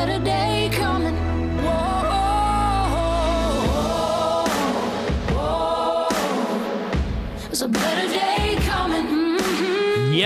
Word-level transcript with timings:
better 0.00 0.18
day 0.24 0.59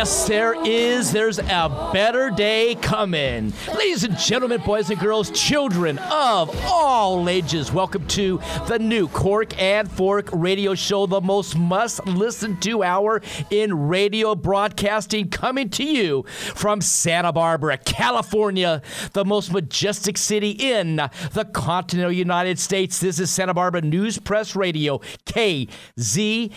Yes, 0.04 0.28
there 0.28 0.54
is. 0.66 1.12
There's 1.12 1.38
a 1.38 1.90
better 1.90 2.28
day 2.28 2.74
coming. 2.74 3.54
Ladies 3.74 4.04
and 4.04 4.18
gentlemen, 4.18 4.60
boys 4.60 4.90
and 4.90 5.00
girls, 5.00 5.30
children 5.30 5.96
of 5.96 6.54
all 6.66 7.26
ages, 7.26 7.72
welcome 7.72 8.06
to 8.08 8.38
the 8.68 8.78
new 8.78 9.08
Cork 9.08 9.58
and 9.58 9.90
Fork 9.90 10.28
radio 10.30 10.74
show, 10.74 11.06
the 11.06 11.22
most 11.22 11.56
must 11.56 12.06
listen 12.06 12.60
to 12.60 12.82
hour 12.82 13.22
in 13.48 13.88
radio 13.88 14.34
broadcasting, 14.34 15.30
coming 15.30 15.70
to 15.70 15.84
you 15.84 16.24
from 16.28 16.82
Santa 16.82 17.32
Barbara, 17.32 17.78
California, 17.78 18.82
the 19.14 19.24
most 19.24 19.54
majestic 19.54 20.18
city 20.18 20.50
in 20.50 20.96
the 21.32 21.48
continental 21.54 22.12
United 22.12 22.58
States. 22.58 23.00
This 23.00 23.18
is 23.18 23.30
Santa 23.30 23.54
Barbara 23.54 23.80
News 23.80 24.18
Press 24.18 24.54
Radio, 24.54 24.98
KZSBAM 25.24 26.50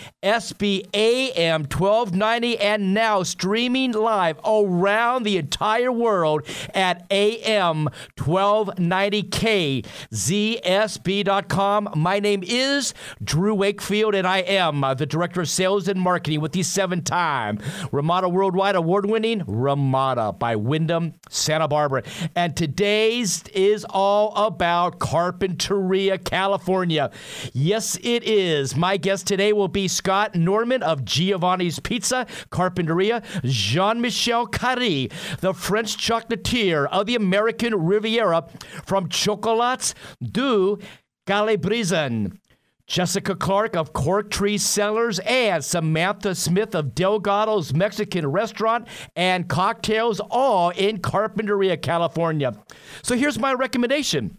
1290, 1.72 2.58
and 2.58 2.92
now 2.92 3.22
streaming 3.38 3.92
live 3.92 4.36
around 4.44 5.22
the 5.22 5.36
entire 5.36 5.92
world 5.92 6.44
at 6.74 7.06
AM 7.08 7.88
1290K, 8.16 9.86
ZSB.com. 10.12 11.88
My 11.94 12.18
name 12.18 12.42
is 12.44 12.94
Drew 13.22 13.54
Wakefield, 13.54 14.16
and 14.16 14.26
I 14.26 14.38
am 14.38 14.82
uh, 14.82 14.94
the 14.94 15.06
Director 15.06 15.42
of 15.42 15.48
Sales 15.48 15.86
and 15.86 16.00
Marketing 16.00 16.40
with 16.40 16.50
the 16.50 16.64
seven 16.64 17.04
time 17.04 17.60
Ramada 17.92 18.28
Worldwide 18.28 18.74
Award 18.74 19.06
winning 19.06 19.44
Ramada 19.46 20.32
by 20.32 20.56
Wyndham, 20.56 21.14
Santa 21.28 21.68
Barbara. 21.68 22.02
And 22.34 22.56
today's 22.56 23.44
is 23.54 23.86
all 23.88 24.34
about 24.34 24.98
Carpinteria, 24.98 26.22
California. 26.24 27.12
Yes, 27.52 27.96
it 28.02 28.24
is. 28.24 28.74
My 28.74 28.96
guest 28.96 29.28
today 29.28 29.52
will 29.52 29.68
be 29.68 29.86
Scott 29.86 30.34
Norman 30.34 30.82
of 30.82 31.04
Giovanni's 31.04 31.78
Pizza, 31.78 32.26
Carpinteria, 32.50 33.17
Jean 33.44 34.00
Michel 34.00 34.46
Carré, 34.46 35.12
the 35.40 35.54
French 35.54 35.96
chocolatier 35.96 36.86
of 36.90 37.06
the 37.06 37.14
American 37.14 37.74
Riviera, 37.74 38.48
from 38.84 39.08
Chocolats 39.08 39.94
du 40.22 40.78
CaliBressan. 41.26 42.38
Jessica 42.86 43.36
Clark 43.36 43.76
of 43.76 43.92
Cork 43.92 44.30
Tree 44.30 44.56
Cellars 44.56 45.18
and 45.18 45.62
Samantha 45.62 46.34
Smith 46.34 46.74
of 46.74 46.94
Delgado's 46.94 47.74
Mexican 47.74 48.26
Restaurant 48.26 48.88
and 49.14 49.46
Cocktails, 49.46 50.20
all 50.30 50.70
in 50.70 50.96
Carpinteria, 50.98 51.80
California. 51.80 52.54
So 53.02 53.14
here's 53.14 53.38
my 53.38 53.52
recommendation. 53.52 54.38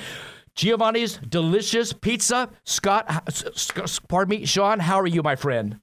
Giovanni's 0.54 1.19
delicious 1.19 1.92
pizza. 1.92 2.48
Scott, 2.65 3.06
pardon 4.09 4.41
me, 4.41 4.47
Sean, 4.47 4.78
how 4.78 5.00
are 5.00 5.06
you, 5.06 5.22
my 5.22 5.36
friend? 5.36 5.78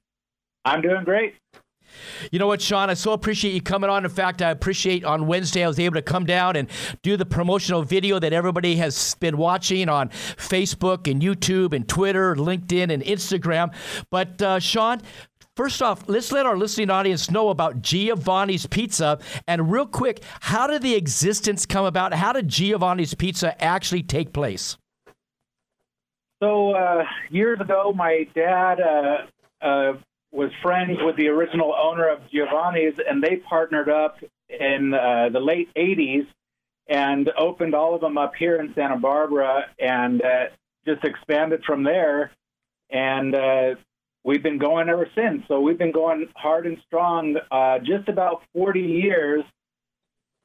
I'm 0.64 0.82
doing 0.82 1.04
great. 1.04 1.34
You 2.30 2.38
know 2.38 2.46
what, 2.46 2.60
Sean? 2.60 2.90
I 2.90 2.94
so 2.94 3.12
appreciate 3.12 3.54
you 3.54 3.60
coming 3.60 3.90
on. 3.90 4.04
In 4.04 4.10
fact, 4.10 4.42
I 4.42 4.50
appreciate 4.50 5.04
on 5.04 5.26
Wednesday 5.26 5.64
I 5.64 5.68
was 5.68 5.78
able 5.78 5.94
to 5.94 6.02
come 6.02 6.24
down 6.24 6.56
and 6.56 6.68
do 7.02 7.16
the 7.16 7.26
promotional 7.26 7.82
video 7.82 8.18
that 8.18 8.32
everybody 8.32 8.76
has 8.76 9.14
been 9.16 9.36
watching 9.36 9.88
on 9.88 10.08
Facebook 10.08 11.10
and 11.10 11.20
YouTube 11.20 11.72
and 11.72 11.88
Twitter, 11.88 12.34
LinkedIn, 12.36 12.92
and 12.92 13.02
Instagram. 13.02 13.74
But, 14.10 14.40
uh, 14.42 14.58
Sean, 14.58 15.00
First 15.56 15.82
off, 15.82 16.08
let's 16.08 16.32
let 16.32 16.46
our 16.46 16.56
listening 16.56 16.90
audience 16.90 17.30
know 17.30 17.50
about 17.50 17.80
Giovanni's 17.80 18.66
Pizza. 18.66 19.20
And 19.46 19.70
real 19.70 19.86
quick, 19.86 20.24
how 20.40 20.66
did 20.66 20.82
the 20.82 20.96
existence 20.96 21.64
come 21.64 21.84
about? 21.84 22.12
How 22.12 22.32
did 22.32 22.48
Giovanni's 22.48 23.14
Pizza 23.14 23.62
actually 23.62 24.02
take 24.02 24.32
place? 24.32 24.76
So, 26.42 26.72
uh, 26.72 27.04
years 27.30 27.60
ago, 27.60 27.92
my 27.94 28.26
dad 28.34 28.80
uh, 28.80 29.64
uh, 29.64 29.92
was 30.34 30.50
friends 30.62 30.98
with 31.00 31.16
the 31.16 31.28
original 31.28 31.72
owner 31.80 32.08
of 32.08 32.18
Giovanni's, 32.28 32.94
and 33.08 33.22
they 33.22 33.36
partnered 33.36 33.88
up 33.88 34.18
in 34.48 34.92
uh, 34.92 35.28
the 35.32 35.38
late 35.38 35.68
80s 35.76 36.26
and 36.88 37.30
opened 37.38 37.74
all 37.74 37.94
of 37.94 38.00
them 38.00 38.18
up 38.18 38.32
here 38.36 38.56
in 38.56 38.74
Santa 38.74 38.96
Barbara 38.96 39.66
and 39.78 40.20
uh, 40.20 40.46
just 40.84 41.04
expanded 41.04 41.62
from 41.64 41.84
there. 41.84 42.32
And 42.90 43.34
uh, 43.34 43.74
we've 44.24 44.42
been 44.42 44.58
going 44.58 44.88
ever 44.88 45.08
since. 45.14 45.44
So 45.46 45.60
we've 45.60 45.78
been 45.78 45.92
going 45.92 46.26
hard 46.34 46.66
and 46.66 46.78
strong 46.84 47.36
uh, 47.52 47.78
just 47.78 48.08
about 48.08 48.42
40 48.54 48.80
years. 48.80 49.44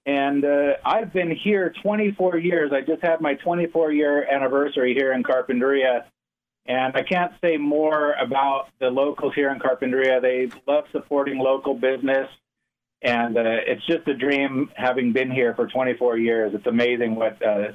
And 0.05 0.45
uh, 0.45 0.73
I've 0.85 1.11
been 1.11 1.35
here 1.35 1.73
24 1.81 2.37
years. 2.37 2.71
I 2.71 2.81
just 2.81 3.01
had 3.01 3.21
my 3.21 3.33
24 3.33 3.91
year 3.91 4.27
anniversary 4.31 4.93
here 4.93 5.13
in 5.13 5.23
Carpinteria. 5.23 6.03
And 6.69 6.95
I 6.95 7.01
can't 7.01 7.33
say 7.43 7.57
more 7.57 8.13
about 8.13 8.67
the 8.79 8.91
locals 8.91 9.33
here 9.33 9.49
in 9.49 9.59
Carpinteria. 9.59 10.21
They 10.21 10.49
love 10.71 10.83
supporting 10.91 11.39
local 11.39 11.73
business. 11.73 12.29
And 13.01 13.35
uh, 13.35 13.41
it's 13.65 13.83
just 13.87 14.07
a 14.07 14.13
dream 14.13 14.69
having 14.75 15.11
been 15.11 15.31
here 15.31 15.55
for 15.55 15.65
24 15.65 16.19
years. 16.19 16.53
It's 16.53 16.67
amazing 16.67 17.15
what 17.15 17.43
uh, 17.43 17.71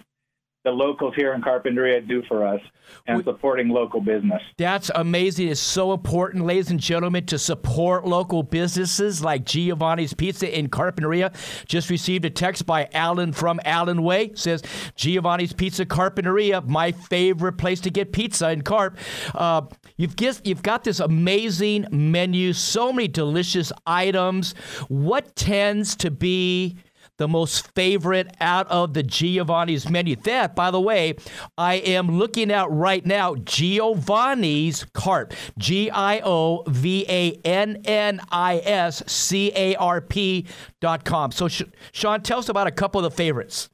the 0.65 0.71
locals 0.71 1.15
here 1.15 1.35
in 1.35 1.43
Carpinteria 1.43 2.07
do 2.07 2.23
for 2.27 2.47
us 2.47 2.61
and 3.07 3.23
supporting 3.23 3.69
local 3.69 4.01
business. 4.01 4.43
That's 4.57 4.91
amazing. 4.95 5.49
It's 5.49 5.61
so 5.61 5.93
important, 5.93 6.47
ladies 6.47 6.71
and 6.71 6.81
gentlemen, 6.81 7.27
to 7.27 7.39
support 7.39 8.07
local 8.07 8.43
businesses 8.43 9.23
like 9.23 9.45
Giovanni's 9.45 10.15
Pizza 10.15 10.59
in 10.59 10.69
Carpinteria. 10.69 11.35
Just 11.67 11.91
received 11.91 12.25
a 12.25 12.31
text 12.31 12.65
by 12.65 12.89
Alan 12.95 13.33
from 13.33 13.61
Alan 13.65 14.03
Way. 14.03 14.33
Says 14.35 14.63
Giovanni's 14.97 15.53
Pizza 15.53 15.85
Carpinteria, 15.85 16.67
my 16.67 16.93
favorite 16.93 17.59
place 17.59 17.81
to 17.81 17.91
get 17.91 18.13
pizza 18.13 18.51
in 18.51 18.63
Carp. 18.63 18.97
Uh, 19.35 19.63
you've 19.99 20.15
you've 20.45 20.63
got 20.63 20.85
this 20.85 21.01
amazing 21.01 21.87
menu, 21.91 22.55
so 22.55 22.91
many 22.91 23.09
delicious 23.09 23.71
items. 23.87 24.55
What 24.89 25.37
tends 25.37 25.95
to 25.97 26.11
be 26.11 26.77
the 27.19 27.29
most 27.29 27.73
favorite 27.75 28.35
out 28.41 28.67
of 28.69 28.95
the 28.95 29.03
Giovanni's 29.03 29.89
menu. 29.89 30.17
That, 30.17 30.55
by 30.55 30.71
the 30.71 30.81
way, 30.81 31.17
I 31.57 31.75
am 31.75 32.19
looking 32.19 32.51
at 32.51 32.71
right 32.71 33.05
now 33.05 33.35
Giovanni's 33.37 34.85
Carp. 34.95 35.35
G 35.59 35.91
I 35.91 36.21
O 36.25 36.65
V 36.67 37.07
A 37.09 37.33
N 37.45 37.83
N 37.85 38.21
I 38.31 38.59
S 38.59 39.03
C 39.07 39.53
A 39.55 39.75
R 39.77 40.01
P 40.01 40.47
dot 40.81 41.05
com. 41.05 41.31
So, 41.33 41.49
Sean, 41.49 42.23
tell 42.23 42.39
us 42.39 42.49
about 42.49 42.67
a 42.67 42.73
couple 42.73 43.05
of 43.05 43.11
the 43.11 43.17
favorites. 43.17 43.69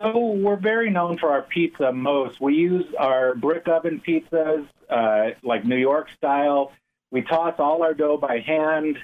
So 0.00 0.16
we're 0.16 0.60
very 0.60 0.90
known 0.90 1.18
for 1.18 1.30
our 1.30 1.42
pizza 1.42 1.92
most. 1.92 2.40
We 2.40 2.54
use 2.54 2.84
our 3.00 3.34
brick 3.34 3.66
oven 3.66 4.00
pizzas, 4.06 4.64
uh, 4.88 5.34
like 5.42 5.64
New 5.64 5.76
York 5.76 6.06
style. 6.16 6.70
We 7.10 7.22
toss 7.22 7.54
all 7.58 7.82
our 7.82 7.94
dough 7.94 8.16
by 8.16 8.38
hand. 8.38 8.96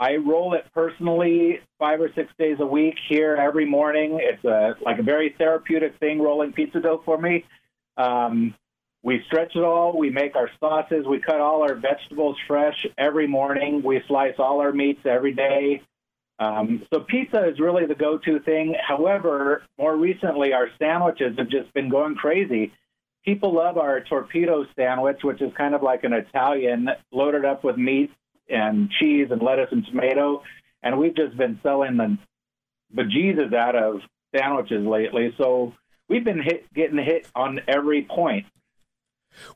I 0.00 0.16
roll 0.16 0.54
it 0.54 0.64
personally 0.74 1.60
five 1.78 2.00
or 2.00 2.10
six 2.14 2.32
days 2.38 2.56
a 2.58 2.66
week 2.66 2.94
here 3.06 3.36
every 3.36 3.66
morning. 3.66 4.18
It's 4.22 4.42
a 4.44 4.74
like 4.82 4.98
a 4.98 5.02
very 5.02 5.34
therapeutic 5.36 5.98
thing 6.00 6.22
rolling 6.22 6.54
pizza 6.54 6.80
dough 6.80 7.02
for 7.04 7.18
me. 7.18 7.44
Um, 7.98 8.54
we 9.02 9.22
stretch 9.26 9.54
it 9.54 9.62
all. 9.62 9.96
We 9.98 10.08
make 10.08 10.36
our 10.36 10.50
sauces. 10.58 11.06
We 11.06 11.20
cut 11.20 11.40
all 11.40 11.62
our 11.62 11.74
vegetables 11.74 12.36
fresh 12.46 12.86
every 12.96 13.26
morning. 13.26 13.82
We 13.82 14.00
slice 14.08 14.34
all 14.38 14.60
our 14.60 14.72
meats 14.72 15.00
every 15.04 15.34
day. 15.34 15.82
Um, 16.38 16.86
so 16.92 17.00
pizza 17.00 17.46
is 17.46 17.60
really 17.60 17.84
the 17.84 17.94
go-to 17.94 18.40
thing. 18.40 18.74
However, 18.86 19.64
more 19.78 19.94
recently, 19.96 20.54
our 20.54 20.68
sandwiches 20.78 21.36
have 21.36 21.50
just 21.50 21.72
been 21.74 21.90
going 21.90 22.14
crazy. 22.14 22.72
People 23.26 23.54
love 23.54 23.76
our 23.76 24.00
torpedo 24.00 24.64
sandwich, 24.74 25.18
which 25.22 25.42
is 25.42 25.52
kind 25.58 25.74
of 25.74 25.82
like 25.82 26.04
an 26.04 26.14
Italian, 26.14 26.88
loaded 27.12 27.44
up 27.44 27.64
with 27.64 27.76
meat 27.76 28.10
and 28.50 28.90
cheese 28.98 29.28
and 29.30 29.42
lettuce 29.42 29.68
and 29.72 29.84
tomato. 29.86 30.42
And 30.82 30.98
we've 30.98 31.14
just 31.16 31.36
been 31.36 31.58
selling 31.62 31.96
the 31.96 32.18
bejesus 32.96 33.54
out 33.54 33.76
of 33.76 34.00
sandwiches 34.36 34.86
lately. 34.86 35.34
So 35.38 35.74
we've 36.08 36.24
been 36.24 36.42
hit, 36.42 36.72
getting 36.74 36.98
hit 36.98 37.26
on 37.34 37.60
every 37.68 38.02
point. 38.02 38.46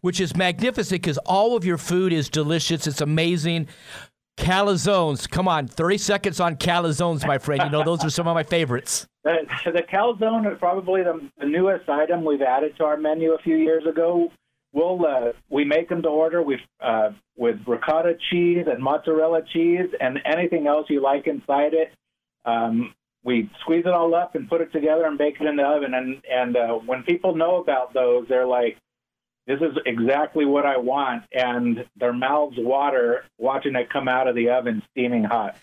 which 0.02 0.20
is 0.20 0.36
magnificent 0.36 1.02
because 1.02 1.18
all 1.18 1.56
of 1.56 1.64
your 1.64 1.78
food 1.78 2.12
is 2.12 2.28
delicious. 2.28 2.86
It's 2.86 3.00
amazing. 3.00 3.68
Calzones, 4.36 5.28
come 5.30 5.46
on, 5.46 5.68
30 5.68 5.98
seconds 5.98 6.40
on 6.40 6.56
calzones, 6.56 7.26
my 7.26 7.38
friend. 7.38 7.62
You 7.64 7.70
know, 7.70 7.84
those 7.84 8.04
are 8.04 8.10
some 8.10 8.26
of 8.26 8.34
my 8.34 8.42
favorites. 8.42 9.06
The, 9.24 9.72
the 9.72 9.82
calzone 9.82 10.52
is 10.52 10.58
probably 10.58 11.02
the, 11.02 11.18
the 11.38 11.46
newest 11.46 11.88
item 11.88 12.26
we've 12.26 12.42
added 12.42 12.76
to 12.76 12.84
our 12.84 12.98
menu 12.98 13.32
a 13.32 13.38
few 13.38 13.56
years 13.56 13.86
ago. 13.86 14.30
We'll 14.74 15.06
uh, 15.06 15.32
we 15.48 15.64
make 15.64 15.88
them 15.88 16.02
to 16.02 16.08
order 16.08 16.42
with 16.42 16.58
uh, 16.80 17.10
with 17.36 17.56
ricotta 17.64 18.14
cheese 18.30 18.66
and 18.68 18.82
mozzarella 18.82 19.42
cheese 19.52 19.88
and 20.00 20.18
anything 20.24 20.66
else 20.66 20.86
you 20.90 21.00
like 21.00 21.28
inside 21.28 21.74
it. 21.74 21.92
Um, 22.44 22.92
we 23.22 23.48
squeeze 23.60 23.84
it 23.86 23.92
all 23.92 24.16
up 24.16 24.34
and 24.34 24.48
put 24.48 24.60
it 24.60 24.72
together 24.72 25.06
and 25.06 25.16
bake 25.16 25.36
it 25.40 25.46
in 25.46 25.54
the 25.54 25.62
oven. 25.62 25.94
And 25.94 26.20
and 26.28 26.56
uh, 26.56 26.74
when 26.74 27.04
people 27.04 27.36
know 27.36 27.62
about 27.62 27.94
those, 27.94 28.26
they're 28.28 28.48
like, 28.48 28.76
"This 29.46 29.60
is 29.60 29.78
exactly 29.86 30.44
what 30.44 30.66
I 30.66 30.76
want," 30.76 31.22
and 31.32 31.84
their 31.94 32.12
mouths 32.12 32.56
water 32.58 33.26
watching 33.38 33.76
it 33.76 33.90
come 33.90 34.08
out 34.08 34.26
of 34.26 34.34
the 34.34 34.50
oven 34.50 34.82
steaming 34.90 35.22
hot. 35.22 35.56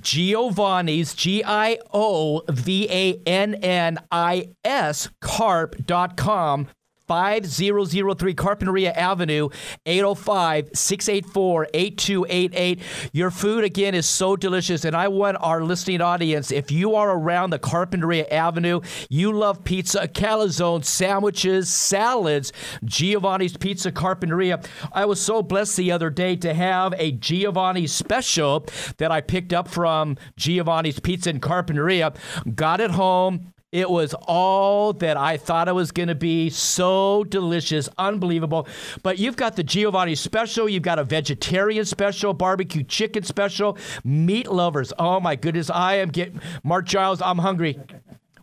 Giovanni's, 0.00 1.14
G 1.14 1.44
I 1.44 1.76
O 1.92 2.42
V 2.48 2.88
A 2.90 3.20
N 3.26 3.54
N 3.56 3.98
I 4.10 4.48
S, 4.64 5.10
carp.com. 5.20 6.68
5003 7.06 8.34
Carpinteria 8.34 8.96
Avenue, 8.96 9.48
805 9.84 10.70
684 10.74 11.68
8288. 11.72 12.80
Your 13.12 13.30
food, 13.30 13.64
again, 13.64 13.94
is 13.94 14.06
so 14.06 14.36
delicious. 14.36 14.84
And 14.84 14.96
I 14.96 15.08
want 15.08 15.36
our 15.40 15.62
listening 15.62 16.00
audience, 16.00 16.50
if 16.50 16.70
you 16.70 16.94
are 16.94 17.16
around 17.16 17.50
the 17.50 17.58
Carpinteria 17.58 18.30
Avenue, 18.30 18.80
you 19.08 19.32
love 19.32 19.64
pizza, 19.64 20.08
calzone, 20.08 20.84
sandwiches, 20.84 21.68
salads, 21.68 22.52
Giovanni's 22.84 23.56
Pizza 23.56 23.92
Carpinteria. 23.92 24.66
I 24.92 25.04
was 25.04 25.20
so 25.20 25.42
blessed 25.42 25.76
the 25.76 25.92
other 25.92 26.10
day 26.10 26.36
to 26.36 26.54
have 26.54 26.94
a 26.98 27.12
Giovanni's 27.12 27.92
special 27.92 28.66
that 28.98 29.10
I 29.10 29.20
picked 29.20 29.52
up 29.52 29.68
from 29.68 30.16
Giovanni's 30.36 31.00
Pizza 31.00 31.30
and 31.30 31.42
Carpinteria. 31.42 32.16
Got 32.54 32.80
it 32.80 32.90
home. 32.90 33.52
It 33.76 33.90
was 33.90 34.14
all 34.22 34.94
that 34.94 35.18
I 35.18 35.36
thought 35.36 35.68
it 35.68 35.74
was 35.74 35.92
going 35.92 36.08
to 36.08 36.14
be. 36.14 36.48
So 36.48 37.24
delicious, 37.24 37.90
unbelievable. 37.98 38.66
But 39.02 39.18
you've 39.18 39.36
got 39.36 39.54
the 39.54 39.62
Giovanni 39.62 40.14
special, 40.14 40.66
you've 40.66 40.82
got 40.82 40.98
a 40.98 41.04
vegetarian 41.04 41.84
special, 41.84 42.32
barbecue 42.32 42.84
chicken 42.84 43.22
special, 43.22 43.76
meat 44.02 44.50
lovers. 44.50 44.94
Oh 44.98 45.20
my 45.20 45.36
goodness, 45.36 45.68
I 45.68 45.96
am 45.96 46.08
getting 46.08 46.40
Mark 46.64 46.86
Giles. 46.86 47.20
I'm 47.20 47.36
hungry. 47.36 47.78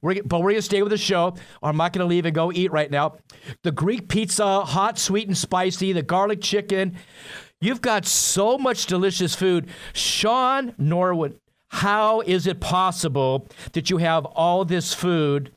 We're, 0.03 0.21
but 0.21 0.41
we're 0.41 0.51
going 0.51 0.57
to 0.57 0.61
stay 0.61 0.83
with 0.83 0.91
the 0.91 0.97
show. 0.97 1.33
I'm 1.63 1.77
not 1.77 1.93
going 1.93 2.07
to 2.07 2.09
leave 2.09 2.27
and 2.27 2.35
go 2.35 2.51
eat 2.51 2.71
right 2.71 2.91
now. 2.91 3.15
The 3.63 3.71
Greek 3.71 4.09
pizza, 4.09 4.61
hot, 4.61 4.99
sweet, 4.99 5.27
and 5.27 5.35
spicy, 5.35 5.93
the 5.93 6.03
garlic 6.03 6.41
chicken. 6.41 6.95
You've 7.59 7.81
got 7.81 8.05
so 8.05 8.59
much 8.59 8.85
delicious 8.85 9.33
food. 9.33 9.67
Sean 9.93 10.75
Norwood, 10.77 11.39
how 11.73 12.21
is 12.21 12.45
it 12.45 12.59
possible 12.59 13.47
that 13.71 13.89
you 13.89 13.97
have 13.97 14.25
all 14.25 14.63
this 14.63 14.93
food 14.93 15.51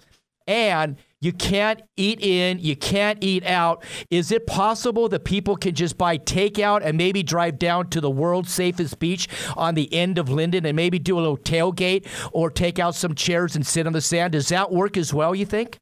and 0.46 0.96
you 1.20 1.30
can't 1.30 1.82
eat 1.98 2.20
in, 2.22 2.58
you 2.58 2.74
can't 2.74 3.22
eat 3.22 3.44
out? 3.44 3.84
Is 4.10 4.32
it 4.32 4.46
possible 4.46 5.10
that 5.10 5.26
people 5.26 5.56
can 5.56 5.74
just 5.74 5.98
buy 5.98 6.16
takeout 6.16 6.80
and 6.82 6.96
maybe 6.96 7.22
drive 7.22 7.58
down 7.58 7.90
to 7.90 8.00
the 8.00 8.10
world's 8.10 8.50
safest 8.50 8.98
beach 8.98 9.28
on 9.58 9.74
the 9.74 9.92
end 9.92 10.16
of 10.16 10.30
Linden 10.30 10.64
and 10.64 10.74
maybe 10.74 10.98
do 10.98 11.18
a 11.18 11.20
little 11.20 11.36
tailgate 11.36 12.06
or 12.32 12.50
take 12.50 12.78
out 12.78 12.94
some 12.94 13.14
chairs 13.14 13.54
and 13.54 13.66
sit 13.66 13.86
on 13.86 13.92
the 13.92 14.00
sand? 14.00 14.32
Does 14.32 14.48
that 14.48 14.72
work 14.72 14.96
as 14.96 15.12
well, 15.12 15.34
you 15.34 15.44
think? 15.44 15.78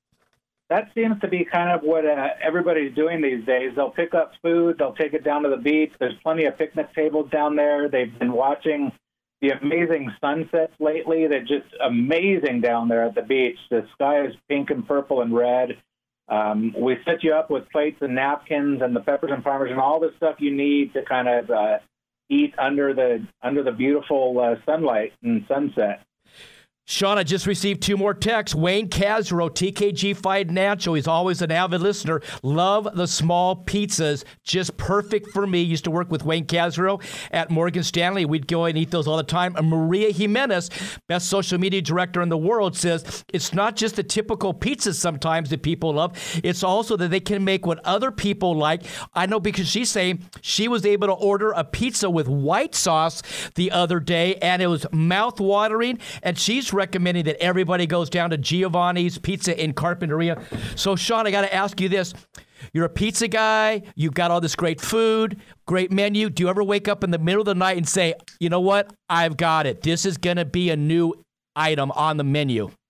that 0.70 0.88
seems 0.94 1.20
to 1.20 1.28
be 1.28 1.44
kind 1.44 1.70
of 1.70 1.82
what 1.82 2.04
uh, 2.04 2.28
everybody's 2.42 2.92
doing 2.96 3.20
these 3.20 3.44
days. 3.44 3.72
They'll 3.76 3.90
pick 3.90 4.14
up 4.14 4.32
food, 4.42 4.76
they'll 4.78 4.94
take 4.94 5.12
it 5.12 5.22
down 5.22 5.44
to 5.44 5.50
the 5.50 5.58
beach. 5.58 5.92
There's 6.00 6.16
plenty 6.22 6.46
of 6.46 6.58
picnic 6.58 6.92
tables 6.94 7.31
down 7.31 7.54
there. 7.54 7.88
They've 7.88 8.19
been 8.19 8.32
watching 8.32 8.90
the 9.40 9.50
amazing 9.50 10.12
sunsets 10.20 10.72
lately. 10.81 11.26
They're 11.26 11.40
just 11.40 11.66
amazing 11.82 12.60
down 12.60 12.88
there 12.88 13.04
at 13.04 13.14
the 13.14 13.22
beach. 13.22 13.58
The 13.70 13.86
sky 13.94 14.25
is 14.26 14.34
pink 14.48 14.70
and 14.70 14.86
purple 14.86 15.20
and 15.20 15.34
red. 15.34 15.76
Um, 16.28 16.75
we 16.78 16.96
set 17.04 17.22
you 17.22 17.34
up 17.34 17.50
with 17.50 17.69
plates 17.70 17.98
and 18.00 18.14
napkins 18.14 18.81
and 18.82 18.96
the 18.96 19.00
peppers 19.00 19.31
and 19.32 19.44
parmesan, 19.44 19.72
and 19.72 19.81
all 19.81 20.00
the 20.00 20.12
stuff 20.16 20.36
you 20.38 20.54
need 20.54 20.94
to 20.94 21.04
kind 21.04 21.28
of 21.28 21.50
uh, 21.50 21.78
eat 22.31 22.54
under 22.58 22.94
the 22.94 23.26
under 23.42 23.62
the 23.62 23.72
beautiful 23.72 24.40
uh, 24.40 24.54
sunlight 24.64 25.12
and 25.22 25.44
sunset. 25.48 26.04
Sean, 26.86 27.16
I 27.16 27.22
just 27.22 27.46
received 27.46 27.81
two 27.81 27.96
more 27.96 28.12
texts. 28.12 28.54
Wayne 28.54 28.90
Casro, 28.90 29.48
TKG 29.48 30.14
Financial. 30.14 30.92
He's 30.92 31.08
always 31.08 31.40
an 31.40 31.50
avid 31.50 31.81
listener. 31.81 32.20
Love 32.42 32.86
the 32.94 33.06
small 33.06 33.64
pizzas. 33.64 34.22
Just 34.42 34.76
perfect 34.76 35.31
for 35.31 35.46
me. 35.46 35.62
Used 35.62 35.84
to 35.84 35.90
work 35.90 36.10
with 36.10 36.26
Wayne 36.26 36.44
Casro 36.44 37.02
at 37.31 37.50
Morgan 37.50 37.82
Stanley. 37.82 38.26
We'd 38.26 38.46
go 38.46 38.66
and 38.66 38.76
eat 38.76 38.90
those 38.90 39.08
all 39.08 39.16
the 39.16 39.22
time. 39.22 39.56
And 39.56 39.70
Maria 39.70 40.12
Jimenez, 40.12 40.69
best 41.08 41.31
social 41.31 41.58
media 41.58 41.81
director 41.81 42.20
in 42.20 42.28
the 42.28 42.36
world, 42.36 42.76
says 42.76 43.25
it's 43.32 43.54
not 43.54 43.76
just 43.76 43.96
the 43.96 44.02
typical 44.02 44.52
pizzas 44.52 44.96
sometimes 44.96 45.48
that 45.48 45.62
people 45.62 45.94
love. 45.94 46.12
It's 46.44 46.62
also 46.62 46.98
that 46.98 47.08
they 47.08 47.20
can 47.20 47.44
make 47.44 47.64
what 47.64 47.81
other 47.86 48.10
people 48.10 48.54
like. 48.54 48.82
I 49.14 49.25
know 49.25 49.40
because 49.40 49.69
she's 49.69 49.90
saying 49.90 50.28
she 50.42 50.69
was 50.69 50.84
able 50.84 51.06
to 51.06 51.14
order 51.14 51.52
a 51.52 51.64
pizza 51.64 52.10
with 52.10 52.28
white 52.28 52.75
sauce 52.75 53.22
the 53.54 53.70
other 53.70 54.00
day, 54.00 54.34
and 54.36 54.60
it 54.60 54.66
was 54.66 54.84
mouth 54.92 55.40
watering. 55.40 55.98
And 56.22 56.38
she's 56.38 56.74
recommending 56.75 57.25
that 57.25 57.43
everybody 57.43 57.87
goes 57.87 58.11
down 58.11 58.31
to 58.31 58.37
Giovanni's 58.37 59.19
Pizza 59.19 59.62
in 59.62 59.73
Carpinteria. 59.73 60.43
So, 60.79 60.97
Sean, 60.97 61.26
I 61.26 61.31
got 61.31 61.43
to 61.43 61.55
ask 61.55 61.81
you 61.81 61.88
this. 61.88 62.12
You're 62.73 62.87
a 62.87 62.91
pizza 62.91 63.29
guy. 63.29 63.82
You've 63.94 64.15
got 64.15 64.31
all 64.31 64.41
this 64.41 64.56
great 64.56 64.81
food, 64.81 65.41
great 65.67 65.93
menu. 65.93 66.31
Do 66.31 66.43
you 66.43 66.49
ever 66.49 66.62
wake 66.62 66.88
up 66.88 67.05
in 67.05 67.11
the 67.11 67.19
middle 67.19 67.41
of 67.41 67.47
the 67.47 67.55
night 67.55 67.76
and 67.76 67.88
say, 67.88 68.15
you 68.41 68.49
know 68.49 68.61
what? 68.61 68.93
I've 69.09 69.37
got 69.37 69.67
it. 69.67 69.82
This 69.82 70.06
is 70.06 70.17
going 70.17 70.37
to 70.37 70.44
be 70.44 70.71
a 70.71 70.76
new 70.76 71.15
item 71.55 71.91
on 71.93 72.17
the 72.17 72.25
menu? 72.25 72.71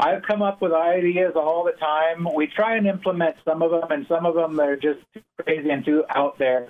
I've 0.00 0.22
come 0.22 0.40
up 0.40 0.62
with 0.62 0.72
ideas 0.72 1.32
all 1.36 1.64
the 1.64 1.72
time. 1.72 2.26
We 2.34 2.46
try 2.46 2.76
and 2.76 2.86
implement 2.86 3.36
some 3.44 3.62
of 3.62 3.70
them, 3.70 3.90
and 3.90 4.06
some 4.08 4.24
of 4.24 4.34
them 4.34 4.58
are 4.58 4.76
just 4.76 5.00
too 5.12 5.20
crazy 5.38 5.68
and 5.70 5.84
too 5.84 6.04
out 6.08 6.38
there. 6.38 6.68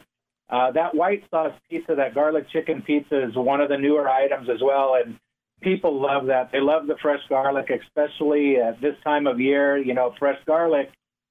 Uh, 0.51 0.73
that 0.73 0.95
white 0.95 1.23
sauce 1.31 1.53
pizza, 1.71 1.95
that 1.95 2.15
garlic 2.15 2.51
chicken 2.51 2.83
pizza, 2.83 3.29
is 3.29 3.37
one 3.37 3.61
of 3.61 3.69
the 3.69 3.79
newer 3.79 4.09
items 4.09 4.49
as 4.51 4.61
well, 4.61 4.97
and 5.03 5.17
people 5.61 6.01
love 6.01 6.27
that. 6.27 6.51
They 6.53 6.61
love 6.61 6.87
the 6.87 6.97
fresh 7.01 7.21
garlic, 7.29 7.71
especially 7.71 8.57
at 8.57 8.81
this 8.81 8.97
time 9.05 9.27
of 9.27 9.41
year. 9.41 9.79
You 9.79 9.95
know, 9.95 10.15
fresh 10.19 10.39
garlic 10.47 10.91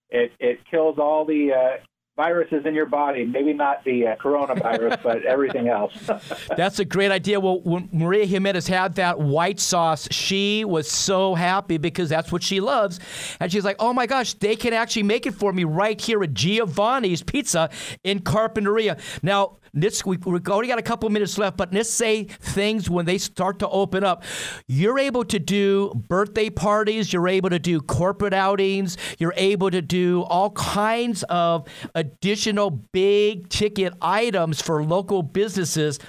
it 0.09 0.31
it 0.39 0.59
kills 0.69 0.98
all 0.98 1.25
the 1.25 1.51
uh, 1.53 1.83
viruses 2.15 2.65
in 2.65 2.74
your 2.74 2.86
body. 2.86 3.25
Maybe 3.25 3.53
not 3.53 3.83
the 3.86 4.07
uh, 4.07 4.15
coronavirus, 4.17 5.01
but 5.03 5.24
everything 5.24 5.69
else. 5.69 5.93
That's 6.57 6.79
a 6.79 6.86
great 6.86 7.12
idea. 7.12 7.39
Well, 7.39 7.62
when 7.62 7.89
Maria 7.93 8.25
Jimenez 8.25 8.67
had 8.67 8.95
that 8.95 9.19
white 9.19 9.59
sauce, 9.59 10.07
she 10.12 10.65
was 10.65 10.89
so 10.89 11.36
happy 11.36 11.77
because 11.77 12.09
that's 12.09 12.31
what 12.31 12.43
she 12.43 12.59
loves. 12.59 13.00
And 13.39 13.51
she's 13.51 13.63
like, 13.63 13.77
oh 13.79 13.93
my 13.93 14.05
gosh, 14.05 14.33
they 14.33 14.55
can 14.55 14.74
actually 14.74 15.03
make 15.03 15.25
it 15.25 15.33
for 15.33 15.53
me 15.53 15.63
right 15.63 16.00
here 16.00 16.21
at 16.24 16.33
Giovanni's 16.33 17.24
Pizza 17.24 17.69
in 18.03 18.19
Carpinteria. 18.19 19.00
Now, 19.24 19.57
we, 19.73 20.17
we've 20.17 20.49
only 20.49 20.67
got 20.67 20.79
a 20.79 20.83
couple 20.83 21.09
minutes 21.09 21.38
left, 21.38 21.57
but 21.57 21.73
let's 21.73 21.89
say 21.89 22.23
things 22.23 22.89
when 22.89 23.05
they 23.05 23.17
start 23.17 23.59
to 23.59 23.69
open 23.69 24.03
up, 24.03 24.23
you're 24.67 24.99
able 24.99 25.23
to 25.25 25.39
do 25.39 25.91
birthday 26.07 26.49
parties, 26.49 27.11
you're 27.13 27.27
able 27.27 27.49
to 27.49 27.59
do 27.59 27.81
corporate 27.81 28.33
outings, 28.33 28.97
you're 29.17 29.33
able 29.35 29.71
to 29.71 29.81
do 29.81 30.23
all 30.23 30.51
kinds 30.51 31.23
of 31.23 31.67
additional 31.95 32.69
big 32.69 33.49
ticket 33.49 33.93
items 34.01 34.61
for 34.61 34.83
local 34.83 35.23
businesses. 35.23 35.99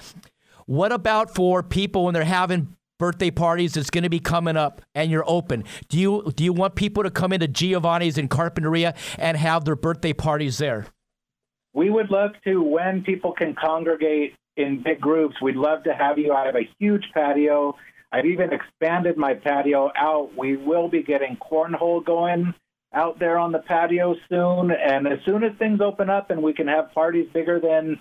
What 0.67 0.93
about 0.93 1.35
for 1.35 1.63
people 1.63 2.05
when 2.05 2.15
they're 2.15 2.25
having 2.25 2.77
birthday 2.99 3.31
parties 3.31 3.75
that's 3.75 3.91
going 3.91 4.05
to 4.05 4.11
be 4.11 4.21
coming 4.21 4.57
up 4.57 4.83
and 4.95 5.11
you're 5.11 5.25
open? 5.27 5.65
Do 5.89 5.99
you 5.99 6.33
do 6.37 6.45
you 6.45 6.53
want 6.53 6.77
people 6.77 7.03
to 7.03 7.11
come 7.11 7.33
into 7.33 7.49
Giovanni's 7.49 8.19
in 8.19 8.29
Carpinteria 8.29 8.97
and 9.19 9.37
have 9.37 9.65
their 9.65 9.75
birthday 9.75 10.13
parties 10.13 10.59
there? 10.59 10.87
We 11.73 11.91
would 11.91 12.11
love 12.11 12.33
to 12.45 12.63
when 12.63 13.03
people 13.03 13.33
can 13.33 13.55
congregate 13.55 14.35
in 14.57 14.83
big 14.83 15.01
groups. 15.01 15.37
We'd 15.41 15.57
love 15.57 15.85
to 15.85 15.95
have 15.95 16.19
you. 16.19 16.33
I 16.33 16.47
have 16.47 16.57
a 16.57 16.69
huge 16.79 17.05
patio. 17.15 17.77
I've 18.13 18.27
even 18.27 18.51
expanded 18.53 19.17
my 19.17 19.35
patio 19.35 19.91
out. 19.97 20.31
We 20.37 20.57
will 20.57 20.89
be 20.89 21.03
getting 21.03 21.37
cornhole 21.37 22.05
going 22.05 22.55
out 22.93 23.21
there 23.21 23.39
on 23.39 23.53
the 23.53 23.61
patio 23.61 24.17
soon. 24.29 24.73
And 24.73 25.07
as 25.07 25.21
soon 25.25 25.45
as 25.45 25.53
things 25.59 25.81
open 25.81 26.11
up 26.11 26.31
and 26.31 26.43
we 26.43 26.53
can 26.53 26.67
have 26.67 26.93
parties 26.93 27.29
bigger 27.33 27.61
than 27.61 28.01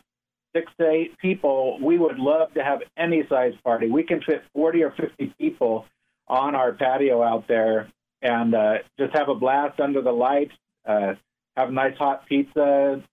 six 0.56 0.72
to 0.80 0.90
eight 0.90 1.18
people, 1.20 1.78
we 1.80 2.00
would 2.00 2.18
love 2.18 2.54
to 2.56 2.64
have 2.64 2.80
any 2.98 3.24
size 3.30 3.54
party. 3.64 3.90
We 3.90 4.04
can 4.04 4.22
fit 4.22 4.44
40 4.54 4.84
or 4.84 4.92
50 4.92 5.34
people 5.40 5.86
on 6.28 6.56
our 6.56 6.74
patio 6.74 7.22
out 7.22 7.48
there 7.48 7.92
and 8.22 8.56
uh, 8.56 8.74
just 9.00 9.16
have 9.16 9.30
a 9.30 9.36
blast 9.36 9.80
under 9.80 10.02
the 10.02 10.12
lights, 10.12 10.54
uh, 10.88 11.14
have 11.56 11.72
nice 11.72 11.98
hot 11.98 12.26
pizza, 12.28 13.04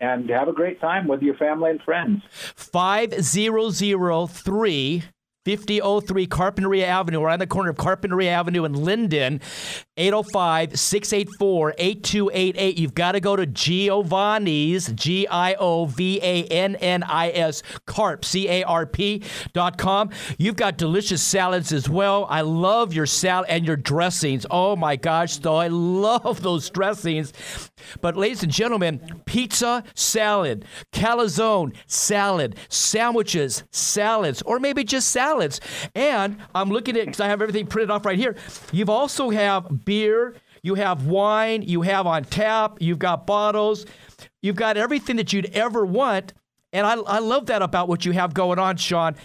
and 0.00 0.28
have 0.30 0.48
a 0.48 0.52
great 0.52 0.80
time 0.80 1.06
with 1.06 1.22
your 1.22 1.36
family 1.36 1.70
and 1.70 1.80
friends. 1.82 2.22
5003 2.56 5.04
5003 5.44 6.26
Carpinteria 6.26 6.84
Avenue, 6.84 7.22
right 7.22 7.34
on 7.34 7.38
the 7.38 7.46
corner 7.46 7.70
of 7.70 7.76
Carpinteria 7.76 8.28
Avenue 8.28 8.64
and 8.64 8.76
Linden. 8.76 9.40
805 10.00 10.78
684 10.78 11.74
8288. 11.76 12.78
You've 12.78 12.94
got 12.94 13.12
to 13.12 13.20
go 13.20 13.36
to 13.36 13.44
Giovanni's, 13.46 14.88
G 14.94 15.28
I 15.28 15.54
O 15.54 15.84
V 15.84 16.18
A 16.22 16.44
N 16.44 16.76
N 16.76 17.02
I 17.02 17.30
S, 17.30 17.62
Carp, 17.86 18.24
C 18.24 18.48
A 18.48 18.62
R 18.64 18.86
P 18.86 19.22
dot 19.52 19.76
com. 19.76 20.08
You've 20.38 20.56
got 20.56 20.78
delicious 20.78 21.22
salads 21.22 21.70
as 21.72 21.88
well. 21.88 22.26
I 22.30 22.40
love 22.40 22.94
your 22.94 23.04
salad 23.06 23.50
and 23.50 23.66
your 23.66 23.76
dressings. 23.76 24.46
Oh 24.50 24.74
my 24.74 24.96
gosh, 24.96 25.36
though. 25.36 25.56
I 25.56 25.68
love 25.68 26.40
those 26.42 26.70
dressings. 26.70 27.32
But, 28.00 28.16
ladies 28.16 28.42
and 28.42 28.52
gentlemen, 28.52 29.22
pizza, 29.26 29.84
salad, 29.94 30.64
calzone, 30.92 31.74
salad, 31.86 32.56
sandwiches, 32.68 33.64
salads, 33.70 34.42
or 34.42 34.58
maybe 34.58 34.84
just 34.84 35.08
salads. 35.10 35.60
And 35.94 36.38
I'm 36.54 36.70
looking 36.70 36.96
at, 36.96 37.06
because 37.06 37.20
I 37.20 37.28
have 37.28 37.42
everything 37.42 37.66
printed 37.66 37.90
off 37.90 38.06
right 38.06 38.18
here. 38.18 38.36
You've 38.72 38.90
also 38.90 39.30
have 39.30 39.66
beer, 39.90 40.36
you 40.62 40.76
have 40.76 41.06
wine, 41.06 41.62
you 41.62 41.82
have 41.82 42.06
on 42.06 42.22
tap, 42.22 42.76
you've 42.78 43.00
got 43.00 43.26
bottles, 43.26 43.86
you've 44.40 44.54
got 44.54 44.76
everything 44.76 45.16
that 45.16 45.32
you'd 45.32 45.46
ever 45.46 45.84
want. 45.84 46.32
And 46.72 46.86
I, 46.86 46.94
I 46.94 47.18
love 47.18 47.46
that 47.46 47.60
about 47.60 47.88
what 47.88 48.04
you 48.04 48.12
have 48.12 48.32
going 48.32 48.60
on, 48.60 48.76
Sean. 48.76 49.16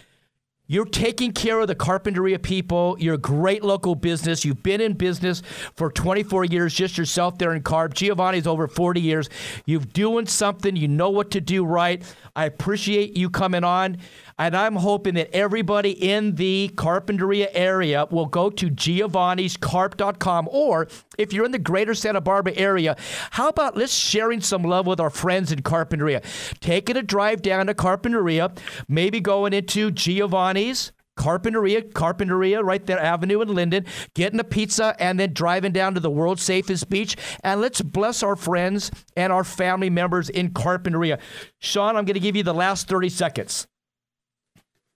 You're 0.65 0.86
taking 0.86 1.34
care 1.34 1.60
of 1.60 1.67
the 1.67 1.75
Carpinteria 1.75 2.41
people. 2.41 2.95
You're 3.00 3.13
a 3.13 3.19
great 3.19 3.63
local 3.63 3.93
business. 3.93 4.43
You've 4.43 4.63
been 4.63 4.81
in 4.81 4.93
business 4.93 5.43
for 5.75 5.91
24 5.91 6.45
years, 6.45 6.74
just 6.74 6.98
yourself 6.98 7.38
there 7.38 7.53
in 7.53 7.62
Carp. 7.62 7.93
Giovanni's 7.93 8.48
over 8.48 8.67
40 8.67 9.00
years. 9.00 9.29
You're 9.67 9.81
doing 9.81 10.25
something. 10.25 10.75
You 10.75 10.88
know 10.88 11.12
what 11.12 11.29
to 11.31 11.41
do 11.41 11.63
right. 11.63 12.01
I 12.36 12.45
appreciate 12.45 13.15
you 13.15 13.29
coming 13.29 13.63
on. 13.63 13.98
And 14.38 14.56
I'm 14.56 14.75
hoping 14.75 15.13
that 15.15 15.34
everybody 15.34 15.92
in 15.92 16.36
the 16.36 16.70
Carpinteria 16.75 17.48
area 17.54 18.06
will 18.12 18.25
go 18.25 18.50
to 18.50 18.70
giovanniscarp.com. 18.70 20.50
Or 20.51 20.88
if 21.18 21.32
you're 21.32 21.46
in 21.46 21.51
the 21.51 21.60
greater 21.60 21.94
Santa 21.94 22.20
Barbara 22.20 22.54
area, 22.56 22.98
how 23.32 23.48
about 23.48 23.77
let's 23.77 23.94
sharing 23.94 24.42
some 24.42 24.63
love 24.63 24.88
with 24.88 25.00
our 25.00 25.10
friends 25.10 25.51
in 25.51 25.62
Carpinteria? 25.62 26.22
Taking 26.60 26.98
a 26.98 27.01
drive 27.04 27.42
down 27.42 27.68
to 27.68 27.74
Carpinteria, 27.74 28.58
maybe 28.89 29.22
going 29.22 29.54
into 29.54 29.92
Giovanni's. 29.92 30.92
Carpinteria, 31.18 31.94
Carpinteria, 31.94 32.62
right 32.62 32.86
there, 32.86 33.00
Avenue 33.00 33.39
in 33.39 33.48
Linden, 33.48 33.86
getting 34.15 34.38
a 34.38 34.44
pizza 34.44 34.98
and 35.00 35.18
then 35.18 35.32
driving 35.32 35.72
down 35.72 35.94
to 35.94 36.01
the 36.01 36.10
world's 36.10 36.44
safest 36.44 36.89
beach. 36.89 37.15
And 37.42 37.62
let's 37.62 37.80
bless 37.80 38.22
our 38.22 38.36
friends 38.36 38.92
and 39.15 39.32
our 39.32 39.46
family 39.46 39.89
members 39.89 40.30
in 40.30 40.50
Carpinteria. 40.50 41.20
Sean, 41.60 41.96
I'm 41.96 42.04
going 42.04 42.15
to 42.15 42.20
give 42.20 42.36
you 42.36 42.44
the 42.44 42.54
last 42.54 42.89
30 42.89 43.08
seconds. 43.08 43.65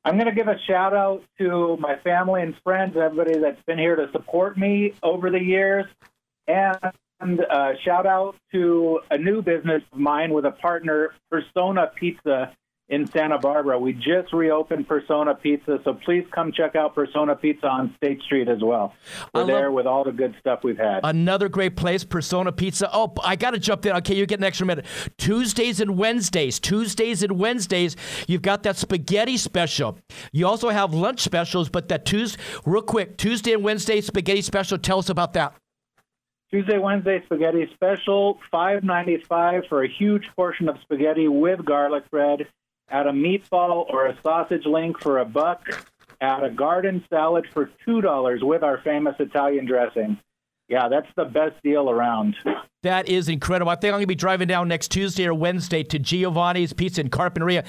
I'm 0.06 0.16
going 0.16 0.28
to 0.28 0.36
give 0.36 0.48
a 0.48 0.58
shout 0.68 0.96
out 0.96 1.24
to 1.40 1.78
my 1.78 1.98
family 1.98 2.42
and 2.42 2.56
friends, 2.64 2.96
everybody 2.96 3.38
that's 3.38 3.62
been 3.68 3.78
here 3.78 3.96
to 3.96 4.10
support 4.12 4.58
me 4.58 4.94
over 5.04 5.30
the 5.30 5.42
years, 5.42 5.86
and 6.48 7.42
uh, 7.50 7.72
shout 7.84 8.06
out 8.06 8.36
to 8.54 9.02
a 9.12 9.18
new 9.18 9.42
business 9.42 9.84
of 9.92 10.00
mine 10.00 10.34
with 10.34 10.46
a 10.46 10.52
partner, 10.52 11.12
Persona 11.30 11.92
Pizza 11.96 12.56
in 12.90 13.06
Santa 13.06 13.38
Barbara. 13.38 13.80
We 13.80 13.94
just 13.94 14.34
reopened 14.34 14.88
Persona 14.88 15.36
Pizza, 15.36 15.80
so 15.84 15.94
please 15.94 16.26
come 16.32 16.52
check 16.52 16.76
out 16.76 16.96
Persona 16.96 17.36
Pizza 17.36 17.68
on 17.68 17.94
State 17.98 18.22
Street 18.24 18.50
as 18.50 18.62
well. 18.62 18.96
We're 19.34 19.46
there 19.46 19.72
with 19.72 19.86
all 19.86 20.04
the 20.04 20.12
good 20.12 20.36
stuff 20.40 20.64
we've 20.64 20.78
had. 20.78 21.02
Another 21.04 21.50
great 21.50 21.76
place, 21.76 22.04
Persona 22.04 22.52
Pizza. 22.52 22.90
Oh, 22.92 23.14
I 23.24 23.36
got 23.36 23.52
to 23.52 23.60
jump 23.60 23.86
in. 23.86 23.96
Okay, 23.98 24.16
you 24.16 24.26
get 24.26 24.40
an 24.40 24.46
extra 24.46 24.66
minute. 24.66 24.86
Tuesdays 25.18 25.80
and 25.80 25.98
Wednesdays. 25.98 26.60
Tuesdays 26.60 27.22
and 27.22 27.34
Wednesdays, 27.34 27.96
you've 28.28 28.42
got 28.42 28.64
that 28.64 28.76
spaghetti 28.76 29.38
special. 29.38 30.00
You 30.32 30.48
also 30.48 30.70
have 30.70 30.94
lunch 30.94 31.22
specials, 31.22 31.70
but 31.70 31.90
that 31.90 32.06
Tuesday, 32.06 32.42
real 32.66 32.82
quick, 32.82 33.18
Tuesday 33.18 33.54
and 33.54 33.64
Wednesday 33.64 34.02
spaghetti 34.02 34.42
special. 34.42 34.78
Tell 34.80 35.00
us 35.00 35.10
about 35.10 35.34
that. 35.34 35.54
Tuesday, 36.52 36.80
Wednesday 36.80 37.22
spaghetti 37.26 37.70
special, 37.76 38.40
five 38.50 38.84
ninety 38.84 39.18
five 39.18 39.66
for 39.70 39.84
a 39.84 39.88
huge 39.88 40.28
portion 40.36 40.68
of 40.68 40.78
spaghetti 40.82 41.28
with 41.28 41.64
garlic 41.64 42.10
bread. 42.10 42.48
Add 42.92 43.08
a 43.08 43.12
meatball 43.12 43.86
or 43.90 44.08
a 44.08 44.18
sausage 44.24 44.66
link 44.66 45.00
for 45.00 45.20
a 45.20 45.26
buck. 45.26 45.68
Add 46.22 46.44
a 46.44 46.50
garden 46.50 47.04
salad 47.10 47.46
for 47.54 47.70
two 47.86 48.02
dollars 48.02 48.42
with 48.44 48.64
our 48.64 48.82
famous 48.82 49.16
Italian 49.20 49.66
dressing. 49.66 50.18
Yeah, 50.68 50.88
that's 50.88 51.08
the 51.16 51.26
best 51.26 51.62
deal 51.64 51.90
around. 51.90 52.36
That 52.84 53.10
is 53.10 53.28
incredible. 53.28 53.70
I 53.70 53.76
think 53.76 53.92
I'm 53.92 53.98
going 53.98 54.04
to 54.04 54.08
be 54.08 54.16
driving 54.16 54.48
down 54.48 54.70
next 54.70 54.88
Tuesday 54.90 55.26
or 55.26 55.34
Wednesday 55.34 55.84
to 55.84 56.00
Giovanni's 56.00 56.72
Pizza 56.72 57.02
and 57.02 57.12
Carpinteria. 57.12 57.66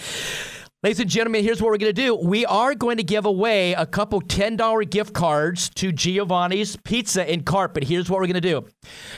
Ladies 0.84 1.00
and 1.00 1.10
gentlemen, 1.10 1.42
here's 1.42 1.60
what 1.60 1.72
we're 1.72 1.78
going 1.78 1.94
to 1.94 2.02
do. 2.02 2.14
We 2.14 2.46
are 2.46 2.74
going 2.74 2.96
to 2.96 3.02
give 3.02 3.26
away 3.26 3.74
a 3.74 3.84
couple 3.84 4.22
$10 4.22 4.88
gift 4.88 5.12
cards 5.12 5.68
to 5.70 5.92
Giovanni's 5.92 6.76
Pizza 6.76 7.36
Carp. 7.42 7.74
But 7.74 7.84
here's 7.84 8.08
what 8.08 8.20
we're 8.20 8.28
going 8.28 8.34
to 8.34 8.40
do. 8.40 8.66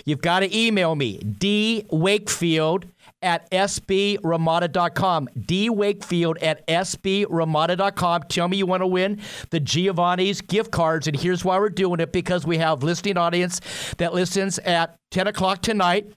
You've 0.05 0.23
got 0.23 0.41
to 0.41 0.57
email 0.59 0.97
me, 0.97 1.19
D 1.19 1.87
Wakefield 1.91 2.87
at 3.23 3.51
sbramada.com. 3.51 5.29
D 5.39 5.71
Wakefield 5.71 6.39
at 6.39 6.67
sbramada.com. 6.67 8.23
Tell 8.25 8.49
me 8.49 8.57
you 8.57 8.67
want 8.67 8.83
to 8.83 8.87
win 8.87 9.21
the 9.51 9.61
Giovanni's 9.61 10.41
gift 10.41 10.71
cards. 10.71 11.07
And 11.07 11.17
here's 11.17 11.45
why 11.45 11.59
we're 11.59 11.71
doing 11.71 12.01
it 12.01 12.13
because 12.13 12.47
we 12.47 12.59
have 12.59 12.83
listening 12.83 13.17
audience 13.17 13.61
that 13.99 14.15
listens 14.15 14.59
at 14.61 14.97
10 15.13 15.27
o'clock 15.27 15.61
tonight, 15.61 16.11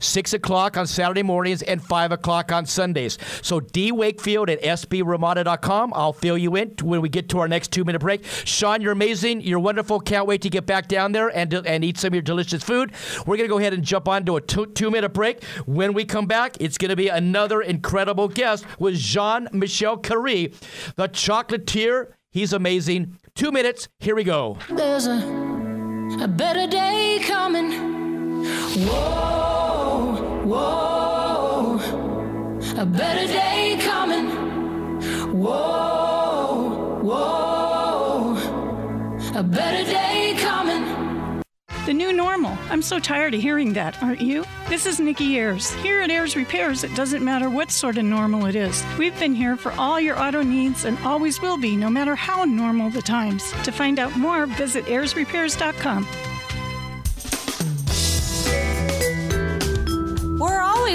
6 0.00 0.32
o'clock 0.34 0.76
on 0.76 0.86
Saturday 0.86 1.22
mornings, 1.22 1.62
and 1.62 1.82
5 1.82 2.12
o'clock 2.12 2.50
on 2.50 2.66
Sundays. 2.66 3.16
So 3.42 3.60
D 3.60 3.92
Wakefield 3.92 4.50
at 4.50 4.60
sbramada.com. 4.60 5.92
I'll 5.94 6.12
fill 6.12 6.36
you 6.36 6.56
in 6.56 6.74
when 6.82 7.00
we 7.00 7.08
get 7.08 7.28
to 7.30 7.38
our 7.38 7.46
next 7.46 7.70
two 7.70 7.84
minute 7.84 8.00
break. 8.00 8.24
Sean, 8.44 8.82
you're 8.82 8.92
amazing. 8.92 9.40
You're 9.42 9.60
wonderful. 9.60 10.00
Can't 10.00 10.26
wait 10.26 10.42
to 10.42 10.50
get 10.50 10.66
back 10.66 10.88
down 10.88 11.12
there 11.12 11.28
and, 11.28 11.54
and 11.54 11.84
eat 11.84 11.96
some 11.96 12.08
of 12.08 12.14
your 12.14 12.22
delicious 12.22 12.62
food. 12.62 12.92
We're 13.20 13.36
going 13.36 13.48
to 13.48 13.52
go 13.52 13.58
ahead 13.58 13.72
and 13.72 13.84
jump 13.84 14.08
on 14.08 14.24
to 14.26 14.36
a 14.36 14.40
two, 14.40 14.66
two 14.66 14.90
minute 14.90 15.10
break. 15.10 15.44
When 15.66 15.92
we 15.92 16.04
come 16.04 16.26
back, 16.26 16.56
it's 16.60 16.76
going 16.76 16.90
to 16.90 16.96
be 16.96 17.08
another 17.08 17.62
incredible 17.62 18.26
guest 18.26 18.66
with 18.80 18.96
Jean 18.96 19.48
Michel 19.52 19.96
Carré, 19.96 20.52
the 20.96 21.08
chocolatier. 21.08 22.12
He's 22.30 22.52
amazing. 22.52 23.16
Two 23.36 23.52
minutes. 23.52 23.88
Here 24.00 24.16
we 24.16 24.24
go. 24.24 24.58
There's 24.68 25.06
a, 25.06 26.18
a 26.20 26.28
better 26.28 26.66
day 26.66 27.20
coming. 27.22 27.89
A 39.40 39.42
better 39.42 39.90
day 39.90 40.34
coming. 40.38 41.42
The 41.86 41.94
new 41.94 42.12
normal. 42.12 42.58
I'm 42.68 42.82
so 42.82 42.98
tired 42.98 43.32
of 43.32 43.40
hearing 43.40 43.72
that, 43.72 44.02
aren't 44.02 44.20
you? 44.20 44.44
This 44.68 44.84
is 44.84 45.00
Nikki 45.00 45.38
Ayers. 45.38 45.72
Here 45.76 46.02
at 46.02 46.10
Ayers 46.10 46.36
Repairs, 46.36 46.84
it 46.84 46.94
doesn't 46.94 47.24
matter 47.24 47.48
what 47.48 47.70
sort 47.70 47.96
of 47.96 48.04
normal 48.04 48.44
it 48.44 48.54
is. 48.54 48.84
We've 48.98 49.18
been 49.18 49.34
here 49.34 49.56
for 49.56 49.72
all 49.78 49.98
your 49.98 50.20
auto 50.20 50.42
needs 50.42 50.84
and 50.84 50.98
always 50.98 51.40
will 51.40 51.56
be, 51.56 51.74
no 51.74 51.88
matter 51.88 52.14
how 52.14 52.44
normal 52.44 52.90
the 52.90 53.00
times. 53.00 53.50
To 53.64 53.72
find 53.72 53.98
out 53.98 54.14
more, 54.16 54.44
visit 54.44 54.84
AyersRepairs.com. 54.84 56.06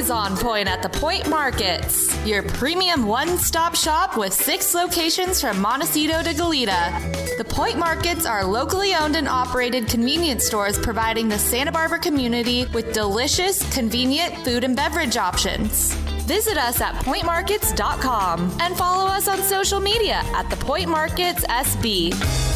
always 0.10 0.32
on 0.32 0.38
point 0.38 0.68
at 0.68 0.82
the 0.82 0.90
Point 0.90 1.28
Markets, 1.30 2.14
your 2.26 2.44
premium 2.44 3.08
one 3.08 3.38
stop 3.38 3.76
shop 3.76 4.18
with 4.18 4.34
six 4.34 4.74
locations 4.74 5.42
from 5.42 5.60
Montecito 5.60 6.22
to 6.24 6.32
Goleta. 6.32 7.38
The 7.38 7.46
Point 7.46 7.78
Markets 7.78 8.26
are 8.26 8.44
locally 8.44 8.94
owned 8.94 9.16
and 9.16 9.28
operated 9.28 9.88
convenience 9.88 10.46
stores 10.46 10.78
providing 10.78 11.30
the 11.30 11.40
Santa 11.40 11.72
Barbara 11.72 12.00
community 12.00 12.66
with 12.74 12.94
delicious, 12.94 13.58
convenient 13.74 14.36
food 14.44 14.64
and 14.64 14.76
beverage 14.76 15.18
options. 15.18 15.94
Visit 16.26 16.58
us 16.58 16.82
at 16.82 16.94
pointmarkets.com 17.04 18.58
and 18.60 18.76
follow 18.76 19.08
us 19.08 19.28
on 19.28 19.40
social 19.40 19.80
media 19.80 20.22
at 20.34 20.50
the 20.50 20.58
Point 20.58 20.90
Markets 20.90 21.46
SB. 21.46 22.55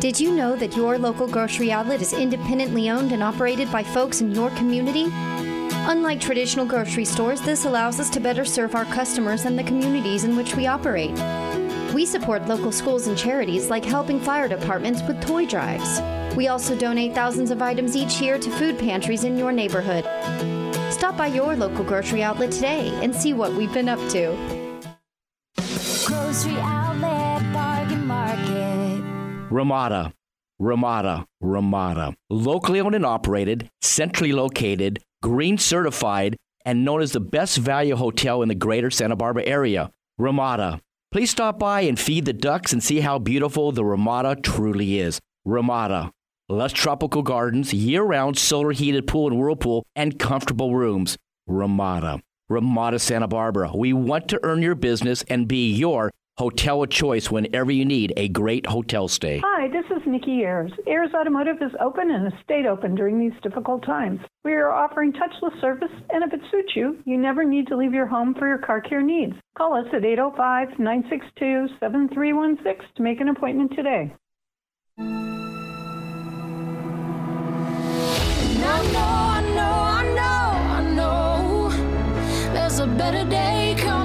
Did 0.00 0.20
you 0.20 0.32
know 0.32 0.54
that 0.54 0.76
your 0.76 0.96
local 0.96 1.26
grocery 1.26 1.72
outlet 1.72 2.00
is 2.00 2.12
independently 2.12 2.88
owned 2.88 3.10
and 3.10 3.20
operated 3.20 3.70
by 3.72 3.82
folks 3.82 4.20
in 4.20 4.30
your 4.30 4.48
community? 4.50 5.06
Unlike 5.90 6.20
traditional 6.20 6.66
grocery 6.66 7.04
stores, 7.04 7.40
this 7.40 7.64
allows 7.64 7.98
us 7.98 8.08
to 8.10 8.20
better 8.20 8.44
serve 8.44 8.76
our 8.76 8.84
customers 8.84 9.44
and 9.44 9.58
the 9.58 9.64
communities 9.64 10.22
in 10.22 10.36
which 10.36 10.54
we 10.54 10.68
operate. 10.68 11.18
We 11.92 12.06
support 12.06 12.46
local 12.46 12.70
schools 12.70 13.08
and 13.08 13.18
charities 13.18 13.70
like 13.70 13.84
helping 13.84 14.20
fire 14.20 14.46
departments 14.46 15.02
with 15.02 15.20
toy 15.20 15.46
drives. 15.46 16.00
We 16.36 16.46
also 16.46 16.76
donate 16.76 17.12
thousands 17.12 17.50
of 17.50 17.60
items 17.60 17.96
each 17.96 18.20
year 18.20 18.38
to 18.38 18.50
food 18.52 18.78
pantries 18.78 19.24
in 19.24 19.36
your 19.36 19.50
neighborhood. 19.50 20.04
Stop 20.92 21.16
by 21.16 21.26
your 21.26 21.56
local 21.56 21.84
grocery 21.84 22.22
outlet 22.22 22.52
today 22.52 22.96
and 23.02 23.12
see 23.12 23.32
what 23.32 23.52
we've 23.52 23.72
been 23.72 23.88
up 23.88 23.98
to. 24.10 24.57
Ramada, 29.50 30.12
Ramada, 30.58 31.26
Ramada. 31.40 32.14
Locally 32.28 32.80
owned 32.80 32.94
and 32.94 33.06
operated, 33.06 33.70
centrally 33.80 34.32
located, 34.32 34.98
green 35.22 35.56
certified, 35.56 36.36
and 36.66 36.84
known 36.84 37.00
as 37.00 37.12
the 37.12 37.20
best 37.20 37.56
value 37.56 37.96
hotel 37.96 38.42
in 38.42 38.48
the 38.48 38.54
greater 38.54 38.90
Santa 38.90 39.16
Barbara 39.16 39.44
area. 39.46 39.90
Ramada. 40.18 40.80
Please 41.12 41.30
stop 41.30 41.58
by 41.58 41.80
and 41.82 41.98
feed 41.98 42.26
the 42.26 42.34
ducks 42.34 42.74
and 42.74 42.82
see 42.82 43.00
how 43.00 43.18
beautiful 43.18 43.72
the 43.72 43.84
Ramada 43.84 44.36
truly 44.36 44.98
is. 44.98 45.18
Ramada. 45.46 46.10
Lush 46.50 46.74
tropical 46.74 47.22
gardens, 47.22 47.72
year 47.72 48.02
round 48.02 48.36
solar 48.36 48.72
heated 48.72 49.06
pool 49.06 49.28
and 49.28 49.38
whirlpool, 49.38 49.86
and 49.96 50.18
comfortable 50.18 50.74
rooms. 50.74 51.16
Ramada. 51.46 52.20
Ramada 52.50 52.98
Santa 52.98 53.28
Barbara. 53.28 53.72
We 53.74 53.94
want 53.94 54.28
to 54.28 54.40
earn 54.42 54.60
your 54.60 54.74
business 54.74 55.22
and 55.28 55.48
be 55.48 55.72
your 55.72 56.10
hotel 56.38 56.84
of 56.84 56.88
choice 56.88 57.30
whenever 57.30 57.72
you 57.72 57.84
need 57.84 58.12
a 58.16 58.28
great 58.28 58.64
hotel 58.64 59.08
stay. 59.08 59.42
Hi, 59.44 59.66
this 59.68 59.84
is 59.90 60.06
Nikki 60.06 60.42
Ayers. 60.42 60.70
Ayers 60.86 61.10
Automotive 61.12 61.56
is 61.60 61.72
open 61.80 62.10
and 62.12 62.32
has 62.32 62.40
stayed 62.44 62.64
open 62.64 62.94
during 62.94 63.18
these 63.18 63.32
difficult 63.42 63.84
times. 63.84 64.20
We 64.44 64.52
are 64.52 64.70
offering 64.70 65.12
touchless 65.12 65.60
service, 65.60 65.90
and 66.10 66.22
if 66.22 66.32
it 66.32 66.40
suits 66.50 66.76
you, 66.76 67.02
you 67.04 67.18
never 67.18 67.42
need 67.42 67.66
to 67.68 67.76
leave 67.76 67.92
your 67.92 68.06
home 68.06 68.34
for 68.38 68.46
your 68.46 68.58
car 68.58 68.80
care 68.80 69.02
needs. 69.02 69.34
Call 69.56 69.74
us 69.74 69.86
at 69.92 70.04
805 70.04 70.78
962 70.78 71.74
7316 71.80 72.94
to 72.94 73.02
make 73.02 73.20
an 73.20 73.30
appointment 73.30 73.72
today. 73.74 74.14
I 78.70 78.82
know, 78.92 79.00
I 79.00 79.40
know, 79.54 79.62
I 79.62 80.02
know, 80.14 80.50
I 80.76 80.94
know. 80.94 82.52
There's 82.52 82.78
a 82.78 82.86
better 82.86 83.28
day 83.28 83.74
coming. 83.76 83.97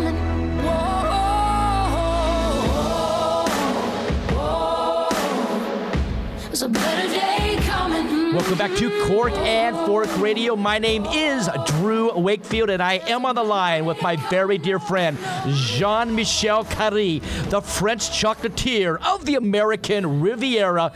There's 6.53 6.61
a 6.61 6.69
better 6.69 7.07
day 7.07 7.57
coming. 7.63 8.35
Welcome 8.35 8.59
back 8.59 8.75
to 8.75 9.07
Cork 9.07 9.33
and 9.33 9.75
Fork 9.87 10.07
Radio. 10.19 10.55
My 10.55 10.77
name 10.77 11.03
is 11.07 11.49
Drew 11.65 12.15
Wakefield, 12.15 12.69
and 12.69 12.79
I 12.79 12.99
am 13.07 13.25
on 13.25 13.33
the 13.33 13.43
line 13.43 13.85
with 13.85 13.99
my 14.03 14.17
very 14.29 14.59
dear 14.59 14.77
friend, 14.77 15.17
Jean 15.47 16.13
Michel 16.13 16.63
Carré, 16.65 17.23
the 17.49 17.59
French 17.59 18.11
chocolatier 18.11 19.03
of 19.03 19.25
the 19.25 19.33
American 19.33 20.21
Riviera. 20.21 20.91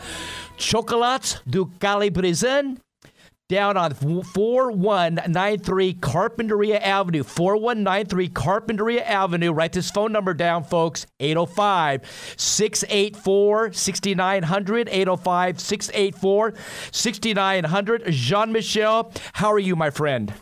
Chocolats 0.58 1.40
du 1.44 1.66
CaliBressan 1.80 2.78
down 3.48 3.78
on 3.78 3.94
4193 3.94 5.94
Carpinteria 5.94 6.82
Avenue. 6.82 7.22
4193 7.22 8.28
Carpinteria 8.28 9.02
Avenue. 9.02 9.52
Write 9.52 9.72
this 9.72 9.90
phone 9.90 10.12
number 10.12 10.34
down, 10.34 10.64
folks 10.64 11.06
805 11.18 12.34
684 12.36 13.72
6900. 13.72 14.88
805 14.90 15.60
684 15.60 16.54
6900. 16.92 18.12
Jean 18.12 18.52
Michel, 18.52 19.12
how 19.32 19.50
are 19.50 19.58
you, 19.58 19.74
my 19.74 19.88
friend? 19.88 20.34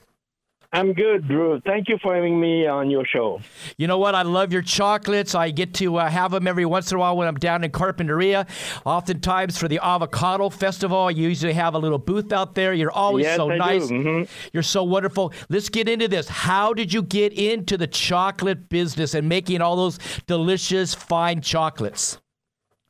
I'm 0.72 0.92
good, 0.92 1.26
Drew. 1.28 1.60
Thank 1.64 1.88
you 1.88 1.96
for 2.02 2.14
having 2.14 2.40
me 2.40 2.66
on 2.66 2.90
your 2.90 3.04
show. 3.06 3.40
You 3.78 3.86
know 3.86 3.98
what? 3.98 4.14
I 4.14 4.22
love 4.22 4.52
your 4.52 4.62
chocolates. 4.62 5.34
I 5.34 5.50
get 5.50 5.74
to 5.74 5.96
uh, 5.96 6.08
have 6.10 6.32
them 6.32 6.46
every 6.46 6.66
once 6.66 6.90
in 6.90 6.96
a 6.96 7.00
while 7.00 7.16
when 7.16 7.28
I'm 7.28 7.36
down 7.36 7.64
in 7.64 7.70
Carpinteria. 7.70 8.46
Oftentimes 8.84 9.56
for 9.58 9.68
the 9.68 9.78
Avocado 9.82 10.50
Festival, 10.50 11.10
you 11.10 11.28
usually 11.28 11.52
have 11.54 11.74
a 11.74 11.78
little 11.78 11.98
booth 11.98 12.32
out 12.32 12.54
there. 12.54 12.74
You're 12.74 12.90
always 12.92 13.24
Yes, 13.24 13.36
so 13.36 13.50
I 13.50 13.56
nice. 13.56 13.90
Mhm. 13.90 14.28
You're 14.52 14.62
so 14.62 14.82
wonderful. 14.82 15.32
Let's 15.48 15.68
get 15.68 15.88
into 15.88 16.08
this. 16.08 16.28
How 16.28 16.72
did 16.74 16.92
you 16.92 17.02
get 17.02 17.32
into 17.32 17.76
the 17.76 17.86
chocolate 17.86 18.68
business 18.68 19.14
and 19.14 19.28
making 19.28 19.60
all 19.62 19.76
those 19.76 19.98
delicious, 20.26 20.94
fine 20.94 21.40
chocolates? 21.40 22.20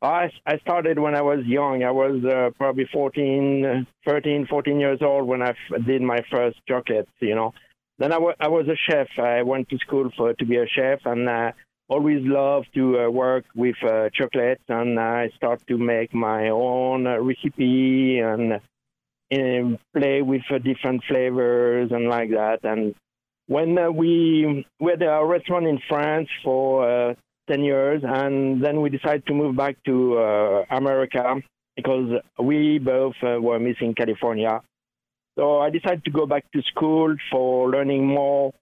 I, 0.02 0.30
I 0.47 0.59
started 0.59 0.99
when 0.99 1.14
I 1.14 1.23
was 1.23 1.45
young. 1.47 1.83
I 1.83 1.90
was 1.90 2.23
uh, 2.25 2.50
probably 2.59 2.87
14, 2.92 3.64
uh, 3.64 3.80
13, 4.06 4.47
14 4.47 4.78
years 4.78 4.99
old 5.00 5.26
when 5.26 5.40
I 5.42 5.50
f- 5.50 5.85
did 5.87 6.02
my 6.02 6.18
first 6.30 6.59
chocolates, 6.68 7.11
you 7.21 7.35
know. 7.35 7.54
Then 7.99 8.12
I 8.12 8.19
wa- 8.19 8.35
I 8.38 8.49
was 8.49 8.67
a 8.69 8.76
chef. 8.76 9.09
I 9.19 9.43
went 9.43 9.69
to 9.71 9.78
school 9.78 10.11
for 10.17 10.35
to 10.35 10.45
be 10.45 10.56
a 10.56 10.67
chef 10.67 11.00
and 11.06 11.28
uh, 11.28 11.52
always 11.89 12.21
loved 12.25 12.69
to 12.75 13.00
uh, 13.00 13.11
work 13.11 13.45
with 13.54 13.76
uh, 13.82 14.11
chocolates. 14.13 14.63
And 14.69 14.99
I 15.00 15.30
start 15.37 15.63
to 15.69 15.78
make 15.78 16.13
my 16.15 16.49
own 16.50 17.06
uh, 17.06 17.19
recipe 17.19 18.19
and 18.19 18.61
um, 19.32 19.78
play 19.97 20.23
with 20.23 20.43
different 20.63 21.04
flavors 21.09 21.91
and 21.91 22.09
like 22.09 22.30
that. 22.30 22.61
And 22.65 22.95
when 23.47 23.78
uh, 23.78 23.91
we 23.91 24.67
we 24.80 24.91
had 24.91 25.02
a 25.02 25.25
restaurant 25.25 25.67
in 25.67 25.78
France 25.89 26.28
for 26.45 27.11
uh, 27.11 27.15
10 27.49 27.63
years, 27.63 28.02
and 28.04 28.63
then 28.63 28.80
we 28.82 28.91
decided 28.91 29.25
to 29.26 29.32
move 29.35 29.56
back 29.56 29.76
to 29.85 30.19
uh, 30.19 30.65
America 30.71 31.37
because 31.76 32.11
we 32.43 32.78
both 32.78 33.15
were 33.23 33.59
missing 33.59 33.95
California. 33.95 34.61
So 35.36 35.60
I 35.60 35.70
decided 35.70 36.04
to 36.04 36.10
go 36.10 36.26
back 36.26 36.50
to 36.52 36.62
school 36.62 37.14
for 37.30 37.70
learning 37.70 38.06
more 38.06 38.52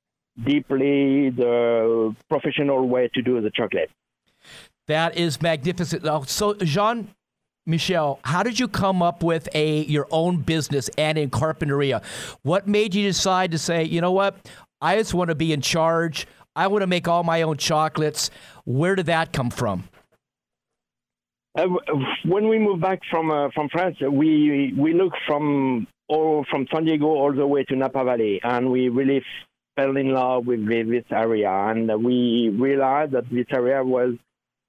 deeply 0.42 1.30
the 1.30 2.14
professional 2.28 2.88
way 2.88 3.08
to 3.14 3.22
do 3.22 3.40
the 3.40 3.50
chocolate. 3.50 3.90
That 4.88 5.16
is 5.16 5.40
magnificent. 5.40 6.04
So, 6.28 6.54
Jean 6.54 7.08
Michel, 7.64 8.18
how 8.24 8.42
did 8.42 8.58
you 8.58 8.68
come 8.68 9.02
up 9.02 9.22
with 9.22 9.48
a 9.54 9.84
your 9.84 10.06
own 10.10 10.38
business 10.42 10.90
and 10.98 11.16
in 11.16 11.30
Carpinteria? 11.30 12.02
What 12.42 12.66
made 12.66 12.94
you 12.94 13.04
decide 13.04 13.52
to 13.52 13.58
say, 13.58 13.84
you 13.84 14.00
know 14.00 14.12
what, 14.12 14.36
I 14.80 14.98
just 14.98 15.14
want 15.14 15.28
to 15.28 15.34
be 15.34 15.52
in 15.52 15.60
charge. 15.60 16.26
I 16.56 16.66
want 16.66 16.82
to 16.82 16.86
make 16.86 17.08
all 17.08 17.22
my 17.22 17.42
own 17.42 17.56
chocolates. 17.56 18.30
Where 18.64 18.94
did 18.94 19.06
that 19.06 19.32
come 19.32 19.50
from? 19.50 19.84
Uh, 21.56 21.66
when 22.24 22.48
we 22.48 22.58
moved 22.58 22.82
back 22.82 23.00
from 23.10 23.30
uh, 23.30 23.48
from 23.54 23.68
France, 23.68 23.96
we 24.00 24.74
we 24.76 24.92
looked 24.92 25.16
from 25.26 25.86
all 26.08 26.44
from 26.50 26.66
San 26.72 26.84
Diego 26.84 27.06
all 27.06 27.32
the 27.32 27.46
way 27.46 27.64
to 27.64 27.76
Napa 27.76 28.04
Valley, 28.04 28.40
and 28.42 28.70
we 28.70 28.88
really 28.88 29.22
fell 29.76 29.96
in 29.96 30.10
love 30.12 30.46
with 30.46 30.66
this 30.68 31.04
area. 31.10 31.50
And 31.50 32.04
we 32.04 32.50
realized 32.50 33.12
that 33.12 33.28
this 33.30 33.46
area 33.52 33.82
was 33.82 34.14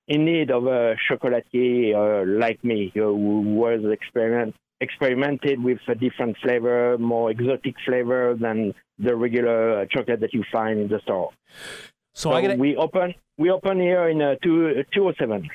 in 0.07 0.25
need 0.25 0.51
of 0.51 0.65
a 0.65 0.95
chocolatier 1.09 1.95
uh, 1.95 2.39
like 2.39 2.63
me, 2.63 2.91
who 2.93 3.41
was 3.41 3.81
experiment 3.91 4.55
experimented 4.81 5.63
with 5.63 5.79
a 5.87 5.95
different 5.95 6.37
flavor, 6.43 6.97
more 6.97 7.31
exotic 7.31 7.75
flavor 7.85 8.35
than 8.39 8.73
the 8.99 9.15
regular 9.15 9.85
chocolate 9.87 10.19
that 10.19 10.33
you 10.33 10.43
find 10.51 10.79
in 10.79 10.87
the 10.87 10.99
store. 10.99 11.31
So, 12.13 12.31
I 12.31 12.41
gotta, 12.41 12.55
we 12.55 12.75
open 12.75 13.13
we 13.37 13.49
open 13.51 13.79
here 13.79 14.09
in 14.09 14.21
uh, 14.21 14.35
two 14.43 14.83
two 14.93 15.07
oh 15.07 15.13
seven. 15.19 15.49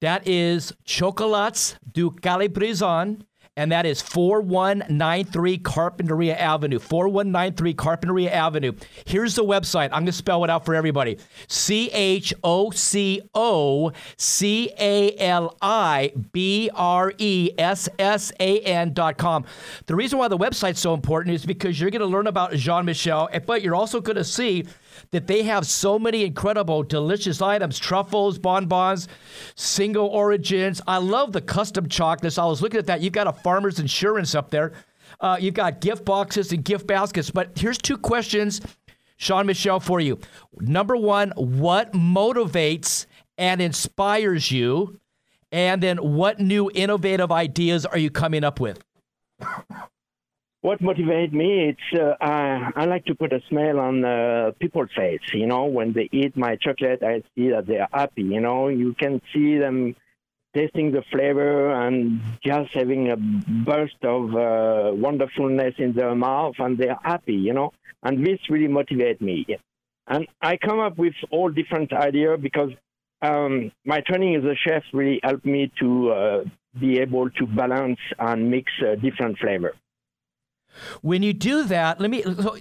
that 0.00 0.26
is 0.26 0.72
Chocolats 0.84 1.76
du 1.92 2.10
CaliBressan, 2.10 3.22
and 3.58 3.72
that 3.72 3.84
is 3.84 4.00
4193 4.00 5.58
Carpinteria 5.58 6.38
Avenue. 6.38 6.78
4193 6.78 7.74
Carpinteria 7.74 8.30
Avenue. 8.30 8.72
Here's 9.04 9.34
the 9.34 9.42
website. 9.42 9.86
I'm 9.86 10.04
going 10.04 10.06
to 10.06 10.12
spell 10.12 10.44
it 10.44 10.50
out 10.50 10.64
for 10.64 10.76
everybody 10.76 11.18
C 11.48 11.90
H 11.90 12.32
O 12.44 12.70
C 12.70 13.20
O 13.34 13.92
C 14.16 14.70
A 14.78 15.16
L 15.18 15.56
I 15.60 16.12
B 16.30 16.70
R 16.72 17.12
E 17.18 17.50
S 17.58 17.88
S 17.98 18.30
A 18.38 18.60
N 18.60 18.94
dot 18.94 19.18
com. 19.18 19.44
The 19.86 19.96
reason 19.96 20.20
why 20.20 20.28
the 20.28 20.38
website's 20.38 20.78
so 20.78 20.94
important 20.94 21.34
is 21.34 21.44
because 21.44 21.80
you're 21.80 21.90
going 21.90 22.00
to 22.00 22.06
learn 22.06 22.28
about 22.28 22.52
Jean 22.52 22.84
Michel, 22.84 23.28
but 23.44 23.62
you're 23.62 23.74
also 23.74 24.00
going 24.00 24.16
to 24.16 24.24
see 24.24 24.66
that 25.10 25.26
they 25.26 25.42
have 25.42 25.66
so 25.66 25.98
many 25.98 26.24
incredible, 26.24 26.82
delicious 26.82 27.42
items 27.42 27.78
truffles, 27.78 28.38
bonbons, 28.38 29.08
single 29.54 30.06
origins. 30.06 30.80
I 30.86 30.98
love 30.98 31.32
the 31.32 31.40
custom 31.40 31.88
chocolates. 31.88 32.38
I 32.38 32.46
was 32.46 32.62
looking 32.62 32.78
at 32.78 32.86
that. 32.86 33.00
You've 33.00 33.12
got 33.12 33.26
a 33.26 33.32
farmer's 33.32 33.78
insurance 33.78 34.34
up 34.34 34.50
there. 34.50 34.72
Uh, 35.20 35.36
you've 35.40 35.54
got 35.54 35.80
gift 35.80 36.04
boxes 36.04 36.52
and 36.52 36.64
gift 36.64 36.86
baskets. 36.86 37.30
But 37.30 37.58
here's 37.58 37.78
two 37.78 37.96
questions, 37.98 38.60
Jean 39.16 39.46
Michel, 39.46 39.80
for 39.80 40.00
you. 40.00 40.18
Number 40.60 40.96
one, 40.96 41.32
what 41.36 41.92
motivates 41.92 43.06
and 43.36 43.60
inspires 43.60 44.50
you? 44.50 45.00
And 45.50 45.82
then 45.82 45.96
what 45.96 46.40
new 46.40 46.70
innovative 46.74 47.32
ideas 47.32 47.86
are 47.86 47.96
you 47.98 48.10
coming 48.10 48.44
up 48.44 48.60
with? 48.60 48.84
What 50.68 50.82
motivates 50.82 51.32
me? 51.32 51.70
It's 51.70 51.98
uh, 51.98 52.14
I, 52.20 52.70
I 52.76 52.84
like 52.84 53.06
to 53.06 53.14
put 53.14 53.32
a 53.32 53.40
smile 53.48 53.80
on 53.80 54.04
uh, 54.04 54.50
people's 54.60 54.90
face. 54.94 55.22
You 55.32 55.46
know, 55.46 55.64
when 55.64 55.94
they 55.94 56.10
eat 56.12 56.36
my 56.36 56.56
chocolate, 56.56 57.02
I 57.02 57.22
see 57.34 57.48
that 57.48 57.66
they 57.66 57.78
are 57.78 57.88
happy. 57.90 58.20
You 58.20 58.42
know, 58.42 58.68
you 58.68 58.92
can 58.92 59.22
see 59.32 59.56
them 59.56 59.96
tasting 60.54 60.92
the 60.92 61.02
flavor 61.10 61.72
and 61.72 62.20
just 62.44 62.74
having 62.74 63.10
a 63.10 63.16
burst 63.16 63.96
of 64.02 64.34
uh, 64.34 64.90
wonderfulness 64.92 65.76
in 65.78 65.94
their 65.94 66.14
mouth, 66.14 66.56
and 66.58 66.76
they 66.76 66.88
are 66.88 67.00
happy. 67.02 67.36
You 67.48 67.54
know, 67.54 67.72
and 68.02 68.22
this 68.22 68.38
really 68.50 68.68
motivates 68.68 69.22
me. 69.22 69.46
And 70.06 70.28
I 70.42 70.58
come 70.58 70.80
up 70.80 70.98
with 70.98 71.14
all 71.30 71.48
different 71.48 71.94
ideas 71.94 72.40
because 72.42 72.72
um, 73.22 73.72
my 73.86 74.02
training 74.02 74.36
as 74.36 74.44
a 74.44 74.54
chef 74.54 74.82
really 74.92 75.18
helped 75.22 75.46
me 75.46 75.72
to 75.80 76.10
uh, 76.10 76.44
be 76.78 76.98
able 76.98 77.30
to 77.30 77.46
balance 77.46 78.00
and 78.18 78.50
mix 78.50 78.70
uh, 78.82 78.96
different 78.96 79.38
flavor. 79.38 79.74
When 81.02 81.22
you 81.22 81.32
do 81.32 81.64
that, 81.64 82.00
let 82.00 82.10
me. 82.10 82.22
So 82.22 82.56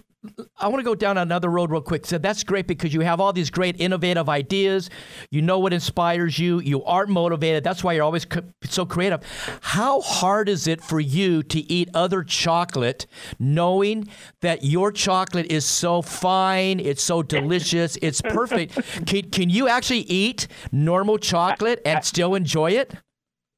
I 0.58 0.68
want 0.68 0.80
to 0.80 0.84
go 0.84 0.96
down 0.96 1.18
another 1.18 1.50
road 1.50 1.72
real 1.72 1.82
quick. 1.82 2.06
So 2.06 2.18
that's 2.18 2.44
great 2.44 2.68
because 2.68 2.94
you 2.94 3.02
have 3.02 3.20
all 3.20 3.34
these 3.34 3.50
great 3.50 3.80
innovative 3.80 4.30
ideas. 4.30 4.90
You 5.30 5.42
know 5.42 5.60
what 5.60 5.74
inspires 5.74 6.38
you. 6.40 6.60
You 6.60 6.84
are 6.84 7.06
motivated. 7.06 7.64
That's 7.64 7.84
why 7.84 7.94
you're 7.94 8.04
always 8.04 8.26
co- 8.26 8.44
so 8.64 8.86
creative. 8.86 9.22
How 9.62 10.02
hard 10.02 10.50
is 10.50 10.68
it 10.68 10.84
for 10.84 11.00
you 11.00 11.44
to 11.44 11.72
eat 11.72 11.90
other 11.94 12.24
chocolate, 12.24 13.06
knowing 13.40 14.08
that 14.42 14.64
your 14.64 14.92
chocolate 14.92 15.52
is 15.52 15.66
so 15.66 16.02
fine, 16.02 16.80
it's 16.80 17.04
so 17.04 17.24
delicious, 17.24 17.98
it's 18.02 18.22
perfect? 18.22 18.74
can, 19.06 19.30
can 19.30 19.50
you 19.50 19.68
actually 19.68 20.02
eat 20.02 20.48
normal 20.72 21.18
chocolate 21.18 21.82
and 21.86 22.04
still 22.04 22.36
enjoy 22.36 22.72
it? 22.72 22.94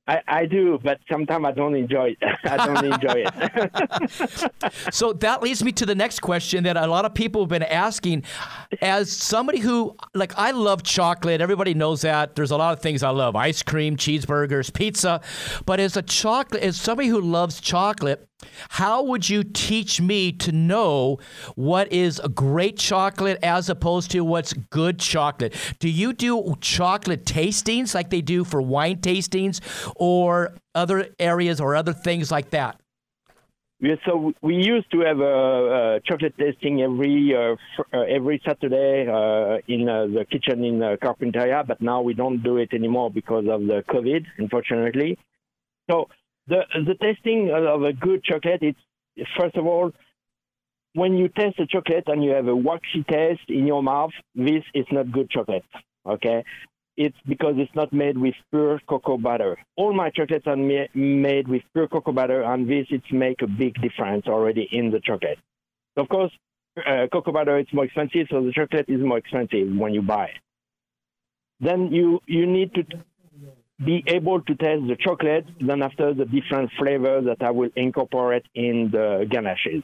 I, 0.10 0.22
I 0.28 0.45
do, 0.48 0.80
but 0.84 1.00
sometimes 1.08 1.45
I 1.45 1.52
don't 1.52 1.76
enjoy 1.76 2.15
it. 2.19 2.38
I 2.43 2.65
don't 2.65 2.84
enjoy 2.84 3.26
it. 3.28 4.93
so 4.93 5.13
that 5.13 5.43
leads 5.43 5.63
me 5.63 5.72
to 5.74 5.86
the 5.86 5.93
next 5.93 6.22
question 6.22 6.63
that 6.63 6.78
a 6.78 6.88
lot 6.88 7.06
of 7.06 7.13
people 7.13 7.43
have 7.43 7.50
been 7.50 7.62
asking. 7.62 8.24
As 8.82 9.12
somebody 9.12 9.60
who, 9.60 9.95
like, 10.15 10.36
I 10.36 10.50
love 10.50 10.82
chocolate, 10.82 11.41
everybody 11.41 11.76
knows 11.76 12.02
that. 12.02 12.36
There's 12.36 12.50
a 12.50 12.58
lot 12.58 12.74
of 12.74 12.82
things 12.82 13.04
I 13.04 13.10
love 13.10 13.36
ice 13.36 13.62
cream, 13.62 13.98
cheeseburgers, 13.98 14.74
pizza. 14.74 15.22
But 15.67 15.80
as 15.80 15.95
a 15.95 16.02
chocolate, 16.02 16.63
as 16.63 16.82
somebody 16.82 17.08
who 17.10 17.22
loves 17.22 17.62
chocolate, 17.62 18.29
how 18.69 19.04
would 19.04 19.30
you 19.30 19.43
teach 19.43 19.99
me 19.99 20.32
to 20.32 20.52
know 20.52 21.19
what 21.56 21.91
is 21.91 22.19
a 22.19 22.30
great 22.30 22.78
chocolate 22.78 23.39
as 23.43 23.69
opposed 23.69 24.12
to 24.12 24.21
what's 24.21 24.54
good 24.54 24.99
chocolate? 24.99 25.56
Do 25.80 25.89
you 25.89 26.13
do 26.13 26.56
chocolate 26.62 27.25
tastings 27.25 27.93
like 27.93 28.10
they 28.10 28.21
do 28.21 28.43
for 28.43 28.62
wine 28.62 28.97
tastings 28.97 29.60
or 29.95 30.54
other 30.75 31.08
areas 31.19 31.60
or 31.60 31.75
other 31.75 31.93
things 31.93 32.32
like 32.32 32.52
that? 32.52 32.80
Yeah, 33.82 33.95
so 34.06 34.34
we 34.41 34.56
used 34.56 34.91
to 34.91 34.99
have 35.02 35.19
a, 35.19 35.95
a 35.95 35.99
chocolate 36.06 36.34
tasting 36.38 36.82
every 36.82 37.34
uh, 37.34 37.56
fr- 37.78 37.95
uh, 37.95 38.02
every 38.02 38.41
Saturday 38.45 39.08
uh, 39.08 39.60
in 39.73 39.88
uh, 39.88 40.06
the 40.08 40.25
kitchen 40.30 40.65
in 40.65 40.84
uh, 40.84 40.97
Carpinteria, 41.02 41.65
but 41.65 41.82
now 41.82 42.02
we 42.02 42.13
don't 42.13 42.43
do 42.43 42.58
it 42.58 42.73
anymore 42.73 43.10
because 43.10 43.45
of 43.49 43.62
the 43.67 43.82
COVID, 43.89 44.25
unfortunately. 44.38 45.17
So 45.89 46.10
the 46.49 46.62
the 46.85 46.95
tasting 46.95 47.51
of 47.51 47.83
a 47.83 47.93
good 47.93 48.23
chocolate, 48.23 48.62
it's 48.62 48.79
first 49.38 49.55
of 49.55 49.65
all, 49.65 49.91
when 50.93 51.17
you 51.17 51.29
taste 51.29 51.59
a 51.59 51.65
chocolate 51.65 52.05
and 52.07 52.23
you 52.23 52.31
have 52.31 52.47
a 52.47 52.55
waxy 52.55 53.03
taste 53.09 53.47
in 53.49 53.67
your 53.67 53.83
mouth, 53.83 54.12
this 54.35 54.63
is 54.73 54.85
not 54.91 55.12
good 55.12 55.29
chocolate. 55.29 55.63
Okay, 56.05 56.43
it's 56.97 57.17
because 57.27 57.55
it's 57.57 57.73
not 57.75 57.93
made 57.93 58.17
with 58.17 58.33
pure 58.51 58.79
cocoa 58.89 59.17
butter. 59.17 59.57
All 59.77 59.93
my 59.93 60.09
chocolates 60.09 60.47
are 60.47 60.57
ma- 60.57 60.91
made 60.93 61.47
with 61.47 61.62
pure 61.73 61.88
cocoa 61.88 62.12
butter, 62.12 62.41
and 62.43 62.69
this 62.69 62.88
it's 62.89 63.12
make 63.12 63.41
a 63.41 63.47
big 63.47 63.79
difference 63.81 64.25
already 64.27 64.67
in 64.71 64.91
the 64.91 64.99
chocolate. 64.99 65.39
Of 65.97 66.09
course, 66.09 66.31
uh, 66.77 67.07
cocoa 67.12 67.31
butter 67.31 67.59
is 67.59 67.67
more 67.73 67.85
expensive, 67.85 68.27
so 68.29 68.43
the 68.43 68.51
chocolate 68.53 68.89
is 68.89 69.01
more 69.01 69.17
expensive 69.17 69.67
when 69.77 69.93
you 69.93 70.01
buy 70.01 70.25
it. 70.25 70.41
Then 71.59 71.91
you 71.91 72.21
you 72.25 72.45
need 72.45 72.73
to 72.75 72.83
be 73.84 74.04
able 74.08 74.42
to 74.42 74.56
taste 74.56 74.88
the 74.88 74.98
chocolate, 75.00 75.46
then 75.62 75.82
after 75.82 76.13
the 76.13 76.26
different 76.26 76.70
flavors 76.78 77.26
that 77.26 77.42
I 77.42 77.52
will 77.52 77.70
incorporate 77.76 78.46
in 78.54 78.89
the 78.92 79.26
ganaches. 79.30 79.84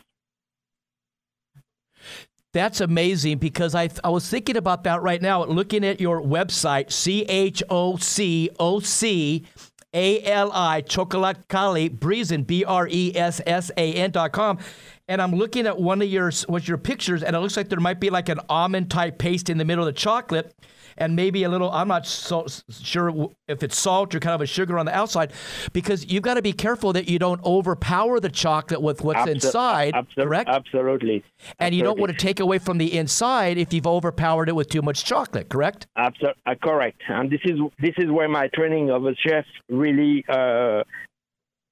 That's 2.53 2.79
amazing 2.81 3.39
because 3.39 3.75
I, 3.75 3.89
I 4.03 4.09
was 4.09 4.29
thinking 4.29 4.55
about 4.55 4.83
that 4.85 5.01
right 5.01 5.21
now, 5.21 5.43
looking 5.43 5.83
at 5.85 5.99
your 5.99 6.21
website, 6.21 6.91
C 6.91 7.23
H 7.23 7.61
O 7.69 7.97
C 7.97 8.49
O 8.59 8.79
C 8.79 9.45
A 9.93 10.23
L 10.23 10.51
I, 10.53 10.81
Chocolate 10.81 11.47
Cali, 11.49 11.89
Bressan, 11.89 12.47
B 12.47 12.63
R 12.63 12.87
E 12.89 13.11
S 13.13 13.41
S 13.45 13.71
A 13.75 13.93
N 13.93 14.11
dot 14.11 14.31
com. 14.31 14.59
And 15.07 15.21
I'm 15.21 15.35
looking 15.35 15.67
at 15.67 15.79
one 15.79 16.01
of 16.01 16.07
your, 16.07 16.31
what's 16.47 16.67
your 16.67 16.77
pictures, 16.77 17.23
and 17.23 17.35
it 17.35 17.39
looks 17.39 17.57
like 17.57 17.69
there 17.69 17.79
might 17.79 17.99
be 17.99 18.09
like 18.09 18.29
an 18.29 18.39
almond 18.49 18.89
type 18.89 19.17
paste 19.17 19.49
in 19.49 19.57
the 19.57 19.65
middle 19.65 19.85
of 19.85 19.93
the 19.93 19.99
chocolate 19.99 20.55
and 20.97 21.15
maybe 21.15 21.43
a 21.43 21.49
little 21.49 21.71
i'm 21.71 21.87
not 21.87 22.05
so 22.05 22.45
sure 22.81 23.29
if 23.47 23.63
it's 23.63 23.77
salt 23.77 24.13
or 24.15 24.19
kind 24.19 24.35
of 24.35 24.41
a 24.41 24.45
sugar 24.45 24.77
on 24.79 24.85
the 24.85 24.95
outside 24.95 25.31
because 25.73 26.05
you've 26.05 26.23
got 26.23 26.35
to 26.35 26.41
be 26.41 26.53
careful 26.53 26.93
that 26.93 27.09
you 27.09 27.19
don't 27.19 27.43
overpower 27.43 28.19
the 28.19 28.29
chocolate 28.29 28.81
with 28.81 29.03
what's 29.03 29.19
Abso- 29.19 29.31
inside 29.31 29.93
abso- 29.93 30.23
correct 30.23 30.49
Absolutely. 30.49 31.23
and 31.59 31.75
you 31.75 31.83
don't 31.83 31.99
want 31.99 32.11
to 32.11 32.17
take 32.17 32.39
away 32.39 32.59
from 32.59 32.77
the 32.77 32.97
inside 32.97 33.57
if 33.57 33.73
you've 33.73 33.87
overpowered 33.87 34.49
it 34.49 34.55
with 34.55 34.69
too 34.69 34.81
much 34.81 35.03
chocolate 35.05 35.49
correct 35.49 35.87
Abso- 35.97 36.33
uh, 36.45 36.55
correct. 36.61 37.01
And 37.07 37.29
this 37.29 37.41
is 37.45 37.59
this 37.79 37.93
is 37.97 38.09
where 38.11 38.27
my 38.27 38.47
training 38.49 38.89
of 38.91 39.05
a 39.05 39.15
chef 39.15 39.45
really 39.69 40.23
uh, 40.27 40.83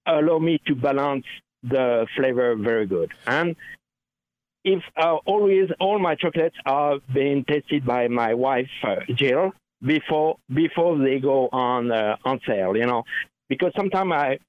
allow 0.06 0.40
me 0.40 0.60
to 0.68 0.76
balance 0.76 1.26
the 1.64 2.08
flavor 2.16 2.56
very 2.56 2.86
good. 2.86 3.12
And 3.28 3.56
if 4.64 4.82
uh, 4.98 5.16
always 5.26 5.70
all 5.80 6.00
my 6.00 6.16
chocolates 6.16 6.56
are 6.66 7.00
being 7.14 7.44
tested 7.46 7.86
by 7.86 8.08
my 8.08 8.34
wife 8.34 8.70
uh, 8.84 8.96
Jill 9.16 9.52
before 9.86 10.38
before 10.54 10.98
they 10.98 11.20
go 11.20 11.50
on 11.52 11.92
uh, 11.92 12.16
on 12.24 12.40
sale, 12.48 12.76
you 12.76 12.86
know, 12.86 13.04
because 13.50 13.72
sometimes 13.76 14.12
I 14.14 14.40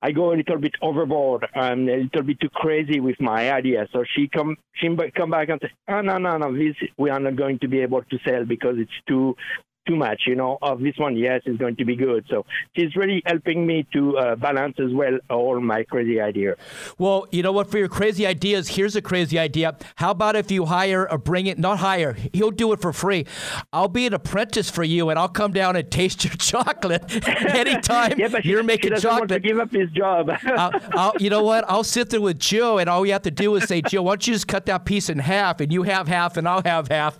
I 0.00 0.12
go 0.12 0.32
a 0.32 0.36
little 0.36 0.58
bit 0.58 0.74
overboard 0.80 1.46
and 1.54 1.88
a 1.88 1.96
little 1.96 2.22
bit 2.22 2.40
too 2.40 2.50
crazy 2.50 3.00
with 3.00 3.20
my 3.20 3.50
idea. 3.52 3.88
So 3.92 4.04
she 4.14 4.28
come 4.28 4.56
she 4.74 4.94
come 5.16 5.30
back 5.30 5.48
and 5.48 5.60
say, 5.60 5.70
"Oh 5.88 6.02
no 6.02 6.18
no 6.18 6.36
no, 6.36 6.56
this 6.56 6.76
we 6.98 7.10
are 7.10 7.20
not 7.20 7.36
going 7.36 7.58
to 7.60 7.68
be 7.68 7.80
able 7.80 8.02
to 8.02 8.18
sell 8.24 8.44
because 8.44 8.76
it's 8.78 8.90
too 9.08 9.34
too 9.88 9.96
much." 9.96 10.20
You 10.26 10.36
know, 10.36 10.58
of 10.62 10.80
this 10.80 10.96
one, 10.98 11.16
yes, 11.16 11.42
it's 11.46 11.58
going 11.58 11.76
to 11.76 11.84
be 11.84 11.96
good. 11.96 12.24
So 12.30 12.44
she's 12.76 12.94
really 12.94 13.22
helping 13.26 13.66
me 13.66 13.86
to 13.94 14.02
uh, 14.18 14.36
balance 14.36 14.76
as 14.78 14.92
well 14.92 15.18
all 15.30 15.60
my 15.60 15.82
crazy 15.84 16.20
ideas. 16.20 16.56
well 16.98 17.26
you 17.30 17.42
know 17.42 17.52
what 17.52 17.70
for 17.70 17.78
your 17.78 17.88
crazy 17.88 18.26
ideas 18.26 18.68
here's 18.68 18.94
a 18.96 19.02
crazy 19.02 19.38
idea 19.38 19.76
how 19.96 20.10
about 20.10 20.36
if 20.36 20.50
you 20.50 20.66
hire 20.66 21.02
or 21.10 21.18
bring 21.18 21.46
it 21.46 21.58
not 21.58 21.78
hire 21.78 22.12
he'll 22.32 22.50
do 22.50 22.72
it 22.72 22.80
for 22.80 22.92
free 22.92 23.24
i'll 23.72 23.88
be 23.88 24.06
an 24.06 24.14
apprentice 24.14 24.68
for 24.70 24.84
you 24.84 25.08
and 25.10 25.18
i'll 25.18 25.28
come 25.28 25.52
down 25.52 25.76
and 25.76 25.90
taste 25.90 26.24
your 26.24 26.34
chocolate 26.52 27.04
anytime 27.62 28.12
Yeah, 28.18 28.28
but 28.28 28.44
you're 28.44 28.62
she 28.62 28.66
making 28.66 28.90
doesn't 28.90 29.10
want 29.10 29.28
to 29.28 29.40
chocolate 29.40 29.42
give 29.42 29.58
up 29.58 29.72
his 29.72 29.90
job. 29.90 30.30
I'll, 30.44 30.72
I'll, 30.92 31.12
you 31.18 31.30
know 31.30 31.42
what? 31.42 31.64
I'll 31.68 31.84
sit 31.84 32.10
there 32.10 32.20
with 32.20 32.38
Joe, 32.38 32.78
and 32.78 32.88
all 32.88 33.04
you 33.06 33.12
have 33.12 33.22
to 33.22 33.30
do 33.30 33.54
is 33.56 33.64
say, 33.64 33.80
Joe, 33.82 34.02
why 34.02 34.12
don't 34.12 34.26
you 34.26 34.32
just 34.34 34.48
cut 34.48 34.66
that 34.66 34.84
piece 34.84 35.08
in 35.08 35.18
half, 35.18 35.60
and 35.60 35.72
you 35.72 35.82
have 35.84 36.08
half, 36.08 36.36
and 36.36 36.48
I'll 36.48 36.62
have 36.64 36.88
half. 36.88 37.18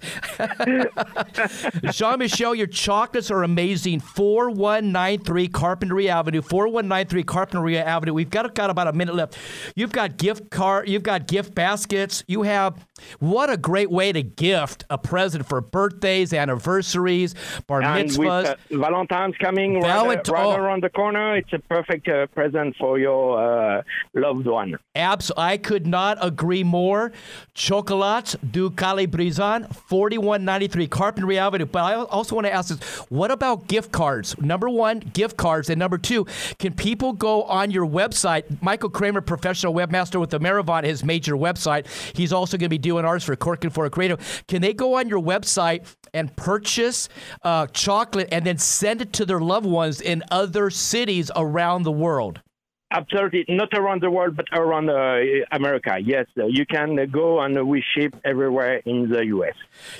Jean 1.92 2.18
Michel, 2.18 2.54
your 2.58 2.66
chocolates 2.66 3.30
are 3.30 3.44
amazing. 3.44 4.00
4193 4.00 5.48
Carpinteria 5.48 6.08
Avenue, 6.08 6.42
4193 6.42 7.24
Carpinteria 7.24 7.84
Avenue. 7.84 8.12
We've 8.12 8.28
got, 8.28 8.54
got 8.54 8.68
about 8.68 8.88
a 8.88 8.92
minute 8.92 9.14
left. 9.14 9.38
You've 9.76 9.92
got 9.92 10.18
gift 10.18 10.50
card, 10.50 10.88
you've 10.88 11.04
got 11.04 11.28
gift 11.28 11.54
baskets. 11.54 12.24
You 12.26 12.42
have 12.42 12.86
what 13.20 13.50
a 13.50 13.56
great 13.56 13.90
way 13.90 14.12
to 14.12 14.22
gift 14.22 14.84
a 14.90 14.98
present 14.98 15.48
for 15.48 15.60
birthdays, 15.60 16.32
anniversaries, 16.32 17.34
bar 17.66 17.82
and 17.82 18.04
with 18.04 18.16
mitzvahs. 18.18 18.46
uh, 18.46 18.56
Valentine's 18.72 19.36
coming 19.36 19.74
right, 19.74 19.82
Valent- 19.82 20.28
uh, 20.28 20.32
right 20.32 20.46
oh. 20.46 20.56
around 20.56 20.82
the 20.82 20.90
corner, 20.90 21.36
it's 21.36 21.52
a 21.52 21.58
perfect 21.60 22.08
uh, 22.08 22.26
present 22.28 22.74
for 22.76 22.98
your 22.98 23.78
uh, 23.78 23.82
loved 24.14 24.46
one. 24.46 24.76
Abs- 24.94 25.32
I 25.36 25.56
could 25.56 25.86
not 25.86 26.18
agree 26.20 26.64
more. 26.64 27.12
Chocolates 27.54 28.36
du 28.50 28.70
CaliBressan, 28.70 29.74
4193 29.74 30.88
Carpinteria 30.88 31.38
Avenue. 31.38 31.66
But 31.66 31.84
I 31.84 31.94
also 31.94 32.34
want 32.34 32.46
to 32.46 32.47
ask 32.50 32.68
this 32.68 32.78
what 33.08 33.30
about 33.30 33.66
gift 33.66 33.92
cards? 33.92 34.37
Number 34.38 34.68
one, 34.68 35.00
gift 35.00 35.37
cards. 35.37 35.70
And 35.70 35.78
number 35.78 35.98
two, 35.98 36.26
can 36.58 36.74
people 36.74 37.12
go 37.12 37.44
on 37.44 37.70
your 37.70 37.87
website? 37.87 38.44
Michael 38.62 38.90
Kramer, 38.90 39.20
professional 39.20 39.74
webmaster 39.74 40.20
with 40.20 40.34
Amerivant, 40.34 40.84
his 40.84 41.04
major 41.04 41.34
website. 41.34 41.87
He's 42.16 42.32
also 42.32 42.56
going 42.56 42.66
to 42.66 42.68
be 42.68 42.78
doing 42.78 43.04
ours 43.04 43.24
for 43.24 43.37
Corkin 43.37 43.70
for 43.70 43.84
a 43.84 43.90
Creative. 43.90 44.44
Can 44.48 44.62
they 44.62 44.74
go 44.74 44.98
on 44.98 45.08
your 45.08 45.20
website 45.20 45.87
and 46.14 46.34
purchase 46.37 47.08
uh, 47.42 47.66
chocolate 47.68 48.28
and 48.32 48.44
then 48.44 48.58
send 48.58 49.02
it 49.02 49.12
to 49.14 49.26
their 49.26 49.40
loved 49.40 49.66
ones 49.66 50.00
in 50.00 50.22
other 50.30 50.70
cities 50.70 51.30
around 51.37 51.82
the 51.82 51.92
world? 51.92 52.40
Absolutely, 52.90 53.44
not 53.48 53.68
around 53.74 54.01
the 54.01 54.11
world, 54.11 54.35
but 54.35 54.46
around 54.53 54.88
uh, 54.88 55.20
America. 55.53 55.98
Yes, 56.03 56.27
uh, 56.38 56.46
you 56.46 56.64
can 56.64 56.98
uh, 56.98 57.05
go 57.05 57.40
and 57.40 57.59
uh, 57.59 57.64
we 57.64 57.85
ship 57.94 58.14
everywhere 58.24 58.79
in 58.87 59.11
the 59.11 59.27
U.S. 59.27 59.55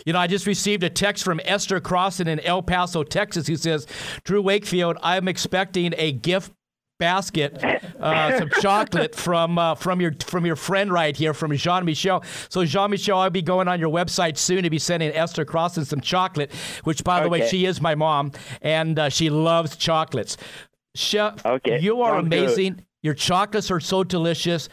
You 0.07 0.15
know, 0.15 0.19
I 0.19 0.27
just 0.27 0.47
received 0.47 0.83
a 0.83 0.89
text 0.89 1.23
from 1.23 1.39
Esther 1.45 1.81
Crossan 1.81 2.29
in 2.29 2.41
El 2.41 2.63
Paso, 2.63 3.03
Texas, 3.03 3.47
who 3.47 3.57
says, 3.57 3.87
Drew 4.25 4.41
Wakefield, 4.41 4.97
I'm 5.03 5.29
expecting 5.29 5.93
a 5.99 6.13
gift 6.13 6.53
basket, 6.99 7.63
uh, 8.01 8.39
some 8.39 8.51
chocolate 8.61 9.15
from 9.15 9.59
uh, 9.59 9.75
from 9.75 10.01
your 10.01 10.13
from 10.25 10.45
your 10.45 10.57
friend 10.57 10.93
right 10.93 11.17
here, 11.17 11.33
from 11.33 11.55
Jean 11.57 11.85
Michel. 11.85 12.25
So 12.49 12.65
Jean 12.65 12.91
Michel, 12.91 13.19
I'll 13.19 13.31
be 13.31 13.43
going 13.43 13.69
on 13.69 13.81
your 13.81 13.91
website 13.91 14.37
soon 14.37 14.63
to 14.63 14.71
be 14.71 14.79
sending 14.79 15.13
Esther 15.13 15.45
Crossan 15.45 15.85
some 15.85 16.01
chocolate, 16.01 16.53
which 16.85 17.05
by 17.05 17.23
the 17.23 17.29
way, 17.29 17.47
she 17.49 17.67
is 17.67 17.81
my 17.81 17.95
mom 17.95 18.33
and 18.63 18.99
uh, 18.99 19.09
she 19.09 19.31
loves 19.31 19.77
chocolates. 19.77 20.37
Chef, 20.99 21.47
Okay, 21.47 21.79
you 21.81 22.03
are 22.03 22.17
sounds 22.17 22.29
good. 22.29 22.39
amazing. 22.43 22.85
Your 23.03 23.15
chocolates 23.15 23.71
are 23.71 23.79
so 23.81 24.03
delicious. 24.03 24.69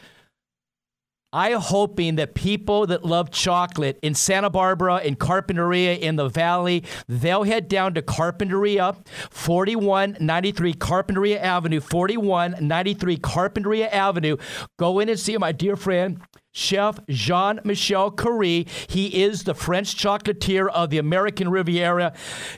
I'm 1.31 1.59
hoping 1.59 2.15
that 2.15 2.33
people 2.33 2.87
that 2.87 3.03
love 3.03 3.29
chocolate 3.29 3.99
in 4.01 4.15
Santa 4.15 4.49
Barbara, 4.49 4.99
in 5.01 5.17
Carpinteria, 5.17 5.99
in 5.99 6.15
the 6.15 6.29
Valley, 6.29 6.83
they'll 7.09 7.43
head 7.43 7.67
down 7.67 7.93
to 7.95 8.01
Carpinteria, 8.01 8.95
4193 9.31 10.73
Carpinteria 10.75 11.37
Avenue, 11.41 11.81
4193 11.81 13.17
Carpinteria 13.17 13.91
Avenue. 13.91 14.37
Go 14.79 14.99
in 14.99 15.09
and 15.09 15.19
see 15.19 15.37
my 15.37 15.51
dear 15.51 15.75
friend. 15.75 16.21
Chef 16.55 16.99
Jean 17.09 17.59
Michel 17.65 18.11
Carré. 18.11 18.67
He 18.89 19.23
is 19.23 19.43
the 19.43 19.53
French 19.53 19.95
chocolatier 19.95 20.69
of 20.69 20.89
the 20.89 20.97
American 20.97 21.49
Riviera. 21.49 22.13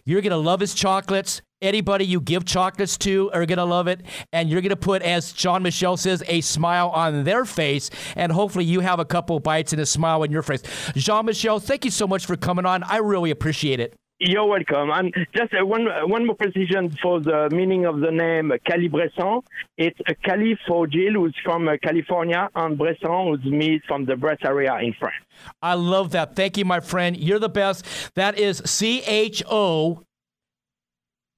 You're 0.05 0.21
going 0.21 0.31
to 0.31 0.37
love 0.37 0.59
his 0.59 0.75
chocolates. 0.75 1.41
Anybody 1.59 2.05
you 2.05 2.21
give 2.21 2.45
chocolates 2.45 2.97
to 2.99 3.31
are 3.33 3.47
going 3.47 3.57
to 3.57 3.65
love 3.65 3.87
it. 3.87 4.03
And 4.31 4.49
you're 4.49 4.61
going 4.61 4.69
to 4.69 4.75
put, 4.75 5.01
as 5.01 5.33
Jean 5.33 5.63
Michel 5.63 5.97
says, 5.97 6.23
a 6.27 6.41
smile 6.41 6.89
on 6.89 7.23
their 7.23 7.43
face. 7.45 7.89
And 8.15 8.31
hopefully 8.31 8.65
you 8.65 8.81
have 8.81 8.99
a 8.99 9.05
couple 9.05 9.39
bites 9.39 9.73
and 9.73 9.81
a 9.81 9.85
smile 9.85 10.21
on 10.21 10.31
your 10.31 10.43
face. 10.43 10.61
Jean 10.95 11.25
Michel, 11.25 11.59
thank 11.59 11.83
you 11.83 11.91
so 11.91 12.07
much 12.07 12.27
for 12.27 12.37
coming 12.37 12.67
on. 12.67 12.83
I 12.83 12.97
really 12.97 13.31
appreciate 13.31 13.79
it. 13.79 13.95
You're 14.19 14.45
welcome. 14.45 14.89
And 14.89 15.13
just 15.35 15.53
uh, 15.53 15.63
one 15.63 15.85
one 16.09 16.25
more 16.25 16.35
precision 16.35 16.89
for 17.03 17.19
the 17.19 17.49
meaning 17.51 17.85
of 17.85 17.99
the 17.99 18.09
name 18.09 18.51
uh, 18.51 18.55
CaliBressan. 18.67 19.43
It's 19.77 19.99
a 20.07 20.15
Cali 20.15 20.57
for 20.67 20.87
Jill, 20.87 21.13
who's 21.13 21.35
from 21.43 21.67
uh, 21.67 21.77
California, 21.83 22.49
and 22.55 22.79
Bressan, 22.79 23.29
who's 23.29 23.45
me 23.45 23.79
from 23.87 24.05
the 24.05 24.15
Brest 24.15 24.43
area 24.43 24.75
in 24.79 24.93
France. 24.93 25.23
I 25.61 25.75
love 25.75 26.11
that. 26.11 26.35
Thank 26.35 26.57
you, 26.57 26.65
my 26.65 26.79
friend. 26.79 27.15
You're 27.15 27.37
the 27.37 27.47
best. 27.47 27.85
That 28.15 28.39
is 28.39 28.57
C 28.65 29.03
H 29.03 29.43
O 29.47 30.03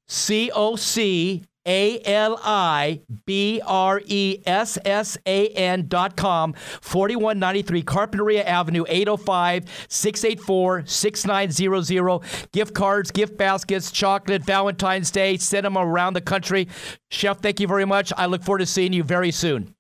C 0.08 0.50
O 0.56 0.78
C 0.78 1.44
A 1.66 2.02
L 2.04 2.40
I 2.44 3.02
B 3.26 3.62
R 3.66 4.02
E 4.06 4.42
S 4.46 4.78
S 4.86 5.18
A 5.26 5.48
N 5.50 5.88
dot 5.88 6.16
com, 6.16 6.54
4193 6.82 7.84
Carpinteria 7.84 8.44
Avenue, 8.46 8.86
805 8.88 9.66
684 9.88 10.86
6900. 10.86 12.22
Gift 12.52 12.74
cards, 12.74 13.12
gift 13.12 13.38
baskets, 13.38 13.92
chocolate, 13.92 14.44
Valentine's 14.44 15.12
Day, 15.12 15.38
send 15.38 15.66
them 15.66 15.78
around 15.78 16.14
the 16.14 16.22
country. 16.22 16.68
Chef, 17.10 17.40
thank 17.40 17.60
you 17.60 17.68
very 17.68 17.86
much. 17.86 18.12
I 18.18 18.26
look 18.26 18.44
forward 18.44 18.60
to 18.60 18.66
seeing 18.66 18.94
you 18.94 19.04
very 19.04 19.32
soon. 19.32 19.76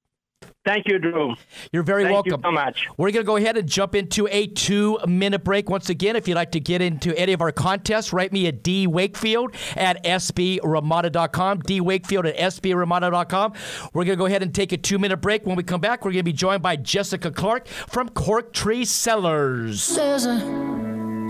Thank 0.66 0.88
you, 0.88 1.00
Drew. 1.00 1.34
You're 1.72 1.84
very 1.84 2.04
Thank 2.04 2.14
welcome. 2.14 2.32
you 2.34 2.40
so 2.44 2.52
much. 2.52 2.88
We're 2.98 3.12
going 3.12 3.24
to 3.24 3.28
go 3.28 3.38
ahead 3.38 3.58
and 3.58 3.68
jump 3.68 3.96
into 3.96 4.28
a 4.30 4.46
two 4.46 5.00
minute 5.08 5.44
break. 5.44 5.70
Once 5.70 5.90
again, 5.90 6.16
if 6.16 6.28
you'd 6.28 6.36
like 6.36 6.52
to 6.52 6.60
get 6.60 6.82
into 6.82 7.18
any 7.18 7.34
of 7.34 7.42
our 7.42 7.52
contests, 7.52 8.14
write 8.14 8.32
me 8.32 8.46
at 8.48 8.62
D 8.62 8.86
Wakefield 8.86 9.56
at 9.76 10.04
SBRamada.com. 10.04 11.60
D 11.62 11.82
Wakefield 11.82 12.26
at 12.28 12.38
SBRamada.com. 12.38 13.54
We're 13.94 14.04
going 14.04 14.18
to 14.18 14.22
go 14.22 14.26
ahead 14.28 14.44
and 14.44 14.54
take 14.54 14.72
a 14.72 14.78
two 14.78 15.00
minute 15.00 15.18
break. 15.18 15.46
When 15.46 15.56
we 15.56 15.64
come 15.64 15.82
back, 15.82 16.06
we're 16.06 16.12
going 16.12 16.20
to 16.20 16.24
be 16.24 16.34
joined 16.34 16.62
by 16.62 16.76
Jessica 16.76 17.32
Clark 17.32 17.68
from 17.68 18.10
Cork 18.10 18.54
Tree 18.54 18.86
Cellars. 18.86 19.96
There's 19.96 20.26
a, 20.26 20.36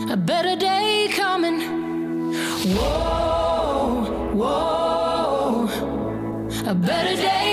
a 0.10 0.18
better 0.18 0.56
day 0.56 1.08
coming. 1.14 2.34
Whoa, 2.76 4.32
whoa. 4.34 5.70
A 6.66 6.76
better 6.76 7.16
day 7.16 7.22
coming. 7.22 7.49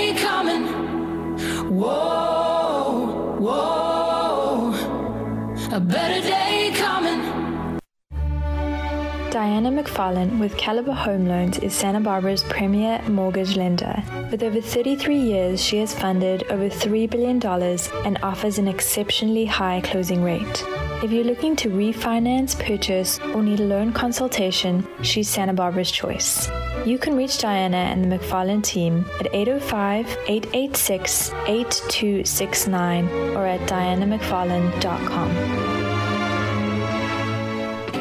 Whoa, 1.69 3.35
whoa. 3.39 4.73
A 5.75 5.79
better 5.81 6.21
day 6.25 6.71
coming. 6.75 7.77
Diana 9.31 9.69
McFarlane 9.69 10.39
with 10.39 10.55
Caliber 10.55 10.93
Home 10.93 11.25
Loans 11.25 11.57
is 11.59 11.73
Santa 11.73 11.99
Barbara's 11.99 12.43
premier 12.43 13.01
mortgage 13.09 13.57
lender. 13.57 14.01
With 14.31 14.43
over 14.43 14.61
33 14.61 15.17
years, 15.17 15.61
she 15.61 15.79
has 15.79 15.93
funded 15.93 16.43
over 16.49 16.69
$3 16.69 17.09
billion 17.09 17.45
and 18.05 18.17
offers 18.23 18.57
an 18.57 18.69
exceptionally 18.69 19.45
high 19.45 19.81
closing 19.81 20.23
rate. 20.23 20.63
If 21.03 21.11
you're 21.11 21.25
looking 21.25 21.57
to 21.57 21.69
refinance, 21.69 22.57
purchase, 22.57 23.19
or 23.19 23.43
need 23.43 23.59
a 23.59 23.63
loan 23.63 23.91
consultation, 23.91 24.87
she's 25.01 25.27
Santa 25.27 25.53
Barbara's 25.53 25.91
choice. 25.91 26.49
You 26.85 26.97
can 26.97 27.15
reach 27.15 27.39
Diana 27.39 27.77
and 27.77 28.03
the 28.03 28.17
McFarlane 28.17 28.63
team 28.63 29.05
at 29.19 29.33
805 29.33 30.07
886 30.27 31.31
8269 31.47 33.09
or 33.35 33.45
at 33.45 33.61
dianamcfarlane.com. 33.61 35.96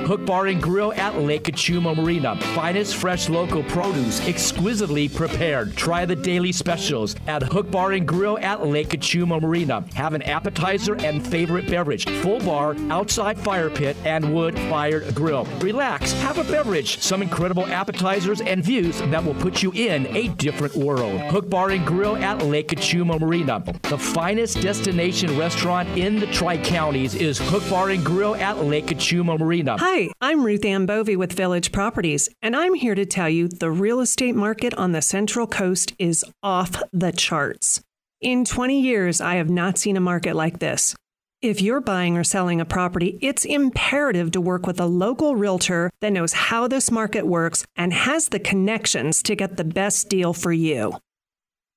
Hook 0.07 0.25
Bar 0.25 0.47
and 0.47 0.63
Grill 0.63 0.93
at 0.93 1.19
Lake 1.19 1.43
Cachuma 1.43 1.97
Marina. 1.97 2.37
Finest 2.55 2.95
fresh 2.95 3.29
local 3.29 3.65
produce, 3.65 4.25
exquisitely 4.29 5.09
prepared. 5.09 5.77
Try 5.77 6.05
the 6.05 6.15
daily 6.15 6.53
specials 6.53 7.17
at 7.27 7.43
Hook 7.43 7.73
Bar 7.73 7.91
and 7.91 8.07
Grill 8.07 8.39
at 8.39 8.65
Lake 8.65 8.91
Cachuma 8.91 9.41
Marina. 9.43 9.85
Have 9.95 10.15
an 10.15 10.23
appetizer 10.23 10.95
and 11.01 11.27
favorite 11.27 11.69
beverage. 11.69 12.09
Full 12.23 12.39
bar, 12.39 12.77
outside 12.89 13.37
fire 13.37 13.69
pit, 13.69 13.97
and 14.05 14.33
wood 14.33 14.57
fired 14.71 15.13
grill. 15.13 15.45
Relax, 15.59 16.13
have 16.13 16.39
a 16.39 16.45
beverage, 16.45 17.01
some 17.01 17.21
incredible 17.21 17.67
appetizers 17.67 18.41
and 18.41 18.63
views 18.63 18.99
that 18.99 19.25
will 19.25 19.35
put 19.35 19.61
you 19.61 19.73
in 19.73 20.07
a 20.15 20.29
different 20.29 20.77
world. 20.77 21.21
Hook 21.23 21.51
Bar 21.51 21.71
and 21.71 21.85
Grill 21.85 22.17
at 22.19 22.45
Lake 22.45 22.69
Cachuma 22.69 23.19
Marina. 23.19 23.65
The 23.83 23.99
finest 23.99 24.61
destination 24.61 25.37
restaurant 25.37 25.89
in 25.99 26.21
the 26.21 26.27
Tri 26.29 26.59
Counties 26.59 27.17
is 27.17 27.39
Hook 27.39 27.69
Bar 27.69 27.91
and 27.91 28.05
Grill 28.05 28.37
at 28.37 28.65
Lake 28.65 28.87
Cachuma 28.87 29.37
Marina. 29.37 29.77
Hi, 29.79 29.96
I'm 30.21 30.45
Ruth 30.45 30.67
Ann 30.67 30.85
Bovey 30.85 31.17
with 31.17 31.33
Village 31.33 31.73
Properties, 31.73 32.29
and 32.43 32.55
I'm 32.55 32.75
here 32.75 32.95
to 32.95 33.07
tell 33.07 33.31
you 33.31 33.49
the 33.49 33.71
real 33.71 34.01
estate 34.01 34.35
market 34.35 34.75
on 34.75 34.93
the 34.93 35.01
Central 35.01 35.47
Coast 35.47 35.95
is 35.99 36.23
off 36.43 36.83
the 36.93 37.13
charts. 37.13 37.81
In 38.21 38.45
20 38.45 38.79
years, 38.79 39.23
I 39.23 39.37
have 39.37 39.49
not 39.49 39.79
seen 39.79 39.97
a 39.97 40.01
market 40.01 40.37
like 40.37 40.59
this. 40.59 40.95
If 41.41 41.63
you're 41.63 41.81
buying 41.81 42.19
or 42.19 42.25
selling 42.25 42.61
a 42.61 42.67
property, 42.67 43.19
it's 43.23 43.47
imperative 43.47 44.33
to 44.33 44.41
work 44.41 44.67
with 44.67 44.79
a 44.81 44.87
local 44.87 45.35
realtor 45.35 45.91
that 46.03 46.13
knows 46.13 46.35
how 46.35 46.69
this 46.69 46.91
market 46.91 47.27
works 47.27 47.65
and 47.75 47.95
has 47.95 48.29
the 48.29 48.39
connections 48.39 49.23
to 49.23 49.35
get 49.35 49.57
the 49.57 49.65
best 49.65 50.11
deal 50.11 50.35
for 50.35 50.53
you. 50.53 50.93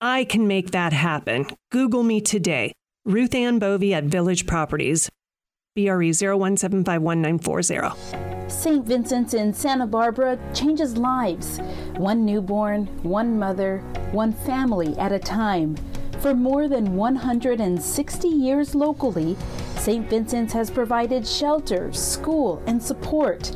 I 0.02 0.26
can 0.26 0.46
make 0.46 0.72
that 0.72 0.92
happen. 0.92 1.46
Google 1.72 2.04
me 2.04 2.20
today. 2.20 2.74
Ruth 3.06 3.34
Ann 3.34 3.60
Bovey 3.60 3.94
at 3.94 4.04
Village 4.04 4.46
Properties. 4.46 5.10
BRE 5.76 6.10
017511940. 6.10 8.52
St. 8.52 8.84
Vincent's 8.84 9.36
in 9.36 9.54
Santa 9.54 9.86
Barbara 9.86 10.40
changes 10.52 10.98
lives. 10.98 11.60
One 11.98 12.26
newborn, 12.26 12.88
one 13.04 13.38
mother, 13.38 13.84
one 14.12 14.34
family 14.34 14.98
at 14.98 15.12
a 15.12 15.20
time. 15.20 15.76
For 16.22 16.34
more 16.34 16.68
than 16.68 16.96
160 16.96 18.28
years 18.28 18.74
locally, 18.74 19.38
St. 19.78 20.10
Vincent's 20.10 20.54
has 20.54 20.72
provided 20.72 21.28
shelter, 21.28 21.94
school, 21.94 22.64
and 22.66 22.82
support. 22.82 23.52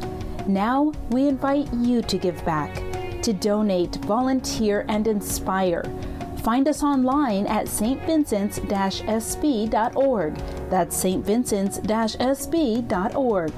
Now 0.47 0.91
we 1.10 1.28
invite 1.28 1.73
you 1.73 2.04
to 2.04 2.17
give 2.19 2.45
back, 2.45 2.76
to 3.23 3.34
donate, 3.34 3.95
volunteer, 4.06 4.86
and 4.88 5.08
inspire. 5.08 5.82
Find 6.43 6.67
us 6.67 6.84
online 6.84 7.47
at 7.47 7.67
stvincents-sb.org. 7.67 10.36
That's 10.69 11.01
stvincents-sb.org. 11.01 13.53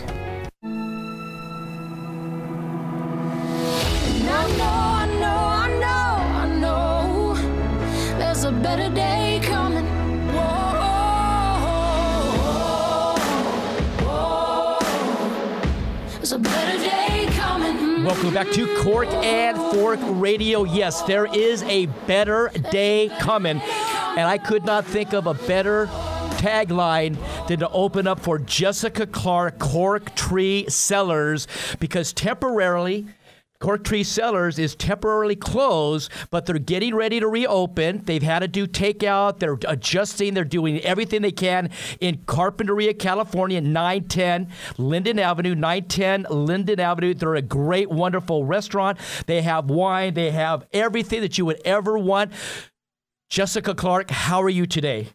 And 4.15 4.29
I 4.29 4.47
know, 4.57 4.65
I 4.65 5.05
know, 5.19 5.25
I 5.25 5.67
know, 5.79 6.17
I 6.35 6.45
know 6.59 7.33
there's 8.19 8.43
a 8.43 8.51
better 8.51 8.89
day 8.93 9.39
coming. 9.43 9.85
Whoa, 10.27 10.75
whoa, 14.05 14.77
there's 16.17 16.33
a 16.33 16.37
better 16.37 16.77
day. 16.77 17.14
Welcome 18.05 18.35
back 18.35 18.51
to 18.51 18.67
Cork 18.83 19.07
and 19.07 19.57
Fork 19.73 19.99
Radio. 20.03 20.63
Yes, 20.63 21.01
there 21.01 21.25
is 21.25 21.63
a 21.63 21.87
better 22.05 22.51
day 22.69 23.09
coming, 23.19 23.59
and 23.59 24.27
I 24.27 24.37
could 24.37 24.63
not 24.63 24.85
think 24.85 25.13
of 25.13 25.25
a 25.25 25.33
better 25.33 25.87
tagline 26.37 27.17
than 27.47 27.61
to 27.61 27.69
open 27.71 28.05
up 28.05 28.19
for 28.19 28.37
Jessica 28.37 29.07
Clark 29.07 29.57
Cork 29.57 30.13
Tree 30.13 30.67
Cellars 30.69 31.47
because 31.79 32.13
temporarily. 32.13 33.07
Cork 33.59 33.83
Tree 33.83 34.03
Cellars 34.03 34.59
is 34.59 34.75
temporarily 34.75 35.35
closed, 35.35 36.11
but 36.29 36.45
they're 36.45 36.59
getting 36.59 36.93
ready 36.93 37.19
to 37.19 37.27
reopen. 37.27 38.01
They've 38.03 38.21
had 38.21 38.39
to 38.39 38.47
do 38.47 38.67
takeout. 38.67 39.39
They're 39.39 39.57
adjusting. 39.67 40.33
They're 40.33 40.43
doing 40.43 40.79
everything 40.81 41.21
they 41.21 41.31
can 41.31 41.69
in 42.01 42.17
Carpinteria, 42.19 42.97
California, 42.97 43.61
910 43.61 44.49
Linden 44.77 45.19
Avenue, 45.19 45.55
910 45.55 46.27
Linden 46.29 46.79
Avenue. 46.79 47.13
They're 47.13 47.35
a 47.35 47.41
great, 47.41 47.89
wonderful 47.89 48.45
restaurant. 48.45 48.97
They 49.25 49.41
have 49.41 49.69
wine. 49.69 50.13
They 50.13 50.31
have 50.31 50.67
everything 50.73 51.21
that 51.21 51.37
you 51.37 51.45
would 51.45 51.61
ever 51.63 51.97
want. 51.97 52.33
Jessica 53.29 53.73
Clark, 53.73 54.11
how 54.11 54.41
are 54.41 54.49
you 54.49 54.65
today? 54.65 55.09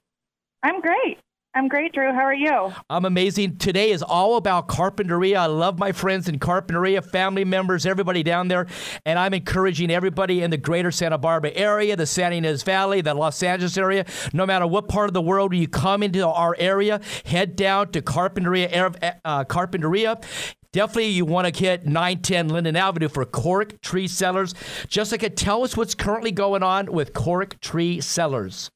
I'm 0.62 0.81
great. 0.81 1.18
I'm 1.53 1.67
great, 1.67 1.93
Drew. 1.93 2.13
How 2.13 2.21
are 2.21 2.33
you? 2.33 2.73
I'm 2.89 3.05
amazing. 3.05 3.57
Today 3.57 3.91
is 3.91 4.05
all 4.05 4.37
about 4.37 4.69
Carpinteria. 4.69 5.37
I 5.37 5.47
love 5.47 5.81
my 5.81 5.91
friends 5.91 6.29
in 6.29 6.39
Carpinteria, 6.39 7.05
family 7.05 7.45
members, 7.45 7.87
everybody 7.87 8.23
down 8.23 8.47
there. 8.47 8.69
And 9.05 9.19
I'm 9.19 9.35
encouraging 9.35 9.91
everybody 9.91 10.43
in 10.43 10.53
the 10.53 10.57
greater 10.57 10.93
Santa 10.93 11.19
Barbara 11.19 11.51
area, 11.57 11.97
the 11.97 12.07
San 12.07 12.33
Ynez 12.33 12.63
Valley, 12.63 13.01
the 13.01 13.15
Los 13.15 13.43
Angeles 13.43 13.77
area, 13.77 14.07
no 14.33 14.47
matter 14.47 14.65
what 14.65 14.87
part 14.87 15.11
of 15.11 15.15
the 15.15 15.21
world 15.21 15.53
you 15.53 15.67
come 15.67 16.05
into 16.05 16.25
our 16.25 16.55
area, 16.57 17.01
head 17.25 17.57
down 17.57 17.91
to 17.93 18.01
Carpinteria. 18.01 18.95
Uh, 19.25 19.45
Carpinteria. 19.45 20.23
Definitely, 20.71 21.09
you 21.09 21.25
want 21.25 21.53
to 21.53 21.61
hit 21.61 21.85
910 21.85 22.49
Linden 22.51 22.77
Avenue 22.77 23.09
for 23.09 23.25
Cork 23.25 23.81
Tree 23.81 24.07
Cellars. 24.07 24.55
Jessica, 24.87 25.29
tell 25.29 25.65
us 25.65 25.77
what's 25.77 25.97
currently 25.97 26.31
going 26.31 26.63
on 26.63 26.93
with 26.93 27.13
Cork 27.13 27.59
Tree 27.61 28.01
Cellars. 28.01 28.71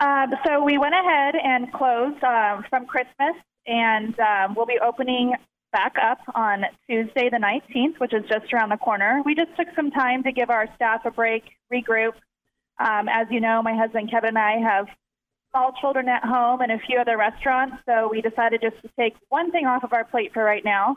Um, 0.00 0.34
so 0.46 0.62
we 0.62 0.78
went 0.78 0.94
ahead 0.94 1.34
and 1.36 1.72
closed 1.72 2.22
um, 2.24 2.64
from 2.68 2.86
Christmas, 2.86 3.36
and 3.66 4.18
um, 4.18 4.54
we'll 4.54 4.66
be 4.66 4.78
opening 4.84 5.34
back 5.72 5.94
up 6.00 6.18
on 6.34 6.64
Tuesday 6.88 7.30
the 7.30 7.38
19th, 7.38 7.98
which 7.98 8.12
is 8.12 8.22
just 8.28 8.52
around 8.52 8.68
the 8.68 8.76
corner. 8.76 9.22
We 9.24 9.34
just 9.34 9.56
took 9.56 9.68
some 9.74 9.90
time 9.90 10.22
to 10.24 10.32
give 10.32 10.50
our 10.50 10.68
staff 10.74 11.04
a 11.04 11.10
break, 11.10 11.44
regroup. 11.72 12.12
Um, 12.78 13.08
as 13.08 13.26
you 13.30 13.40
know, 13.40 13.62
my 13.62 13.74
husband 13.74 14.10
Kevin 14.10 14.30
and 14.30 14.38
I 14.38 14.58
have 14.58 14.86
small 15.50 15.72
children 15.80 16.08
at 16.08 16.24
home 16.24 16.60
and 16.60 16.72
a 16.72 16.78
few 16.78 16.98
other 16.98 17.16
restaurants, 17.16 17.76
so 17.86 18.08
we 18.10 18.20
decided 18.22 18.62
just 18.62 18.80
to 18.82 18.90
take 18.98 19.14
one 19.28 19.50
thing 19.50 19.66
off 19.66 19.84
of 19.84 19.92
our 19.92 20.04
plate 20.04 20.32
for 20.32 20.42
right 20.42 20.64
now. 20.64 20.96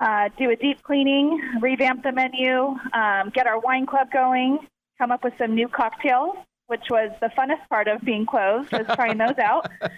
Uh, 0.00 0.28
do 0.36 0.50
a 0.50 0.56
deep 0.56 0.82
cleaning, 0.82 1.40
revamp 1.60 2.02
the 2.02 2.10
menu, 2.10 2.76
um, 2.92 3.30
get 3.32 3.46
our 3.46 3.60
wine 3.60 3.86
club 3.86 4.08
going, 4.12 4.58
come 4.98 5.12
up 5.12 5.22
with 5.22 5.32
some 5.38 5.54
new 5.54 5.68
cocktails, 5.68 6.36
which 6.72 6.88
was 6.88 7.10
the 7.20 7.28
funnest 7.38 7.68
part 7.68 7.86
of 7.86 8.00
being 8.00 8.24
closed, 8.24 8.72
was 8.72 8.86
trying 8.94 9.18
those 9.18 9.38
out. 9.38 9.70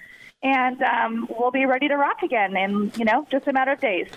And 0.46 0.82
um, 0.82 1.26
we'll 1.30 1.50
be 1.50 1.64
ready 1.64 1.88
to 1.88 1.96
rock 1.96 2.22
again 2.22 2.54
in, 2.54 2.92
you 2.98 3.06
know, 3.06 3.26
just 3.30 3.46
a 3.46 3.52
matter 3.54 3.72
of 3.72 3.80
days. 3.80 4.08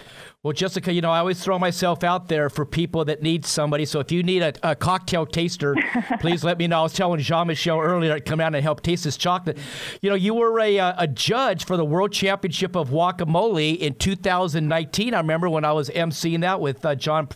Well, 0.48 0.54
Jessica, 0.54 0.94
you 0.94 1.02
know, 1.02 1.12
I 1.12 1.20
always 1.20 1.44
throw 1.44 1.60
myself 1.60 2.06
out 2.06 2.30
there 2.30 2.50
for 2.50 2.66
people 2.66 3.04
that 3.04 3.22
need 3.22 3.46
somebody. 3.46 3.84
So 3.84 4.00
if 4.00 4.14
you 4.14 4.24
need 4.24 4.42
a, 4.42 4.54
a 4.64 4.78
cocktail 4.78 5.26
taster, 5.26 5.76
please 6.22 6.42
let 6.42 6.58
me 6.58 6.68
know. 6.68 6.80
I 6.80 6.84
was 6.84 6.94
telling 6.94 7.20
Jean 7.20 7.48
Michel 7.48 7.82
earlier 7.82 8.14
to 8.14 8.22
come 8.22 8.40
out 8.40 8.56
and 8.56 8.64
help 8.64 8.82
taste 8.82 9.04
this 9.04 9.18
chocolate. 9.18 9.58
You 10.02 10.10
know, 10.10 10.16
you 10.16 10.34
were 10.34 10.58
a, 10.62 10.80
uh, 10.80 10.94
a 11.00 11.06
judge 11.06 11.66
for 11.66 11.76
the 11.76 11.84
World 11.84 12.14
Championship 12.14 12.78
of 12.78 12.92
Guacamole 12.92 13.78
in 13.78 13.96
2019. 13.96 15.14
I 15.14 15.18
remember 15.18 15.50
when 15.50 15.66
I 15.66 15.74
was 15.74 15.90
emceeing 15.90 16.40
that 16.40 16.62
with 16.62 16.86
uh, 16.86 16.96
John 16.96 17.28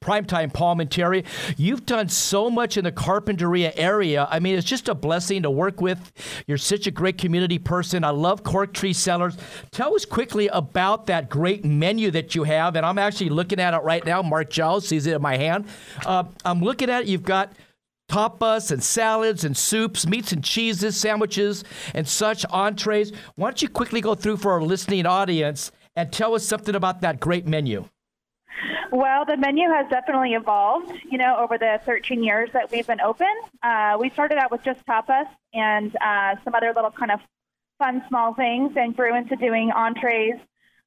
Primetime 0.00 0.52
Palmentieri. 0.52 1.24
You've 1.56 1.86
done 1.86 2.08
so 2.08 2.50
much 2.50 2.76
in 2.76 2.84
the 2.84 2.92
Carpinteria 2.92 3.72
area. 3.76 4.26
I 4.28 4.40
mean, 4.40 4.56
it's 4.56 4.66
just 4.66 4.88
a 4.88 4.94
blessing 4.94 5.42
to 5.42 5.50
work 5.50 5.80
with. 5.80 6.12
You're 6.48 6.58
such 6.58 6.88
a 6.88 6.90
great 6.90 7.18
community 7.18 7.58
person. 7.58 8.02
I 8.02 8.10
love 8.10 8.42
Cork 8.42 8.74
Tree 8.74 8.92
Cellars. 8.92 9.36
Tell 9.70 9.94
us 9.94 10.04
quickly 10.04 10.48
about 10.48 11.06
that 11.06 11.28
great 11.28 11.64
menu 11.64 12.10
that 12.10 12.34
you 12.34 12.44
have. 12.44 12.55
And 12.56 12.86
I'm 12.86 12.98
actually 12.98 13.30
looking 13.30 13.60
at 13.60 13.74
it 13.74 13.82
right 13.82 14.04
now. 14.04 14.22
Mark 14.22 14.50
Giles 14.50 14.86
sees 14.86 15.06
it 15.06 15.14
in 15.14 15.22
my 15.22 15.36
hand. 15.36 15.66
Uh, 16.04 16.24
I'm 16.44 16.60
looking 16.60 16.90
at 16.90 17.02
it. 17.02 17.08
You've 17.08 17.22
got 17.22 17.52
tapas 18.08 18.70
and 18.70 18.82
salads 18.82 19.44
and 19.44 19.56
soups, 19.56 20.06
meats 20.06 20.32
and 20.32 20.42
cheeses, 20.42 20.96
sandwiches, 20.96 21.64
and 21.94 22.06
such 22.06 22.44
entrees. 22.50 23.12
Why 23.34 23.48
don't 23.48 23.62
you 23.62 23.68
quickly 23.68 24.00
go 24.00 24.14
through 24.14 24.38
for 24.38 24.52
our 24.52 24.62
listening 24.62 25.06
audience 25.06 25.72
and 25.94 26.12
tell 26.12 26.34
us 26.34 26.44
something 26.44 26.74
about 26.74 27.00
that 27.00 27.20
great 27.20 27.46
menu? 27.46 27.88
Well, 28.92 29.24
the 29.24 29.36
menu 29.36 29.68
has 29.68 29.86
definitely 29.90 30.34
evolved, 30.34 30.92
you 31.10 31.18
know, 31.18 31.36
over 31.36 31.58
the 31.58 31.80
13 31.84 32.22
years 32.22 32.48
that 32.52 32.70
we've 32.70 32.86
been 32.86 33.00
open. 33.00 33.26
Uh, 33.62 33.96
we 34.00 34.10
started 34.10 34.38
out 34.38 34.50
with 34.50 34.62
just 34.62 34.86
tapas 34.86 35.26
and 35.52 35.94
uh, 36.00 36.36
some 36.44 36.54
other 36.54 36.72
little 36.74 36.92
kind 36.92 37.10
of 37.10 37.20
fun 37.78 38.02
small 38.08 38.32
things 38.34 38.72
and 38.76 38.96
grew 38.96 39.14
into 39.14 39.36
doing 39.36 39.70
entrees, 39.70 40.36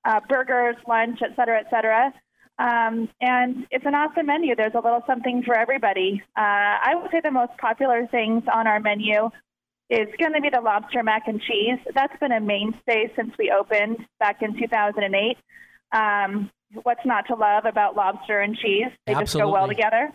uh, 0.06 0.20
burgers, 0.28 0.76
lunch, 0.88 1.20
et 1.22 1.36
cetera, 1.36 1.60
et 1.60 1.68
cetera. 1.70 2.14
Um, 2.58 3.08
and 3.22 3.66
it's 3.72 3.86
an 3.86 3.96
awesome 3.96 4.26
menu. 4.26 4.56
There's 4.56 4.74
a 4.74 4.82
little 4.82 5.02
something 5.08 5.44
for 5.46 5.58
everybody. 5.58 6.22
Uh, 6.38 6.42
I 6.42 6.94
would 6.96 7.10
say 7.12 7.22
the 7.24 7.32
most 7.32 7.58
popular 7.58 8.06
things 8.08 8.44
on 8.54 8.68
our 8.68 8.80
menu 8.82 9.30
is 9.90 10.08
going 10.20 10.34
to 10.34 10.42
be 10.42 10.50
the 10.50 10.62
lobster 10.62 11.02
mac 11.02 11.28
and 11.28 11.42
cheese. 11.42 11.80
That's 11.96 12.18
been 12.20 12.34
a 12.34 12.42
mainstay 12.42 13.12
since 13.16 13.34
we 13.40 13.52
opened 13.58 14.06
back 14.20 14.42
in 14.42 14.60
2008. 14.60 15.38
Um, 15.92 16.52
what's 16.84 17.06
not 17.06 17.28
to 17.28 17.36
love 17.36 17.66
about 17.66 17.96
lobster 17.96 18.40
and 18.42 18.56
cheese? 18.56 18.92
They 19.08 19.14
Absolutely. 19.14 19.24
just 19.24 19.36
go 19.36 19.52
well 19.52 19.68
together. 19.68 20.12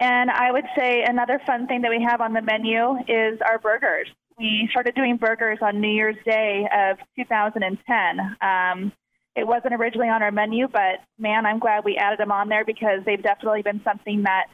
And 0.00 0.30
I 0.30 0.50
would 0.50 0.64
say 0.78 1.02
another 1.06 1.40
fun 1.46 1.66
thing 1.66 1.82
that 1.82 1.90
we 1.90 2.02
have 2.08 2.20
on 2.20 2.32
the 2.32 2.42
menu 2.42 2.96
is 3.06 3.40
our 3.46 3.58
burgers. 3.58 4.08
We 4.38 4.68
started 4.70 4.94
doing 4.94 5.16
burgers 5.16 5.58
on 5.60 5.80
New 5.80 5.90
Year's 5.90 6.16
Day 6.24 6.68
of 6.72 6.98
2010. 7.16 8.36
Um, 8.40 8.92
it 9.34 9.46
wasn't 9.46 9.74
originally 9.74 10.08
on 10.08 10.22
our 10.22 10.30
menu, 10.30 10.68
but 10.68 11.00
man, 11.18 11.44
I'm 11.44 11.58
glad 11.58 11.84
we 11.84 11.96
added 11.96 12.20
them 12.20 12.30
on 12.30 12.48
there 12.48 12.64
because 12.64 13.00
they've 13.04 13.22
definitely 13.22 13.62
been 13.62 13.80
something 13.82 14.22
that 14.22 14.46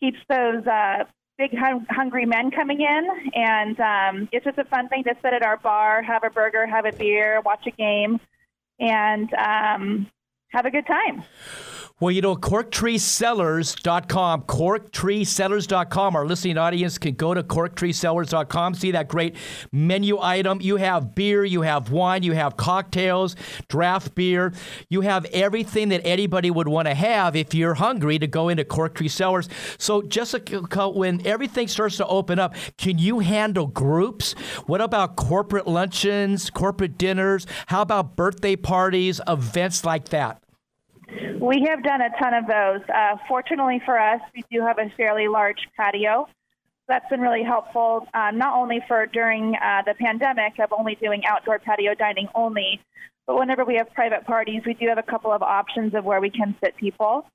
keeps 0.00 0.18
those 0.28 0.64
uh, 0.66 1.04
big 1.38 1.56
hung- 1.56 1.86
hungry 1.90 2.24
men 2.24 2.50
coming 2.50 2.80
in. 2.80 3.32
And 3.34 3.80
um, 3.80 4.28
it's 4.32 4.44
just 4.44 4.58
a 4.58 4.64
fun 4.64 4.88
thing 4.88 5.04
to 5.04 5.14
sit 5.22 5.32
at 5.32 5.42
our 5.42 5.56
bar, 5.56 6.02
have 6.02 6.22
a 6.24 6.30
burger, 6.30 6.66
have 6.66 6.86
a 6.86 6.92
beer, 6.92 7.40
watch 7.44 7.66
a 7.66 7.72
game, 7.72 8.20
and 8.78 9.32
um, 9.34 10.06
have 10.50 10.66
a 10.66 10.70
good 10.70 10.86
time. 10.86 11.24
Well, 11.98 12.10
you 12.10 12.20
know, 12.20 12.36
corktreecellars.com, 12.36 14.42
corktreecellars.com. 14.42 16.16
Our 16.16 16.26
listening 16.26 16.58
audience 16.58 16.98
can 16.98 17.14
go 17.14 17.32
to 17.32 17.42
corktreecellars.com, 17.42 18.74
see 18.74 18.90
that 18.90 19.08
great 19.08 19.34
menu 19.72 20.18
item. 20.20 20.60
You 20.60 20.76
have 20.76 21.14
beer, 21.14 21.46
you 21.46 21.62
have 21.62 21.90
wine, 21.90 22.22
you 22.22 22.32
have 22.32 22.58
cocktails, 22.58 23.34
draft 23.68 24.14
beer. 24.14 24.52
You 24.90 25.00
have 25.00 25.24
everything 25.32 25.88
that 25.88 26.02
anybody 26.04 26.50
would 26.50 26.68
want 26.68 26.86
to 26.86 26.92
have 26.92 27.34
if 27.34 27.54
you're 27.54 27.72
hungry 27.72 28.18
to 28.18 28.26
go 28.26 28.50
into 28.50 28.66
Cork 28.66 28.96
Tree 28.96 29.08
Cellars. 29.08 29.48
So, 29.78 30.02
Jessica, 30.02 30.90
when 30.90 31.26
everything 31.26 31.66
starts 31.66 31.96
to 31.96 32.06
open 32.08 32.38
up, 32.38 32.54
can 32.76 32.98
you 32.98 33.20
handle 33.20 33.68
groups? 33.68 34.34
What 34.66 34.82
about 34.82 35.16
corporate 35.16 35.66
luncheons, 35.66 36.50
corporate 36.50 36.98
dinners? 36.98 37.46
How 37.68 37.80
about 37.80 38.16
birthday 38.16 38.56
parties, 38.56 39.18
events 39.26 39.82
like 39.82 40.10
that? 40.10 40.42
We 41.08 41.66
have 41.68 41.82
done 41.84 42.00
a 42.00 42.10
ton 42.18 42.34
of 42.34 42.46
those. 42.46 42.80
Uh, 42.92 43.16
fortunately 43.28 43.80
for 43.84 43.98
us, 43.98 44.20
we 44.34 44.44
do 44.50 44.60
have 44.62 44.78
a 44.78 44.90
fairly 44.96 45.28
large 45.28 45.68
patio. 45.76 46.28
That's 46.88 47.08
been 47.08 47.20
really 47.20 47.42
helpful, 47.42 48.06
uh, 48.14 48.30
not 48.32 48.54
only 48.54 48.80
for 48.86 49.06
during 49.06 49.56
uh, 49.56 49.82
the 49.86 49.94
pandemic 49.94 50.58
of 50.60 50.72
only 50.72 50.94
doing 50.96 51.24
outdoor 51.26 51.58
patio 51.58 51.94
dining 51.94 52.28
only, 52.34 52.80
but 53.26 53.36
whenever 53.36 53.64
we 53.64 53.74
have 53.76 53.92
private 53.92 54.24
parties, 54.24 54.62
we 54.64 54.74
do 54.74 54.86
have 54.86 54.98
a 54.98 55.02
couple 55.02 55.32
of 55.32 55.42
options 55.42 55.94
of 55.94 56.04
where 56.04 56.20
we 56.20 56.30
can 56.30 56.54
sit 56.62 56.76
people. 56.76 57.26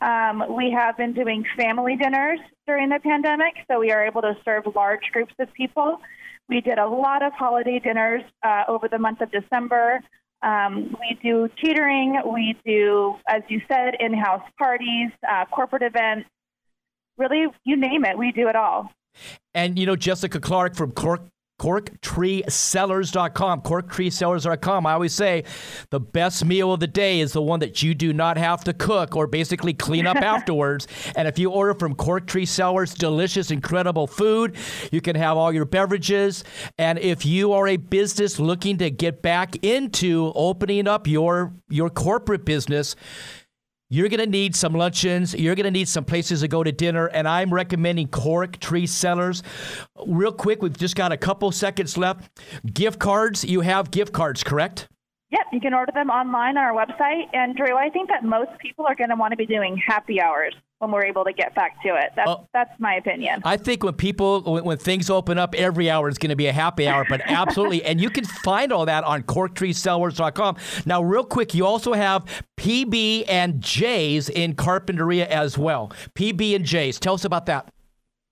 Um, 0.00 0.44
we 0.54 0.70
have 0.70 0.96
been 0.96 1.12
doing 1.12 1.44
family 1.56 1.96
dinners 1.96 2.38
during 2.66 2.90
the 2.90 3.00
pandemic, 3.00 3.54
so 3.70 3.80
we 3.80 3.90
are 3.90 4.06
able 4.06 4.22
to 4.22 4.36
serve 4.44 4.64
large 4.74 5.10
groups 5.12 5.34
of 5.38 5.52
people. 5.54 6.00
We 6.48 6.60
did 6.60 6.78
a 6.78 6.86
lot 6.86 7.22
of 7.22 7.32
holiday 7.32 7.78
dinners 7.78 8.22
uh, 8.42 8.64
over 8.68 8.88
the 8.88 8.98
month 8.98 9.20
of 9.22 9.30
December. 9.32 10.00
Um, 10.42 10.96
we 11.00 11.18
do 11.22 11.48
catering. 11.62 12.20
We 12.24 12.56
do, 12.64 13.16
as 13.28 13.42
you 13.48 13.60
said, 13.68 13.94
in-house 13.98 14.42
parties, 14.58 15.10
uh, 15.28 15.44
corporate 15.46 15.82
events. 15.82 16.28
Really, 17.16 17.46
you 17.64 17.76
name 17.76 18.04
it, 18.04 18.16
we 18.16 18.30
do 18.30 18.48
it 18.48 18.54
all. 18.54 18.92
And 19.54 19.78
you 19.78 19.86
know, 19.86 19.96
Jessica 19.96 20.38
Clark 20.38 20.76
from 20.76 20.92
Cork 20.92 21.22
corktreecellars.com 21.58 23.62
corktreecellars.com 23.62 24.86
i 24.86 24.92
always 24.92 25.12
say 25.12 25.42
the 25.90 26.00
best 26.00 26.44
meal 26.44 26.72
of 26.72 26.80
the 26.80 26.86
day 26.86 27.20
is 27.20 27.32
the 27.32 27.42
one 27.42 27.60
that 27.60 27.82
you 27.82 27.94
do 27.94 28.12
not 28.12 28.36
have 28.36 28.64
to 28.64 28.72
cook 28.72 29.16
or 29.16 29.26
basically 29.26 29.74
clean 29.74 30.06
up 30.06 30.16
afterwards. 30.28 30.86
And 31.16 31.28
if 31.28 31.38
you 31.38 31.50
order 31.50 31.74
from 31.74 31.94
cork 31.94 32.26
tree 32.26 32.46
cellars 32.46 32.94
delicious 32.94 33.50
incredible 33.50 34.06
food 34.06 34.56
you 34.90 35.00
can 35.00 35.16
have 35.16 35.36
all 35.36 35.52
your 35.52 35.64
beverages. 35.64 36.44
And 36.78 36.98
if 36.98 37.24
you 37.24 37.52
are 37.52 37.68
a 37.68 37.76
business 37.76 38.38
looking 38.38 38.78
to 38.78 38.90
get 38.90 39.22
back 39.22 39.56
into 39.64 40.32
opening 40.34 40.86
up 40.86 41.06
your 41.06 41.52
your 41.68 41.90
corporate 41.90 42.44
business 42.44 42.96
you're 43.90 44.08
going 44.08 44.20
to 44.20 44.26
need 44.26 44.54
some 44.54 44.74
luncheons. 44.74 45.34
You're 45.34 45.54
going 45.54 45.64
to 45.64 45.70
need 45.70 45.88
some 45.88 46.04
places 46.04 46.40
to 46.40 46.48
go 46.48 46.62
to 46.62 46.70
dinner. 46.70 47.06
And 47.06 47.26
I'm 47.26 47.52
recommending 47.52 48.08
Cork 48.08 48.58
Tree 48.58 48.86
Cellars. 48.86 49.42
Real 50.06 50.32
quick, 50.32 50.62
we've 50.62 50.76
just 50.76 50.94
got 50.94 51.10
a 51.10 51.16
couple 51.16 51.50
seconds 51.52 51.96
left. 51.96 52.28
Gift 52.72 52.98
cards. 52.98 53.44
You 53.44 53.62
have 53.62 53.90
gift 53.90 54.12
cards, 54.12 54.44
correct? 54.44 54.88
Yep, 55.30 55.40
you 55.52 55.60
can 55.60 55.74
order 55.74 55.92
them 55.94 56.10
online 56.10 56.56
on 56.56 56.64
our 56.64 56.72
website. 56.72 57.24
And 57.32 57.56
Drew, 57.56 57.76
I 57.76 57.90
think 57.90 58.08
that 58.08 58.24
most 58.24 58.50
people 58.60 58.86
are 58.86 58.94
going 58.94 59.10
to 59.10 59.16
want 59.16 59.32
to 59.32 59.36
be 59.36 59.46
doing 59.46 59.80
happy 59.86 60.20
hours 60.20 60.54
when 60.78 60.92
we're 60.92 61.04
able 61.04 61.24
to 61.24 61.32
get 61.32 61.54
back 61.54 61.82
to 61.82 61.88
it. 61.88 62.12
That's, 62.14 62.30
that's 62.52 62.70
my 62.78 62.94
opinion. 62.94 63.40
I 63.44 63.56
think 63.56 63.82
when 63.82 63.94
people, 63.94 64.42
when, 64.42 64.64
when 64.64 64.78
things 64.78 65.10
open 65.10 65.36
up, 65.36 65.54
every 65.54 65.90
hour 65.90 66.08
is 66.08 66.18
going 66.18 66.30
to 66.30 66.36
be 66.36 66.46
a 66.46 66.52
happy 66.52 66.86
hour, 66.86 67.04
but 67.08 67.20
absolutely. 67.24 67.84
and 67.84 68.00
you 68.00 68.10
can 68.10 68.24
find 68.24 68.72
all 68.72 68.86
that 68.86 69.04
on 69.04 69.22
corktreecellars.com. 69.24 70.56
Now, 70.86 71.02
real 71.02 71.24
quick, 71.24 71.54
you 71.54 71.66
also 71.66 71.94
have 71.94 72.24
PB 72.56 73.24
and 73.28 73.60
J's 73.60 74.28
in 74.28 74.54
Carpinteria 74.54 75.26
as 75.26 75.58
well. 75.58 75.92
PB 76.14 76.54
and 76.54 76.64
J's. 76.64 77.00
Tell 77.00 77.14
us 77.14 77.24
about 77.24 77.46
that. 77.46 77.72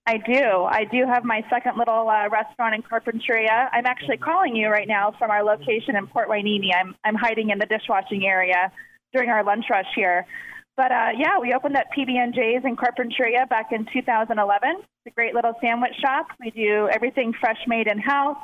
I 0.09 0.19
do. 0.19 0.63
I 0.69 0.85
do 0.85 1.05
have 1.05 1.25
my 1.25 1.45
second 1.51 1.77
little 1.77 2.09
uh, 2.09 2.29
restaurant 2.29 2.77
in 2.77 2.83
Carpinteria. 2.83 3.69
I'm 3.73 3.87
actually 3.87 4.19
calling 4.19 4.55
you 4.55 4.69
right 4.69 4.87
now 4.87 5.13
from 5.19 5.33
our 5.33 5.43
location 5.43 5.97
in 5.97 6.07
Port 6.07 6.29
Hueneme. 6.29 6.71
I'm 6.73 6.95
I'm 7.05 7.17
hiding 7.17 7.51
in 7.51 7.59
the 7.59 7.67
dishwashing 7.67 8.25
area 8.25 8.71
during 9.13 9.31
our 9.31 9.43
lunch 9.43 9.65
rush 9.69 9.87
here. 9.97 10.25
But 10.77 10.93
uh, 10.93 11.09
yeah, 11.17 11.39
we 11.41 11.55
opened 11.55 11.77
up 11.77 11.87
PB&J's 11.97 12.65
in 12.65 12.77
Carpinteria 12.77 13.49
back 13.49 13.73
in 13.73 13.87
2011. 13.93 14.77
It's 14.77 14.87
a 15.07 15.11
great 15.11 15.35
little 15.35 15.55
sandwich 15.61 15.95
shop. 16.01 16.27
We 16.39 16.51
do 16.51 16.89
everything 16.93 17.33
fresh 17.41 17.59
made 17.67 17.87
in 17.87 17.99
house, 17.99 18.37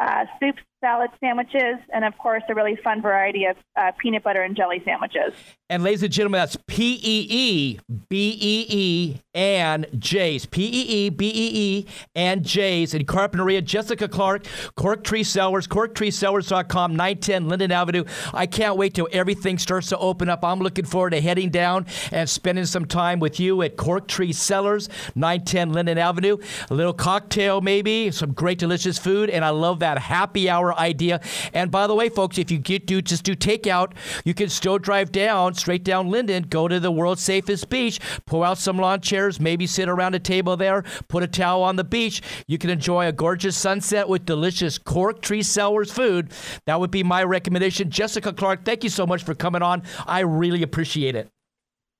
uh, 0.00 0.26
soups, 0.38 0.62
salad 0.84 1.10
sandwiches, 1.18 1.78
and 1.94 2.04
of 2.04 2.16
course 2.18 2.42
a 2.50 2.54
really 2.54 2.76
fun 2.84 3.00
variety 3.00 3.46
of 3.46 3.56
uh, 3.74 3.90
peanut 3.98 4.22
butter 4.22 4.42
and 4.42 4.54
jelly 4.54 4.82
sandwiches. 4.84 5.32
And 5.70 5.82
ladies 5.82 6.02
and 6.02 6.12
gentlemen, 6.12 6.40
that's 6.40 6.58
P 6.66 7.00
E 7.02 7.26
E 7.30 7.78
B 8.10 8.38
E 8.38 8.66
E 8.68 9.16
and 9.32 9.86
J's. 9.98 10.44
P 10.44 10.62
E 10.62 11.06
E 11.06 11.08
B 11.08 11.26
E 11.26 11.50
E 11.54 11.86
and 12.14 12.44
J's 12.44 12.92
in 12.92 13.06
Carpinteria. 13.06 13.64
Jessica 13.64 14.06
Clark, 14.06 14.44
Cork 14.76 15.04
Tree 15.04 15.22
Cellars, 15.22 15.66
corktreecellars.com, 15.66 16.94
910 16.94 17.48
Linden 17.48 17.72
Avenue. 17.72 18.04
I 18.34 18.44
can't 18.44 18.76
wait 18.76 18.92
till 18.92 19.08
everything 19.10 19.56
starts 19.56 19.88
to 19.88 19.96
open 19.96 20.28
up. 20.28 20.44
I'm 20.44 20.58
looking 20.58 20.84
forward 20.84 21.10
to 21.10 21.20
heading 21.22 21.48
down 21.48 21.86
and 22.12 22.28
spending 22.28 22.66
some 22.66 22.84
time 22.84 23.18
with 23.18 23.40
you 23.40 23.62
at 23.62 23.78
Cork 23.78 24.06
Tree 24.06 24.34
Cellars, 24.34 24.90
910 25.14 25.72
Linden 25.72 25.96
Avenue. 25.96 26.36
A 26.68 26.74
little 26.74 26.92
cocktail, 26.92 27.62
maybe, 27.62 28.10
some 28.10 28.34
great, 28.34 28.58
delicious 28.58 28.98
food. 28.98 29.30
And 29.30 29.42
I 29.42 29.48
love 29.48 29.78
that 29.78 29.96
happy 29.96 30.50
hour 30.50 30.73
idea. 30.78 31.20
And 31.52 31.70
by 31.70 31.86
the 31.86 31.94
way, 31.94 32.08
folks, 32.08 32.38
if 32.38 32.50
you 32.50 32.58
get 32.58 32.86
do 32.86 33.02
just 33.02 33.24
do 33.24 33.34
takeout, 33.34 33.92
you 34.24 34.34
can 34.34 34.48
still 34.48 34.78
drive 34.78 35.12
down 35.12 35.54
straight 35.54 35.84
down 35.84 36.10
Linden, 36.10 36.44
go 36.44 36.68
to 36.68 36.80
the 36.80 36.90
world's 36.90 37.22
safest 37.22 37.68
beach, 37.68 38.00
pull 38.26 38.42
out 38.42 38.58
some 38.58 38.76
lawn 38.76 39.00
chairs, 39.00 39.40
maybe 39.40 39.66
sit 39.66 39.88
around 39.88 40.14
a 40.14 40.18
table 40.18 40.56
there, 40.56 40.84
put 41.08 41.22
a 41.22 41.26
towel 41.26 41.62
on 41.62 41.76
the 41.76 41.84
beach. 41.84 42.22
You 42.46 42.58
can 42.58 42.70
enjoy 42.70 43.06
a 43.06 43.12
gorgeous 43.12 43.56
sunset 43.56 44.08
with 44.08 44.26
delicious 44.26 44.78
Cork 44.78 45.22
Tree 45.22 45.42
Cellars 45.42 45.92
food. 45.92 46.32
That 46.66 46.80
would 46.80 46.90
be 46.90 47.02
my 47.02 47.24
recommendation. 47.24 47.90
Jessica 47.90 48.32
Clark, 48.32 48.64
thank 48.64 48.84
you 48.84 48.90
so 48.90 49.06
much 49.06 49.22
for 49.22 49.34
coming 49.34 49.62
on. 49.62 49.82
I 50.06 50.20
really 50.20 50.62
appreciate 50.62 51.16
it. 51.16 51.33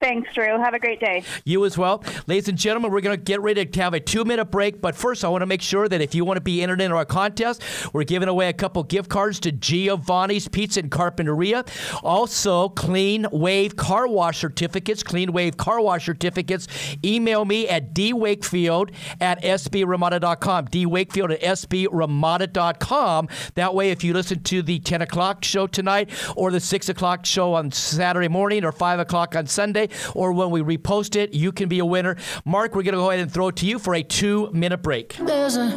Thanks, 0.04 0.34
Drew. 0.34 0.58
Have 0.58 0.74
a 0.74 0.78
great 0.78 1.00
day. 1.00 1.24
You 1.46 1.64
as 1.64 1.78
well. 1.78 2.04
Ladies 2.26 2.46
and 2.50 2.58
gentlemen, 2.58 2.92
we're 2.92 3.00
going 3.00 3.16
to 3.16 3.24
get 3.24 3.40
ready 3.40 3.64
to 3.64 3.80
have 3.80 3.94
a 3.94 4.00
two 4.00 4.22
minute 4.26 4.50
break. 4.50 4.82
But 4.82 4.94
first, 4.94 5.24
I 5.24 5.28
want 5.28 5.40
to 5.40 5.46
make 5.46 5.62
sure 5.62 5.88
that 5.88 6.02
if 6.02 6.14
you 6.14 6.26
want 6.26 6.36
to 6.36 6.42
be 6.42 6.62
entered 6.62 6.82
into 6.82 6.94
our 6.94 7.06
contest, 7.06 7.62
we're 7.94 8.04
giving 8.04 8.28
away 8.28 8.50
a 8.50 8.52
couple 8.52 8.82
gift 8.82 9.08
cards 9.08 9.40
to 9.40 9.50
Giovanni's 9.50 10.46
Pizza 10.46 10.80
and 10.80 10.90
Carpinteria. 10.90 11.66
Also, 12.02 12.68
Clean 12.68 13.26
Wave 13.32 13.76
Car 13.76 14.06
Wash 14.06 14.40
certificates. 14.40 15.02
Clean 15.02 15.32
Wave 15.32 15.56
Car 15.56 15.80
Wash 15.80 16.04
certificates. 16.04 16.68
Email 17.02 17.46
me 17.46 17.66
at 17.66 17.94
dwakefield 17.94 18.90
at 19.22 19.42
sbramada.com. 19.42 20.66
dwakefield 20.68 21.32
at 21.32 21.40
sbramada.com. 21.40 23.28
That 23.54 23.74
way, 23.74 23.90
if 23.90 24.04
you 24.04 24.12
listen 24.12 24.42
to 24.42 24.60
the 24.60 24.80
10 24.80 25.00
o'clock 25.00 25.44
show 25.44 25.66
tonight 25.66 26.10
or 26.36 26.50
the 26.50 26.60
6 26.60 26.90
o'clock 26.90 27.24
show 27.24 27.54
on 27.54 27.72
Saturday 27.72 28.28
morning 28.28 28.64
or 28.66 28.72
5 28.72 29.00
o'clock 29.00 29.34
on 29.34 29.46
Sunday, 29.46 29.88
or 30.14 30.32
when 30.32 30.50
we 30.50 30.60
repost 30.60 31.16
it, 31.16 31.32
you 31.34 31.52
can 31.52 31.68
be 31.68 31.78
a 31.78 31.84
winner. 31.84 32.16
Mark, 32.44 32.74
we're 32.74 32.82
going 32.82 32.94
to 32.94 33.00
go 33.00 33.10
ahead 33.10 33.20
and 33.20 33.32
throw 33.32 33.48
it 33.48 33.56
to 33.56 33.66
you 33.66 33.78
for 33.78 33.94
a 33.94 34.02
two 34.02 34.50
minute 34.52 34.82
break. 34.82 35.16
There's 35.16 35.56
a, 35.56 35.68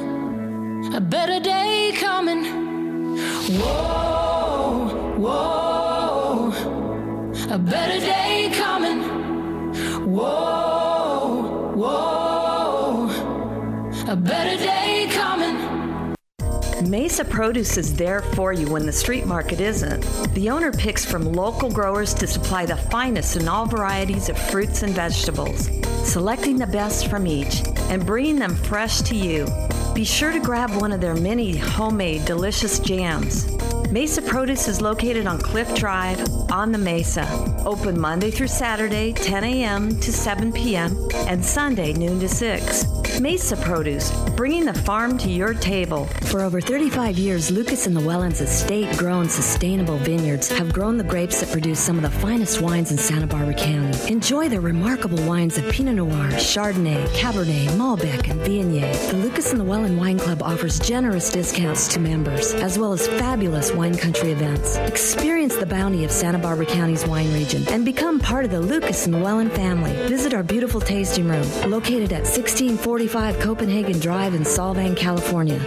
a 0.94 1.02
better 1.02 1.40
day 1.40 1.94
coming. 1.96 2.46
Whoa, 3.60 5.16
whoa. 5.18 6.54
A 7.50 7.58
better 7.58 8.00
day 8.00 8.52
coming. 8.54 9.04
Whoa, 10.12 11.74
whoa. 11.76 13.10
A 14.12 14.16
better 14.16 14.58
day. 14.64 14.87
Mesa 16.86 17.26
Produce 17.26 17.76
is 17.78 17.96
there 17.96 18.22
for 18.22 18.54
you 18.54 18.68
when 18.68 18.86
the 18.86 18.94
street 18.94 19.26
market 19.26 19.60
isn't. 19.60 20.02
The 20.36 20.50
owner 20.50 20.72
picks 20.72 21.04
from 21.04 21.34
local 21.34 21.72
growers 21.72 22.14
to 22.16 22.28
supply 22.28 22.66
the 22.68 22.78
finest 22.78 23.36
in 23.36 23.48
all 23.48 23.66
varieties 23.66 24.30
of 24.30 24.38
fruits 24.38 24.84
and 24.84 24.94
vegetables, 24.94 25.70
selecting 26.08 26.58
the 26.58 26.68
best 26.68 27.08
from 27.08 27.26
each 27.26 27.64
and 27.90 28.06
bringing 28.06 28.38
them 28.38 28.56
fresh 28.56 29.02
to 29.02 29.16
you. 29.16 29.48
Be 29.98 30.04
sure 30.04 30.32
to 30.32 30.40
grab 30.40 30.70
one 30.80 30.92
of 30.92 31.02
their 31.02 31.16
many 31.16 31.58
homemade 31.58 32.24
delicious 32.26 32.78
jams. 32.78 33.52
Mesa 33.92 34.22
Produce 34.22 34.68
is 34.68 34.80
located 34.80 35.26
on 35.26 35.40
Cliff 35.40 35.74
Drive 35.74 36.20
on 36.52 36.72
the 36.72 36.78
Mesa. 36.78 37.28
Open 37.66 38.00
Monday 38.00 38.30
through 38.30 38.50
Saturday, 38.50 39.12
10 39.14 39.44
a.m. 39.44 40.00
to 40.02 40.14
7 40.14 40.52
p.m., 40.52 40.96
and 41.26 41.44
Sunday, 41.44 41.94
noon 41.94 42.20
to 42.20 42.30
6. 42.30 43.20
Mesa 43.22 43.56
Produce, 43.58 44.12
bringing 44.36 44.66
the 44.66 44.74
farm 44.74 45.18
to 45.18 45.30
your 45.30 45.54
table. 45.54 46.06
For 46.26 46.42
over 46.42 46.62
35 46.62 47.18
years, 47.18 47.50
Lucas 47.50 47.88
and 47.88 47.96
the 47.96 48.02
Llewellyn's 48.02 48.42
estate 48.42 48.96
grown 48.98 49.28
sustainable 49.28 49.98
vineyards 49.98 50.50
have 50.50 50.72
grown 50.72 50.98
the 50.98 51.04
grapes 51.04 51.40
that 51.40 51.52
produce 51.52 51.80
some 51.80 51.96
of 51.96 52.04
the 52.04 52.20
finest 52.20 52.62
wines 52.62 52.92
in 52.92 52.98
Santa 52.98 53.26
Barbara 53.26 53.56
County. 53.56 54.12
Enjoy 54.12 54.50
the 54.50 54.60
remarkable 54.60 55.22
wines 55.24 55.58
of 55.58 55.72
Pinot 55.72 55.96
Noir, 55.96 56.30
Chardonnay, 56.34 57.08
Cabernet, 57.16 57.70
Malbec, 57.70 58.30
and 58.30 58.40
Viognier. 58.42 59.12
The 59.12 59.18
Lucas 59.18 59.52
and 59.52 59.62
the 59.62 59.64
Llewellyn 59.64 59.87
Wine 59.96 60.20
Club 60.20 60.42
offers 60.44 60.80
generous 60.80 61.32
discounts 61.32 61.88
to 61.90 62.00
members, 62.00 62.54
as 62.56 62.78
well 62.78 62.92
as 62.92 63.08
fabulous 63.08 63.72
wine 63.72 63.96
country 63.96 64.32
events. 64.32 64.76
Experience 64.76 65.56
the 65.56 65.66
bounty 65.66 66.04
of 66.04 66.12
Santa 66.12 66.40
Barbara 66.40 66.66
County's 66.66 67.06
wine 67.06 67.32
region 67.34 67.66
and 67.70 67.86
become 67.86 68.20
part 68.20 68.44
of 68.44 68.52
the 68.52 68.60
Lucas 68.60 69.06
and 69.06 69.16
Llewellyn 69.16 69.50
family. 69.52 69.94
Visit 70.08 70.34
our 70.34 70.44
beautiful 70.44 70.82
tasting 70.82 71.30
room, 71.30 71.48
located 71.70 72.12
at 72.12 72.26
1645 72.26 73.40
Copenhagen 73.40 74.00
Drive 74.00 74.34
in 74.34 74.42
Solvang, 74.42 74.98
California. 74.98 75.62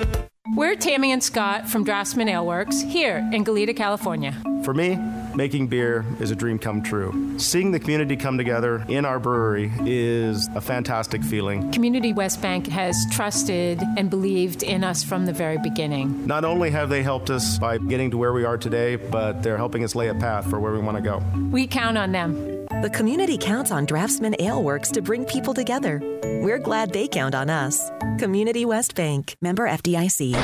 We're 0.57 0.75
Tammy 0.75 1.13
and 1.13 1.23
Scott 1.23 1.69
from 1.69 1.85
Draftsman 1.85 2.29
Ale 2.29 2.45
Works 2.45 2.81
here 2.81 3.19
in 3.33 3.45
Goleta, 3.45 3.75
California. 3.75 4.37
For 4.65 4.75
me, 4.75 4.99
making 5.35 5.69
beer 5.69 6.05
is 6.19 6.33
a 6.33 6.35
dream 6.35 6.59
come 6.59 6.83
true. 6.83 7.39
Seeing 7.39 7.71
the 7.71 7.79
community 7.79 8.17
come 8.17 8.37
together 8.37 8.85
in 8.89 9.05
our 9.05 9.21
brewery 9.21 9.71
is 9.87 10.49
a 10.57 10.61
fantastic 10.61 11.23
feeling. 11.23 11.71
Community 11.71 12.13
West 12.13 12.43
Bank 12.43 12.67
has 12.67 12.97
trusted 13.13 13.81
and 13.97 14.11
believed 14.11 14.65
in 14.65 14.83
us 14.83 15.05
from 15.05 15.25
the 15.25 15.33
very 15.33 15.57
beginning. 15.59 16.27
Not 16.27 16.45
only 16.45 16.71
have 16.71 16.89
they 16.89 17.05
helped 17.05 17.31
us 17.31 17.59
by 17.59 17.79
getting 17.79 18.11
to 18.11 18.19
where 18.19 18.33
we 18.33 18.45
are 18.45 18.59
today, 18.59 18.97
but 18.97 19.43
they're 19.45 19.57
helping 19.57 19.85
us 19.85 19.95
lay 19.95 20.09
a 20.09 20.15
path 20.15 20.51
for 20.51 20.59
where 20.59 20.73
we 20.73 20.81
want 20.81 20.97
to 20.97 21.03
go. 21.03 21.23
We 21.51 21.69
count 21.69 21.97
on 21.97 22.11
them. 22.11 22.60
The 22.83 22.89
community 22.89 23.37
counts 23.37 23.71
on 23.73 23.85
Draftsman 23.85 24.35
Ale 24.39 24.63
Works 24.63 24.91
to 24.93 25.03
bring 25.03 25.27
people 25.27 25.53
together. 25.53 26.01
We're 26.43 26.59
glad 26.59 26.95
they 26.95 27.09
count 27.09 27.35
on 27.35 27.51
us. 27.51 27.91
Community 28.19 28.65
West 28.65 28.95
Bank, 28.95 29.37
member 29.43 29.69
FDIC. 29.69 30.35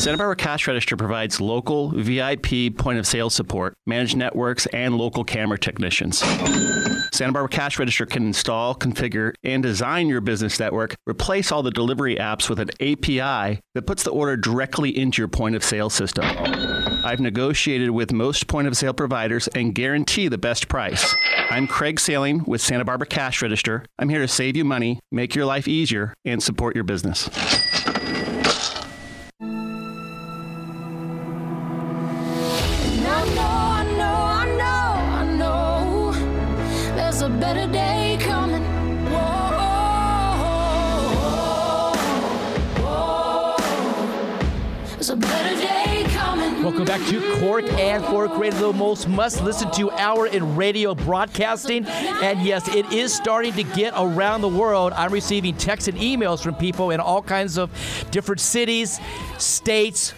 Santa 0.00 0.16
Barbara 0.16 0.34
Cash 0.34 0.66
Register 0.66 0.96
provides 0.96 1.40
local 1.40 1.90
VIP 1.90 2.76
point 2.76 2.98
of 2.98 3.06
sale 3.06 3.30
support, 3.30 3.74
managed 3.86 4.16
networks, 4.16 4.66
and 4.66 4.96
local 4.96 5.22
camera 5.22 5.56
technicians. 5.56 6.18
Santa 7.12 7.32
Barbara 7.32 7.48
Cash 7.48 7.78
Register 7.78 8.06
can 8.06 8.26
install, 8.26 8.74
configure, 8.74 9.34
and 9.44 9.62
design 9.62 10.08
your 10.08 10.20
business 10.20 10.58
network, 10.58 10.96
replace 11.06 11.52
all 11.52 11.62
the 11.62 11.70
delivery 11.70 12.16
apps 12.16 12.50
with 12.50 12.58
an 12.58 12.70
API 12.80 13.60
that 13.74 13.86
puts 13.86 14.02
the 14.02 14.10
order 14.10 14.36
directly 14.36 14.90
into 14.98 15.22
your 15.22 15.28
point 15.28 15.54
of 15.54 15.62
sale 15.62 15.90
system. 15.90 16.24
I've 17.04 17.20
negotiated 17.20 17.90
with 17.90 18.12
most 18.12 18.48
point 18.48 18.66
of 18.66 18.76
sale 18.76 18.92
providers 18.92 19.48
and 19.48 19.74
guarantee 19.74 20.28
the 20.28 20.38
best 20.38 20.68
price. 20.68 21.14
I'm 21.50 21.66
Craig 21.66 22.00
Sailing 22.00 22.42
with 22.44 22.60
Santa 22.60 22.84
Barbara 22.84 23.06
Cash 23.06 23.40
Register. 23.40 23.84
I'm 23.98 24.08
here 24.08 24.20
to 24.20 24.28
save 24.28 24.56
you 24.56 24.64
money, 24.64 24.98
make 25.12 25.34
your 25.34 25.46
life 25.46 25.68
easier, 25.68 26.12
and 26.24 26.42
support 26.42 26.74
your 26.74 26.84
business. 26.84 27.28
Welcome 46.78 47.00
back 47.00 47.10
to 47.10 47.40
Cork 47.40 47.64
and 47.72 48.04
Cork 48.04 48.38
Radio, 48.38 48.70
the 48.70 48.72
most 48.72 49.08
must 49.08 49.42
listen 49.42 49.68
to 49.72 49.90
hour 49.90 50.28
in 50.28 50.54
radio 50.54 50.94
broadcasting. 50.94 51.84
And 51.84 52.40
yes, 52.40 52.72
it 52.72 52.92
is 52.92 53.12
starting 53.12 53.52
to 53.54 53.64
get 53.64 53.94
around 53.96 54.42
the 54.42 54.48
world. 54.48 54.92
I'm 54.92 55.12
receiving 55.12 55.56
texts 55.56 55.88
and 55.88 55.98
emails 55.98 56.40
from 56.40 56.54
people 56.54 56.92
in 56.92 57.00
all 57.00 57.20
kinds 57.20 57.58
of 57.58 57.72
different 58.12 58.40
cities, 58.40 59.00
states, 59.38 60.14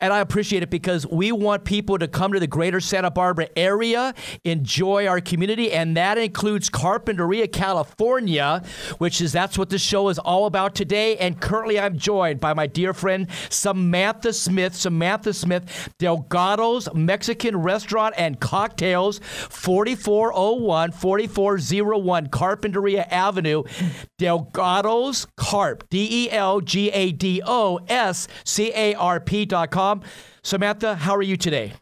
And 0.00 0.12
I 0.12 0.20
appreciate 0.20 0.62
it 0.62 0.70
because 0.70 1.06
we 1.06 1.32
want 1.32 1.64
people 1.64 1.98
to 1.98 2.08
come 2.08 2.32
to 2.32 2.40
the 2.40 2.46
greater 2.46 2.80
Santa 2.80 3.10
Barbara 3.10 3.48
area, 3.56 4.14
enjoy 4.44 5.06
our 5.06 5.20
community, 5.20 5.72
and 5.72 5.96
that 5.96 6.16
includes 6.16 6.70
Carpinteria, 6.70 7.50
California, 7.50 8.62
which 8.98 9.20
is 9.20 9.32
that's 9.32 9.58
what 9.58 9.68
the 9.68 9.78
show 9.78 10.08
is 10.08 10.18
all 10.18 10.46
about 10.46 10.74
today. 10.74 11.16
And 11.18 11.40
currently 11.40 11.78
I'm 11.78 11.98
joined 11.98 12.40
by 12.40 12.54
my 12.54 12.66
dear 12.66 12.94
friend 12.94 13.26
Samantha 13.50 14.32
Smith. 14.32 14.74
Samantha 14.74 15.34
Smith, 15.34 15.90
Delgado's 15.98 16.88
Mexican 16.94 17.56
Restaurant 17.56 18.14
and 18.16 18.40
Cocktails, 18.40 19.18
4401 19.18 20.92
4401 20.92 22.28
Carpinteria 22.28 23.06
Avenue. 23.10 23.64
Delgado's 24.18 25.26
Carp, 25.36 25.88
D 25.90 26.08
E 26.10 26.30
L 26.30 26.60
G 26.60 26.90
A 26.90 27.12
D 27.12 27.42
O 27.44 27.80
S 27.88 28.28
C 28.44 28.72
A 28.74 28.94
R 28.94 29.20
P 29.20 29.44
dot 29.44 29.70
com. 29.70 29.89
Samantha, 30.42 30.94
how 30.94 31.14
are 31.14 31.22
you 31.22 31.36
today? 31.36 31.72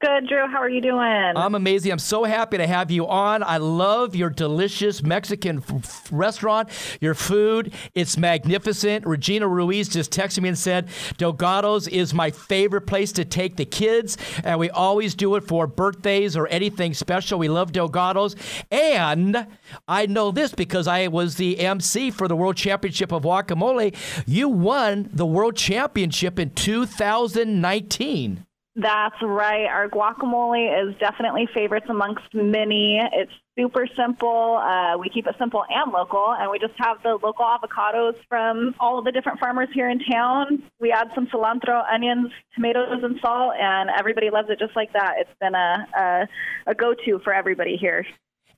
Good, 0.00 0.28
Drew. 0.28 0.46
How 0.46 0.58
are 0.58 0.68
you 0.68 0.80
doing? 0.80 1.00
I'm 1.36 1.54
amazing. 1.54 1.92
I'm 1.92 1.98
so 1.98 2.24
happy 2.24 2.56
to 2.56 2.66
have 2.66 2.90
you 2.90 3.06
on. 3.06 3.42
I 3.42 3.58
love 3.58 4.14
your 4.14 4.30
delicious 4.30 5.02
Mexican 5.02 5.62
f- 5.68 6.08
restaurant, 6.10 6.70
your 7.02 7.14
food. 7.14 7.74
It's 7.94 8.16
magnificent. 8.16 9.06
Regina 9.06 9.46
Ruiz 9.46 9.88
just 9.88 10.10
texted 10.10 10.42
me 10.42 10.48
and 10.48 10.58
said, 10.58 10.88
Delgado's 11.18 11.86
is 11.86 12.14
my 12.14 12.30
favorite 12.30 12.86
place 12.86 13.12
to 13.12 13.24
take 13.26 13.56
the 13.56 13.66
kids, 13.66 14.16
and 14.42 14.58
we 14.58 14.70
always 14.70 15.14
do 15.14 15.34
it 15.36 15.44
for 15.44 15.66
birthdays 15.66 16.34
or 16.36 16.46
anything 16.48 16.94
special. 16.94 17.38
We 17.38 17.48
love 17.48 17.72
Delgado's. 17.72 18.36
And 18.70 19.46
I 19.86 20.06
know 20.06 20.30
this 20.30 20.54
because 20.54 20.88
I 20.88 21.08
was 21.08 21.36
the 21.36 21.60
MC 21.60 22.10
for 22.10 22.26
the 22.26 22.36
World 22.36 22.56
Championship 22.56 23.12
of 23.12 23.24
Guacamole. 23.24 23.94
You 24.26 24.48
won 24.48 25.10
the 25.12 25.26
World 25.26 25.56
Championship 25.56 26.38
in 26.38 26.50
2019. 26.50 28.46
That's 28.76 29.16
right. 29.20 29.66
Our 29.66 29.88
guacamole 29.88 30.88
is 30.88 30.96
definitely 30.98 31.48
favorites 31.52 31.86
amongst 31.88 32.32
many. 32.32 33.00
It's 33.12 33.32
super 33.58 33.86
simple. 33.96 34.60
Uh, 34.62 34.96
we 34.96 35.08
keep 35.08 35.26
it 35.26 35.34
simple 35.40 35.64
and 35.68 35.92
local, 35.92 36.34
and 36.38 36.50
we 36.50 36.60
just 36.60 36.74
have 36.78 37.02
the 37.02 37.18
local 37.20 37.44
avocados 37.44 38.14
from 38.28 38.74
all 38.78 39.02
the 39.02 39.10
different 39.10 39.40
farmers 39.40 39.68
here 39.74 39.90
in 39.90 39.98
town. 39.98 40.62
We 40.78 40.92
add 40.92 41.10
some 41.16 41.26
cilantro, 41.26 41.82
onions, 41.92 42.30
tomatoes, 42.54 43.00
and 43.02 43.18
salt, 43.20 43.54
and 43.60 43.90
everybody 43.98 44.30
loves 44.30 44.48
it 44.50 44.60
just 44.60 44.76
like 44.76 44.92
that. 44.92 45.14
It's 45.18 45.38
been 45.40 45.56
a, 45.56 45.86
a, 45.98 46.28
a 46.68 46.74
go 46.74 46.94
to 46.94 47.18
for 47.24 47.34
everybody 47.34 47.76
here. 47.76 48.06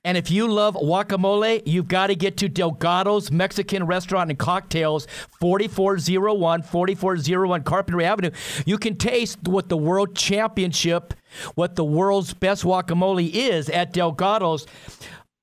And 0.05 0.17
if 0.17 0.29
you 0.29 0.47
love 0.49 0.75
guacamole, 0.75 1.61
you've 1.65 1.87
got 1.87 2.07
to 2.07 2.15
get 2.15 2.35
to 2.37 2.49
Delgado's 2.49 3.31
Mexican 3.31 3.85
Restaurant 3.85 4.29
and 4.29 4.37
Cocktails, 4.37 5.07
4401 5.39 6.63
4401 6.63 7.63
Carpinteria 7.63 8.03
Avenue. 8.03 8.31
You 8.65 8.77
can 8.77 8.97
taste 8.97 9.47
what 9.47 9.69
the 9.69 9.77
World 9.77 10.13
Championship, 10.13 11.13
what 11.55 11.77
the 11.77 11.85
world's 11.85 12.33
best 12.33 12.65
guacamole 12.65 13.31
is 13.31 13.69
at 13.69 13.93
Delgado's. 13.93 14.67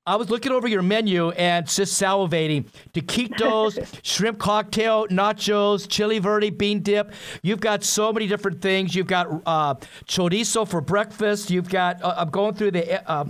I 0.07 0.17
was 0.17 0.29
looking 0.29 0.53
over 0.53 0.67
your 0.67 0.83
menu 0.83 1.31
and 1.31 1.67
just 1.67 2.01
salivating. 2.01 2.67
Taquitos, 2.93 4.01
shrimp 4.03 4.39
cocktail, 4.39 5.07
nachos, 5.07 5.89
chili 5.89 6.19
verde, 6.19 6.51
bean 6.51 6.83
dip. 6.83 7.13
You've 7.43 7.61
got 7.61 7.85
so 7.85 8.13
many 8.13 8.27
different 8.27 8.61
things. 8.61 8.95
You've 8.95 9.07
got 9.07 9.29
uh, 9.47 9.75
chorizo 10.07 10.67
for 10.67 10.81
breakfast. 10.81 11.51
You've 11.51 11.69
got, 11.69 12.03
uh, 12.03 12.15
I'm 12.17 12.31
going 12.31 12.55
through 12.55 12.73
the, 12.73 13.09
uh, 13.09 13.27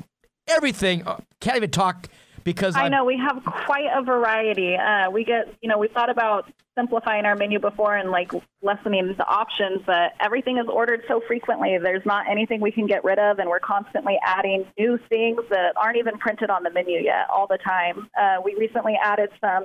everything. 0.51 1.07
Uh, 1.07 1.19
can't 1.41 1.57
even 1.57 1.71
talk 1.71 2.09
because 2.45 2.75
I 2.77 2.83
I'm- 2.83 2.93
know 2.93 3.05
we 3.05 3.19
have 3.19 3.43
quite 3.45 3.89
a 3.95 4.03
variety. 4.03 4.77
Uh, 4.77 5.11
we 5.11 5.25
get, 5.25 5.53
you 5.61 5.69
know, 5.69 5.79
we 5.79 5.89
thought 5.89 6.11
about 6.11 6.51
simplifying 6.79 7.27
our 7.27 7.35
menu 7.37 7.59
before 7.59 7.97
and 7.97 8.11
like 8.11 8.33
lessening 8.63 9.15
the 9.19 9.27
options, 9.27 9.83
but 9.85 10.13
everything 10.21 10.57
is 10.57 10.67
ordered 10.69 11.03
so 11.09 11.21
frequently. 11.27 11.77
There's 11.79 12.07
not 12.07 12.29
anything 12.29 12.61
we 12.61 12.71
can 12.71 12.87
get 12.87 13.05
rid 13.05 13.19
of, 13.19 13.39
and 13.39 13.51
we're 13.51 13.61
constantly 13.61 14.19
adding 14.25 14.65
new 14.79 14.99
things 15.09 15.41
that 15.51 15.77
aren't 15.77 15.99
even 15.99 16.17
printed 16.19 16.49
on 16.49 16.63
the 16.63 16.71
menu 16.71 17.01
yet 17.01 17.27
all 17.29 17.47
the 17.47 17.59
time. 17.59 18.09
Uh, 18.19 18.37
we 18.43 18.55
recently 18.55 18.99
added 19.03 19.31
some 19.41 19.65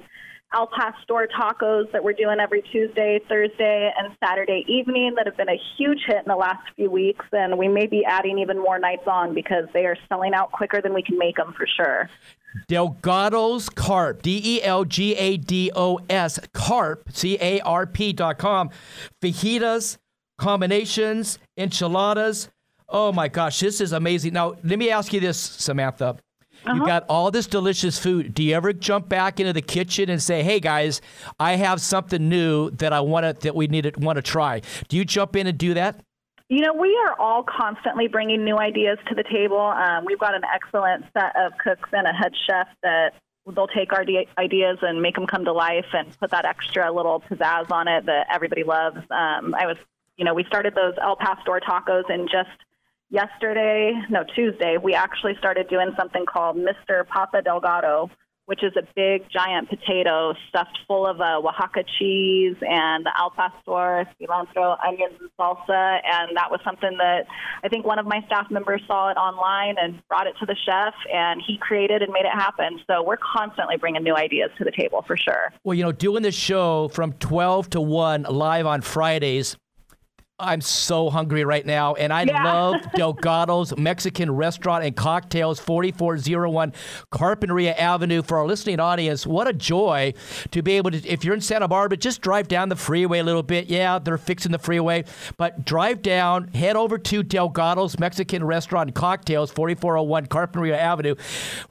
Al 0.53 0.67
Pastor 0.67 1.27
tacos 1.37 1.91
that 1.91 2.03
we're 2.03 2.13
doing 2.13 2.39
every 2.39 2.61
Tuesday, 2.71 3.19
Thursday, 3.27 3.91
and 3.97 4.15
Saturday 4.23 4.63
evening 4.67 5.13
that 5.17 5.25
have 5.25 5.35
been 5.35 5.49
a 5.49 5.59
huge 5.77 5.99
hit 6.07 6.17
in 6.17 6.27
the 6.27 6.35
last 6.35 6.61
few 6.75 6.89
weeks, 6.89 7.25
and 7.33 7.57
we 7.57 7.67
may 7.67 7.87
be 7.87 8.05
adding 8.05 8.39
even 8.39 8.57
more 8.57 8.79
nights 8.79 9.05
on 9.05 9.33
because 9.33 9.65
they 9.73 9.85
are 9.85 9.97
selling 10.07 10.33
out 10.33 10.51
quicker 10.51 10.81
than 10.81 10.93
we 10.93 11.01
can 11.01 11.17
make 11.17 11.35
them 11.35 11.53
for 11.57 11.67
sure. 11.67 12.09
Delgado's 12.69 13.67
Carp, 13.67 14.21
D 14.21 14.41
E 14.43 14.63
L 14.63 14.85
G 14.85 15.13
A 15.15 15.35
D 15.35 15.71
O 15.75 15.99
S, 16.09 16.39
Carp, 16.53 17.09
C 17.11 17.37
A 17.41 17.59
R 17.61 17.85
P 17.85 18.13
dot 18.13 18.37
com. 18.37 18.69
Fajitas, 19.21 19.97
combinations, 20.37 21.37
enchiladas. 21.57 22.49
Oh 22.87 23.11
my 23.11 23.27
gosh, 23.27 23.59
this 23.59 23.81
is 23.81 23.91
amazing. 23.91 24.33
Now, 24.33 24.55
let 24.63 24.79
me 24.79 24.89
ask 24.89 25.11
you 25.11 25.19
this, 25.19 25.37
Samantha. 25.37 26.17
You 26.73 26.85
got 26.85 27.05
all 27.09 27.31
this 27.31 27.47
delicious 27.47 27.99
food. 27.99 28.33
Do 28.33 28.43
you 28.43 28.55
ever 28.55 28.73
jump 28.73 29.09
back 29.09 29.39
into 29.39 29.53
the 29.53 29.61
kitchen 29.61 30.09
and 30.09 30.21
say, 30.21 30.43
"Hey 30.43 30.59
guys, 30.59 31.01
I 31.39 31.55
have 31.55 31.81
something 31.81 32.27
new 32.27 32.71
that 32.71 32.93
I 32.93 33.01
want 33.01 33.25
to 33.25 33.33
that 33.43 33.55
we 33.55 33.67
need 33.67 33.83
to 33.83 33.91
want 33.99 34.17
to 34.17 34.21
try"? 34.21 34.61
Do 34.87 34.97
you 34.97 35.05
jump 35.05 35.35
in 35.35 35.47
and 35.47 35.57
do 35.57 35.73
that? 35.75 36.01
You 36.49 36.61
know, 36.61 36.73
we 36.73 36.95
are 37.07 37.19
all 37.19 37.43
constantly 37.43 38.07
bringing 38.07 38.43
new 38.43 38.59
ideas 38.59 38.99
to 39.09 39.15
the 39.15 39.23
table. 39.23 39.59
Um, 39.59 40.05
we've 40.05 40.19
got 40.19 40.35
an 40.35 40.43
excellent 40.53 41.05
set 41.17 41.35
of 41.35 41.53
cooks 41.57 41.89
and 41.91 42.05
a 42.05 42.13
head 42.13 42.33
chef 42.45 42.67
that 42.83 43.13
they'll 43.53 43.67
take 43.67 43.93
our 43.93 44.05
de- 44.05 44.27
ideas 44.37 44.77
and 44.81 45.01
make 45.01 45.15
them 45.15 45.25
come 45.25 45.45
to 45.45 45.53
life 45.53 45.87
and 45.93 46.17
put 46.19 46.31
that 46.31 46.45
extra 46.45 46.91
little 46.91 47.21
pizzazz 47.21 47.71
on 47.71 47.87
it 47.87 48.05
that 48.05 48.27
everybody 48.31 48.63
loves. 48.63 48.97
Um, 49.09 49.55
I 49.55 49.65
was, 49.65 49.77
you 50.17 50.25
know, 50.25 50.33
we 50.33 50.43
started 50.43 50.75
those 50.75 50.93
El 51.01 51.15
Pastor 51.15 51.59
tacos 51.67 52.09
and 52.09 52.29
just 52.29 52.49
yesterday, 53.15 53.93
no, 54.09 54.25
Tuesday, 54.35 54.75
we 54.77 54.93
actually 54.93 55.35
started 55.39 55.69
doing 55.69 55.91
something 55.97 56.25
called 56.25 56.57
Mr. 56.57 57.07
Papa 57.07 57.41
Delgado, 57.41 58.11
which 58.45 58.61
is 58.61 58.73
a 58.77 58.83
big 58.93 59.27
giant 59.31 59.69
potato 59.69 60.33
stuffed 60.49 60.77
full 60.85 61.07
of 61.07 61.19
uh, 61.19 61.39
Oaxaca 61.39 61.83
cheese 61.97 62.55
and 62.61 63.07
al 63.17 63.31
pastor, 63.31 64.05
cilantro, 64.21 64.77
onions, 64.85 65.15
and 65.19 65.29
salsa. 65.39 65.99
And 66.05 66.35
that 66.35 66.51
was 66.51 66.59
something 66.63 66.97
that 66.97 67.25
I 67.63 67.69
think 67.69 67.85
one 67.85 67.97
of 67.97 68.05
my 68.05 68.21
staff 68.27 68.51
members 68.51 68.81
saw 68.85 69.09
it 69.09 69.17
online 69.17 69.77
and 69.81 70.05
brought 70.09 70.27
it 70.27 70.35
to 70.41 70.45
the 70.45 70.55
chef, 70.65 70.93
and 71.11 71.41
he 71.47 71.57
created 71.57 72.01
and 72.03 72.11
made 72.11 72.25
it 72.25 72.35
happen. 72.35 72.79
So 72.85 73.01
we're 73.01 73.17
constantly 73.17 73.77
bringing 73.77 74.03
new 74.03 74.15
ideas 74.15 74.51
to 74.57 74.65
the 74.65 74.71
table 74.71 75.03
for 75.07 75.17
sure. 75.17 75.53
Well, 75.63 75.73
you 75.73 75.83
know, 75.83 75.93
doing 75.93 76.21
this 76.21 76.35
show 76.35 76.89
from 76.89 77.13
12 77.13 77.71
to 77.71 77.81
1 77.81 78.23
live 78.23 78.67
on 78.67 78.81
Fridays, 78.81 79.55
I'm 80.37 80.59
so 80.59 81.09
hungry 81.09 81.45
right 81.45 81.65
now, 81.65 81.93
and 81.93 82.11
I 82.11 82.23
Yeah. 82.23 82.43
love 82.43 82.81
Delgado's 82.95 83.73
Mexican 83.77 84.29
Restaurant 84.35 84.83
and 84.83 84.93
Cocktails, 84.93 85.61
4401 85.61 86.73
Carpinteria 87.09 87.73
Avenue. 87.79 88.21
For 88.21 88.39
our 88.39 88.45
listening 88.45 88.81
audience, 88.81 89.25
what 89.25 89.47
a 89.47 89.53
joy 89.53 90.13
to 90.51 90.61
be 90.61 90.73
able 90.73 90.91
to, 90.91 90.97
if 91.07 91.23
you're 91.23 91.35
in 91.35 91.39
Santa 91.39 91.69
Barbara, 91.69 91.95
just 91.95 92.19
drive 92.21 92.49
down 92.49 92.67
the 92.67 92.75
freeway 92.75 93.19
a 93.19 93.23
little 93.23 93.43
bit. 93.43 93.67
Yeah, 93.67 93.97
they're 93.97 94.17
fixing 94.17 94.51
the 94.51 94.59
freeway, 94.59 95.05
but 95.37 95.63
drive 95.63 96.01
down, 96.01 96.49
head 96.49 96.75
over 96.75 96.97
to 96.97 97.23
Delgado's 97.23 97.97
Mexican 97.97 98.43
Restaurant 98.43 98.89
and 98.89 98.95
Cocktails, 98.95 99.51
4401 99.51 100.25
Carpinteria 100.25 100.77
Avenue. 100.77 101.15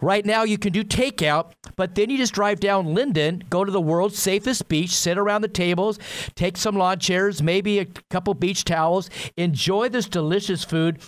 Right 0.01 0.25
now, 0.25 0.45
you 0.45 0.57
can 0.57 0.73
do 0.73 0.83
takeout, 0.83 1.53
but 1.77 1.95
then 1.97 2.09
you 2.09 2.17
just 2.17 2.33
drive 2.33 2.61
down 2.61 2.95
Linden, 2.95 3.45
go 3.51 3.62
to 3.62 3.71
the 3.71 3.81
world's 3.81 4.19
safest 4.19 4.69
beach, 4.69 4.97
sit 4.97 5.19
around 5.19 5.43
the 5.43 5.49
tables, 5.49 5.99
take 6.35 6.57
some 6.57 6.77
lawn 6.79 6.99
chairs, 6.99 7.43
maybe 7.43 7.79
a 7.81 7.85
couple 8.09 8.33
beach 8.33 8.53
towels, 8.62 9.11
enjoy 9.36 9.88
this 9.88 10.07
delicious 10.07 10.62
food. 10.62 11.00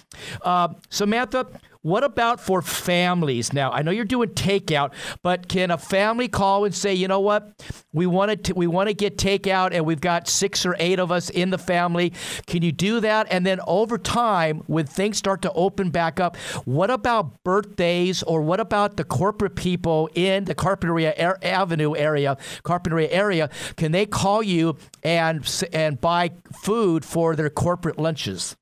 Uh, 0.43 0.69
Samantha, 0.89 1.47
what 1.87 2.03
about 2.03 2.41
for 2.41 2.61
families 2.61 3.53
now? 3.53 3.71
I 3.71 3.83
know 3.83 3.93
you're 3.93 4.05
doing 4.05 4.31
takeout, 4.31 4.93
but 5.23 5.47
can 5.47 5.71
a 5.71 5.79
family 5.79 6.27
call 6.27 6.65
and 6.65 6.75
say, 6.75 6.93
you 6.93 7.07
know 7.07 7.21
what, 7.21 7.63
we 7.93 8.07
want 8.07 8.43
to 8.43 8.55
we 8.55 8.67
want 8.67 8.89
to 8.89 8.95
get 8.95 9.17
takeout, 9.17 9.73
and 9.73 9.87
we've 9.87 10.01
got 10.01 10.27
six 10.27 10.67
or 10.67 10.75
eight 10.81 10.99
of 10.99 11.13
us 11.13 11.31
in 11.31 11.51
the 11.51 11.59
family. 11.59 12.13
Can 12.49 12.63
you 12.63 12.73
do 12.73 12.99
that? 12.99 13.29
And 13.31 13.47
then 13.47 13.61
over 13.69 13.99
time, 13.99 14.65
when 14.67 14.85
things 14.85 15.17
start 15.17 15.43
to 15.43 15.53
open 15.53 15.91
back 15.91 16.19
up, 16.19 16.37
what 16.65 16.91
about 16.91 17.45
birthdays 17.45 18.25
or 18.25 18.43
what 18.43 18.59
about 18.59 18.97
the 18.97 19.05
corporate 19.05 19.55
people 19.55 20.11
in 20.17 20.47
the 20.47 20.57
Carpinteria 20.57 21.15
Ar- 21.23 21.39
Avenue 21.41 21.95
area, 21.95 22.37
Carpinteria 22.65 23.09
area? 23.13 23.49
Can 23.77 23.93
they 23.93 24.07
call 24.07 24.43
you 24.43 24.77
and 25.05 25.49
and 25.73 26.01
buy 26.01 26.33
food 26.53 27.05
for 27.05 27.37
their 27.37 27.49
corporate 27.49 27.97
lunches? 27.97 28.57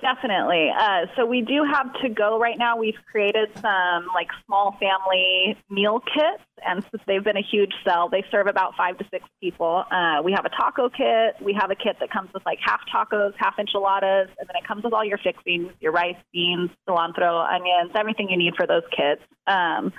Definitely. 0.00 0.70
Uh, 0.76 1.06
so 1.16 1.24
we 1.24 1.40
do 1.40 1.64
have 1.64 1.92
to 2.02 2.08
go 2.08 2.38
right 2.38 2.58
now. 2.58 2.76
We've 2.76 2.98
created 3.10 3.50
some 3.54 4.08
like 4.14 4.28
small 4.44 4.76
family 4.80 5.56
meal 5.70 6.00
kits 6.00 6.42
and 6.66 6.84
since 6.90 7.02
they've 7.06 7.24
been 7.24 7.36
a 7.36 7.42
huge 7.42 7.72
sell, 7.84 8.08
they 8.08 8.24
serve 8.30 8.46
about 8.46 8.74
five 8.76 8.98
to 8.98 9.04
six 9.10 9.24
people. 9.40 9.84
Uh, 9.90 10.22
we 10.22 10.32
have 10.32 10.44
a 10.44 10.50
taco 10.50 10.88
kit. 10.88 11.36
We 11.42 11.56
have 11.58 11.70
a 11.70 11.74
kit 11.74 11.96
that 12.00 12.10
comes 12.10 12.30
with 12.32 12.44
like 12.46 12.58
half 12.64 12.80
tacos, 12.94 13.32
half 13.36 13.58
enchiladas, 13.58 14.28
and 14.38 14.48
then 14.48 14.56
it 14.56 14.66
comes 14.66 14.84
with 14.84 14.92
all 14.92 15.04
your 15.04 15.18
fixings, 15.18 15.72
your 15.80 15.92
rice, 15.92 16.16
beans, 16.32 16.70
cilantro, 16.88 17.44
onions, 17.52 17.92
everything 17.94 18.30
you 18.30 18.36
need 18.36 18.54
for 18.56 18.66
those 18.66 18.84
kits. 18.90 19.22
Um, 19.46 19.92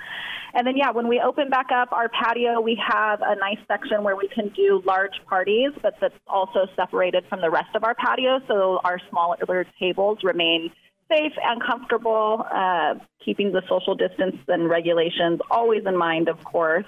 and 0.54 0.66
then, 0.66 0.76
yeah, 0.76 0.90
when 0.90 1.06
we 1.08 1.20
open 1.20 1.50
back 1.50 1.66
up 1.70 1.92
our 1.92 2.08
patio, 2.08 2.60
we 2.60 2.80
have 2.82 3.20
a 3.20 3.36
nice 3.36 3.58
section 3.68 4.02
where 4.02 4.16
we 4.16 4.28
can 4.28 4.48
do 4.56 4.82
large 4.86 5.20
parties, 5.28 5.72
but 5.82 5.94
that's 6.00 6.14
also 6.26 6.66
separated 6.74 7.24
from 7.28 7.42
the 7.42 7.50
rest 7.50 7.74
of 7.74 7.84
our 7.84 7.94
patio, 7.94 8.40
so 8.48 8.80
our 8.82 8.98
smaller 9.10 9.66
tables 9.78 10.18
remain 10.22 10.70
safe 11.08 11.32
and 11.42 11.62
comfortable, 11.62 12.44
uh, 12.50 12.94
keeping 13.24 13.52
the 13.52 13.62
social 13.68 13.94
distance 13.94 14.36
and 14.48 14.68
regulations 14.68 15.40
always 15.50 15.82
in 15.86 15.96
mind, 15.96 16.28
of 16.28 16.42
course. 16.44 16.86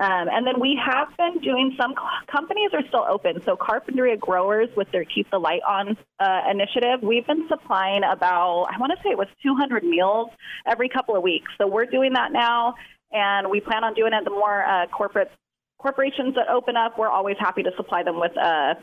Um, 0.00 0.28
and 0.32 0.46
then 0.46 0.58
we 0.58 0.80
have 0.82 1.08
been 1.18 1.42
doing 1.42 1.76
some 1.78 1.94
companies 2.26 2.70
are 2.72 2.82
still 2.88 3.04
open. 3.06 3.42
So 3.44 3.54
Carpinteria 3.54 4.18
Growers 4.18 4.70
with 4.74 4.90
their 4.92 5.04
Keep 5.04 5.30
the 5.30 5.38
Light 5.38 5.60
On 5.68 5.94
uh, 6.18 6.40
initiative, 6.50 7.02
we've 7.02 7.26
been 7.26 7.46
supplying 7.48 8.02
about 8.02 8.68
I 8.72 8.78
want 8.78 8.92
to 8.96 9.02
say 9.02 9.10
it 9.10 9.18
was 9.18 9.28
200 9.42 9.84
meals 9.84 10.30
every 10.66 10.88
couple 10.88 11.16
of 11.16 11.22
weeks. 11.22 11.52
So 11.58 11.66
we're 11.66 11.84
doing 11.84 12.14
that 12.14 12.32
now, 12.32 12.76
and 13.12 13.50
we 13.50 13.60
plan 13.60 13.84
on 13.84 13.92
doing 13.92 14.14
it. 14.14 14.24
The 14.24 14.30
more 14.30 14.64
uh, 14.64 14.86
corporate 14.86 15.30
corporations 15.78 16.34
that 16.34 16.48
open 16.48 16.76
up, 16.78 16.98
we're 16.98 17.10
always 17.10 17.36
happy 17.38 17.62
to 17.62 17.70
supply 17.76 18.02
them 18.02 18.18
with 18.18 18.32
uh, 18.38 18.76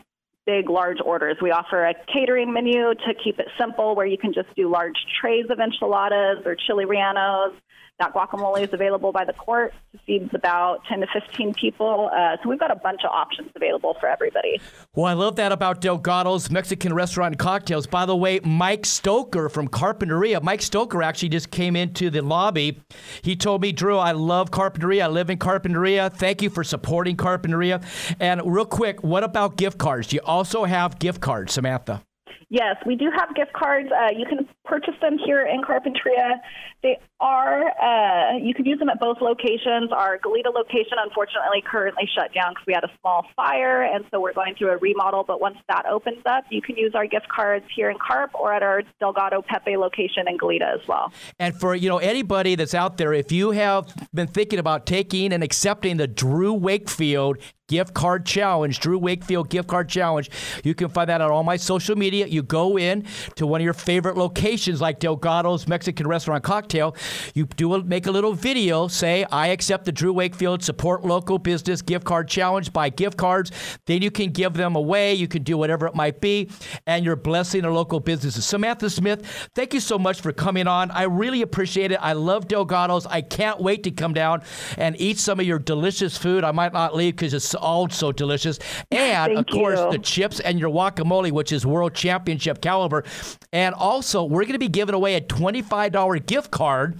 big, 0.47 0.69
large 0.69 0.97
orders. 1.05 1.37
We 1.41 1.51
offer 1.51 1.85
a 1.85 1.93
catering 2.11 2.51
menu 2.51 2.95
to 2.95 3.13
keep 3.23 3.37
it 3.37 3.47
simple 3.59 3.93
where 3.93 4.07
you 4.07 4.17
can 4.17 4.33
just 4.33 4.47
do 4.55 4.71
large 4.71 4.95
trays 5.21 5.45
of 5.51 5.59
enchiladas 5.59 6.43
or 6.45 6.55
chili 6.55 6.85
rellenos. 6.85 7.53
That 7.99 8.13
guacamole 8.13 8.61
is 8.61 8.69
available 8.73 9.11
by 9.11 9.25
the 9.25 9.33
quart 9.33 9.73
to 9.91 9.99
feed 10.05 10.31
about 10.35 10.81
10 10.87 10.99
to 10.99 11.07
15 11.11 11.55
people. 11.55 12.11
Uh, 12.15 12.37
so 12.41 12.49
we've 12.49 12.59
got 12.59 12.69
a 12.69 12.75
bunch 12.75 13.01
of 13.03 13.09
options 13.09 13.49
available 13.55 13.97
for 13.99 14.07
everybody. 14.07 14.61
Well, 14.93 15.05
I 15.05 15.13
love 15.13 15.35
that 15.37 15.51
about 15.51 15.81
Delgado's 15.81 16.51
Mexican 16.51 16.93
restaurant 16.93 17.33
and 17.33 17.39
cocktails. 17.39 17.87
By 17.87 18.05
the 18.05 18.15
way, 18.15 18.39
Mike 18.43 18.85
Stoker 18.85 19.49
from 19.49 19.67
Carpinteria. 19.67 20.43
Mike 20.43 20.61
Stoker 20.61 21.01
actually 21.01 21.29
just 21.29 21.49
came 21.49 21.75
into 21.75 22.11
the 22.11 22.21
lobby. 22.21 22.79
He 23.23 23.35
told 23.35 23.63
me, 23.63 23.71
Drew, 23.71 23.97
I 23.97 24.11
love 24.11 24.51
Carpinteria. 24.51 25.03
I 25.03 25.07
live 25.07 25.31
in 25.31 25.39
Carpinteria. 25.39 26.13
Thank 26.13 26.43
you 26.43 26.51
for 26.51 26.63
supporting 26.63 27.17
Carpinteria. 27.17 27.83
And 28.19 28.41
real 28.45 28.65
quick, 28.65 29.03
what 29.03 29.23
about 29.23 29.57
gift 29.57 29.79
cards? 29.79 30.07
Do 30.07 30.17
you 30.17 30.21
also 30.23 30.65
have 30.65 30.99
gift 30.99 31.19
cards, 31.19 31.53
Samantha? 31.53 32.03
Yes, 32.49 32.77
we 32.85 32.95
do 32.95 33.11
have 33.13 33.35
gift 33.35 33.51
cards. 33.51 33.89
Uh, 33.91 34.07
you 34.15 34.25
can 34.25 34.47
purchase 34.67 34.93
them 35.01 35.17
here 35.17 35.45
in 35.45 35.61
Carpinteria. 35.61 36.39
They 36.83 36.99
are, 37.19 37.63
uh, 37.63 38.37
you 38.37 38.53
can 38.53 38.65
use 38.65 38.77
them 38.77 38.89
at 38.89 38.99
both 38.99 39.17
locations. 39.21 39.91
Our 39.91 40.19
Goleta 40.19 40.53
location, 40.53 40.97
unfortunately, 41.03 41.63
currently 41.65 42.03
shut 42.13 42.33
down 42.33 42.51
because 42.51 42.67
we 42.67 42.73
had 42.73 42.83
a 42.83 42.91
small 43.01 43.25
fire, 43.35 43.83
and 43.83 44.05
so 44.11 44.19
we're 44.19 44.33
going 44.33 44.55
through 44.55 44.71
a 44.71 44.77
remodel. 44.77 45.23
But 45.25 45.41
once 45.41 45.57
that 45.69 45.85
opens 45.87 46.21
up, 46.25 46.43
you 46.51 46.61
can 46.61 46.77
use 46.77 46.93
our 46.93 47.07
gift 47.07 47.27
cards 47.29 47.65
here 47.75 47.89
in 47.89 47.97
Carp 48.05 48.31
or 48.35 48.53
at 48.53 48.61
our 48.61 48.83
Delgado 48.99 49.41
Pepe 49.41 49.77
location 49.77 50.27
in 50.27 50.37
Goleta 50.37 50.73
as 50.73 50.87
well. 50.87 51.11
And 51.39 51.59
for 51.59 51.73
you 51.73 51.89
know 51.89 51.97
anybody 51.97 52.55
that's 52.55 52.75
out 52.75 52.97
there, 52.97 53.13
if 53.13 53.31
you 53.31 53.51
have 53.51 53.93
been 54.13 54.27
thinking 54.27 54.59
about 54.59 54.85
taking 54.85 55.33
and 55.33 55.43
accepting 55.43 55.97
the 55.97 56.07
Drew 56.07 56.53
Wakefield 56.53 57.37
gift 57.67 57.93
card 57.93 58.25
challenge, 58.25 58.79
Drew 58.79 58.97
Wakefield 58.97 59.49
gift 59.49 59.67
card 59.67 59.89
challenge. 59.89 60.29
You 60.63 60.73
can 60.73 60.87
find 60.87 61.09
that 61.09 61.19
on 61.19 61.31
all 61.31 61.43
my 61.43 61.57
social 61.57 61.97
media. 61.97 62.25
You 62.25 62.41
go 62.41 62.77
in 62.77 63.05
to 63.35 63.45
one 63.45 63.59
of 63.59 63.65
your 63.65 63.73
favorite 63.73 64.15
locations 64.15 64.56
like 64.65 64.99
Delgado's 64.99 65.67
Mexican 65.67 66.07
Restaurant 66.07 66.43
Cocktail. 66.43 66.95
You 67.33 67.45
do 67.45 67.73
a, 67.75 67.83
make 67.83 68.07
a 68.07 68.11
little 68.11 68.33
video, 68.33 68.87
say, 68.87 69.25
I 69.31 69.47
accept 69.47 69.85
the 69.85 69.91
Drew 69.91 70.11
Wakefield 70.13 70.63
Support 70.63 71.05
Local 71.05 71.37
Business 71.37 71.81
Gift 71.81 72.05
Card 72.05 72.27
Challenge, 72.27 72.73
buy 72.73 72.89
gift 72.89 73.17
cards. 73.17 73.51
Then 73.85 74.01
you 74.01 74.11
can 74.11 74.31
give 74.31 74.53
them 74.53 74.75
away. 74.75 75.13
You 75.13 75.27
can 75.27 75.43
do 75.43 75.57
whatever 75.57 75.85
it 75.87 75.95
might 75.95 76.21
be, 76.21 76.49
and 76.85 77.05
you're 77.05 77.15
blessing 77.15 77.61
the 77.61 77.69
local 77.69 77.99
businesses. 77.99 78.45
Samantha 78.45 78.89
Smith, 78.89 79.25
thank 79.53 79.73
you 79.73 79.79
so 79.79 79.99
much 79.99 80.21
for 80.21 80.31
coming 80.31 80.67
on. 80.67 80.91
I 80.91 81.03
really 81.03 81.41
appreciate 81.41 81.91
it. 81.91 81.99
I 82.01 82.13
love 82.13 82.47
Delgado's. 82.47 83.05
I 83.05 83.21
can't 83.21 83.61
wait 83.61 83.83
to 83.83 83.91
come 83.91 84.13
down 84.13 84.41
and 84.77 84.99
eat 84.99 85.19
some 85.19 85.39
of 85.39 85.45
your 85.45 85.59
delicious 85.59 86.17
food. 86.17 86.43
I 86.43 86.51
might 86.51 86.73
not 86.73 86.95
leave 86.95 87.15
because 87.15 87.33
it's 87.33 87.53
all 87.55 87.89
so 87.89 88.11
delicious. 88.11 88.59
And, 88.89 89.33
Thank 89.35 89.47
of 89.49 89.53
course, 89.53 89.79
you. 89.79 89.91
the 89.91 89.99
chips 89.99 90.39
and 90.39 90.59
your 90.59 90.69
guacamole, 90.69 91.31
which 91.31 91.51
is 91.51 91.65
world 91.65 91.93
championship 91.93 92.61
caliber. 92.61 93.03
And 93.51 93.75
also, 93.75 94.23
we're 94.23 94.45
going 94.47 94.53
to 94.53 94.59
be 94.59 94.67
giving 94.67 94.95
away 94.95 95.15
a 95.15 95.21
$25 95.21 96.25
gift 96.25 96.51
card. 96.51 96.99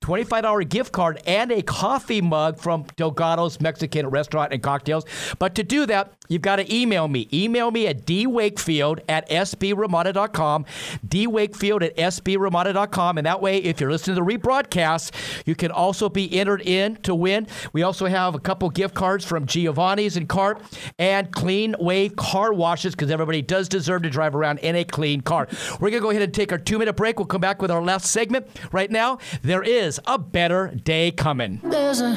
$25 0.00 0.68
gift 0.68 0.92
card 0.92 1.20
and 1.26 1.50
a 1.52 1.62
coffee 1.62 2.20
mug 2.20 2.58
from 2.58 2.84
Delgado's 2.96 3.60
Mexican 3.60 4.08
Restaurant 4.08 4.52
and 4.52 4.62
Cocktails. 4.62 5.04
But 5.38 5.54
to 5.56 5.62
do 5.62 5.86
that, 5.86 6.12
you've 6.28 6.42
got 6.42 6.56
to 6.56 6.74
email 6.74 7.08
me. 7.08 7.28
Email 7.32 7.70
me 7.70 7.86
at 7.86 8.06
dwakefield 8.06 9.00
at 9.08 9.28
sbramada.com, 9.28 10.64
dwakefield 11.06 11.82
at 11.82 11.96
sbramada.com. 11.96 13.18
And 13.18 13.26
that 13.26 13.40
way, 13.40 13.58
if 13.58 13.80
you're 13.80 13.90
listening 13.90 14.16
to 14.16 14.24
the 14.24 14.38
rebroadcast, 14.38 15.12
you 15.46 15.54
can 15.54 15.70
also 15.70 16.08
be 16.08 16.32
entered 16.38 16.62
in 16.62 16.96
to 16.96 17.14
win. 17.14 17.46
We 17.72 17.82
also 17.82 18.06
have 18.06 18.34
a 18.34 18.40
couple 18.40 18.70
gift 18.70 18.94
cards 18.94 19.24
from 19.24 19.46
Giovanni's 19.46 20.16
and 20.16 20.28
Carp 20.28 20.62
and 20.98 21.30
Clean 21.32 21.74
Wave 21.78 22.16
car 22.16 22.52
washes 22.52 22.94
because 22.94 23.10
everybody 23.10 23.42
does 23.42 23.68
deserve 23.68 24.02
to 24.02 24.10
drive 24.10 24.34
around 24.34 24.58
in 24.58 24.76
a 24.76 24.84
clean 24.84 25.20
car. 25.20 25.48
We're 25.80 25.90
going 25.90 25.94
to 25.94 26.00
go 26.00 26.10
ahead 26.10 26.22
and 26.22 26.32
take 26.32 26.52
our 26.52 26.58
two 26.58 26.78
minute 26.78 26.94
break. 26.94 27.18
We'll 27.18 27.26
come 27.26 27.40
back 27.40 27.60
with 27.60 27.70
our 27.70 27.82
last 27.82 28.10
segment. 28.10 28.46
Right 28.72 28.90
now, 28.90 29.18
there 29.42 29.62
is 29.62 29.71
a 30.06 30.18
better 30.18 30.70
day 30.84 31.10
coming. 31.10 31.58
There's 31.64 32.02
a, 32.02 32.12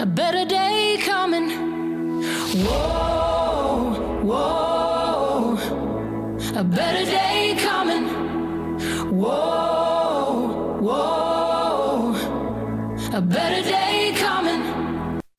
a 0.00 0.06
better 0.06 0.46
day 0.46 0.96
coming. 1.02 1.50
Whoa, 2.64 4.22
whoa. 4.22 5.58
A 6.54 6.64
better 6.64 7.04
day 7.04 7.56
coming. 7.58 8.04
Whoa, 9.10 10.78
whoa. 10.80 12.14
A 13.12 13.20
better 13.20 13.62
day. 13.68 13.85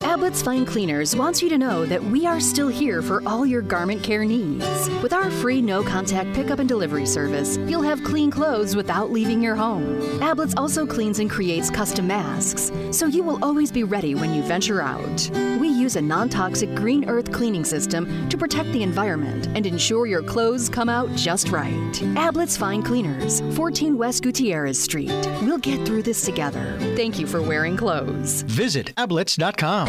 Ablitt's 0.04 0.42
Fine 0.42 0.64
Cleaners 0.64 1.16
wants 1.16 1.42
you 1.42 1.48
to 1.48 1.58
know 1.58 1.84
that 1.84 2.02
we 2.02 2.24
are 2.24 2.38
still 2.38 2.68
here 2.68 3.02
for 3.02 3.22
all 3.26 3.44
your 3.44 3.60
garment 3.60 4.02
care 4.02 4.24
needs. 4.24 4.88
With 5.02 5.12
our 5.12 5.28
free 5.28 5.60
no 5.60 5.82
contact 5.82 6.32
pickup 6.34 6.60
and 6.60 6.68
delivery 6.68 7.04
service, 7.04 7.58
you'll 7.66 7.82
have 7.82 8.02
clean 8.04 8.30
clothes 8.30 8.76
without 8.76 9.10
leaving 9.10 9.42
your 9.42 9.56
home. 9.56 10.00
Ablitt's 10.22 10.54
also 10.56 10.86
cleans 10.86 11.18
and 11.18 11.28
creates 11.28 11.68
custom 11.68 12.06
masks, 12.06 12.70
so 12.90 13.06
you 13.06 13.24
will 13.24 13.44
always 13.44 13.72
be 13.72 13.82
ready 13.82 14.14
when 14.14 14.32
you 14.32 14.42
venture 14.42 14.80
out. 14.80 15.30
We 15.60 15.68
use 15.68 15.96
a 15.96 16.00
non 16.02 16.28
toxic 16.28 16.74
green 16.76 17.08
earth 17.08 17.32
cleaning 17.32 17.64
system 17.64 18.28
to 18.28 18.38
protect 18.38 18.70
the 18.72 18.84
environment 18.84 19.46
and 19.48 19.66
ensure 19.66 20.06
your 20.06 20.22
clothes 20.22 20.68
come 20.68 20.88
out 20.88 21.12
just 21.16 21.48
right. 21.48 22.02
Ablitt's 22.16 22.56
Fine 22.56 22.84
Cleaners, 22.84 23.40
14 23.56 23.98
West 23.98 24.22
Gutierrez 24.22 24.80
Street. 24.80 25.10
We'll 25.42 25.58
get 25.58 25.84
through 25.84 26.04
this 26.04 26.22
together. 26.24 26.76
Thank 26.96 27.18
you 27.18 27.26
for 27.26 27.42
wearing 27.42 27.76
clothes. 27.76 28.42
Visit 28.42 28.94
ablitts.com. 28.96 29.87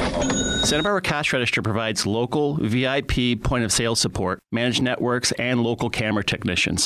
Santa 0.63 0.83
Barbara 0.83 1.01
Cash 1.01 1.33
Register 1.33 1.61
provides 1.61 2.05
local 2.05 2.57
VIP 2.61 3.41
point 3.41 3.63
of 3.63 3.71
sale 3.71 3.95
support, 3.95 4.39
managed 4.51 4.83
networks, 4.83 5.31
and 5.33 5.63
local 5.63 5.89
camera 5.89 6.23
technicians. 6.23 6.83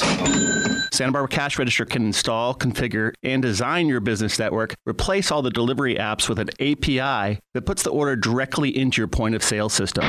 Santa 0.94 1.12
Barbara 1.12 1.28
Cash 1.28 1.58
Register 1.58 1.86
can 1.86 2.06
install, 2.06 2.54
configure, 2.54 3.14
and 3.24 3.42
design 3.42 3.88
your 3.88 4.00
business 4.00 4.38
network, 4.38 4.76
replace 4.86 5.32
all 5.32 5.42
the 5.42 5.50
delivery 5.50 5.96
apps 5.96 6.30
with 6.30 6.40
an 6.40 6.50
API 6.60 7.40
that 7.54 7.66
puts 7.66 7.84
the 7.84 7.90
order 7.90 8.16
directly 8.16 8.70
into 8.70 9.02
your 9.02 9.08
point 9.08 9.34
of 9.36 9.44
sale 9.44 9.70
system. 9.70 10.06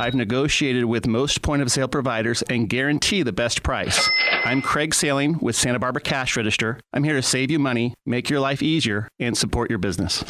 I've 0.00 0.14
negotiated 0.14 0.86
with 0.86 1.06
most 1.06 1.42
point 1.42 1.60
of 1.60 1.70
sale 1.70 1.88
providers 1.88 2.42
and 2.42 2.68
guarantee 2.68 3.22
the 3.22 3.32
best 3.32 3.62
price. 3.62 4.08
I'm 4.44 4.62
Craig 4.62 4.94
Sailing 4.94 5.38
with 5.40 5.56
Santa 5.56 5.78
Barbara 5.78 6.00
Cash 6.00 6.36
Register. 6.36 6.80
I'm 6.92 7.04
here 7.04 7.14
to 7.14 7.22
save 7.22 7.50
you 7.50 7.58
money, 7.58 7.94
make 8.06 8.30
your 8.30 8.40
life 8.40 8.62
easier, 8.62 9.08
and 9.20 9.36
support 9.36 9.68
your 9.68 9.78
business. 9.78 10.24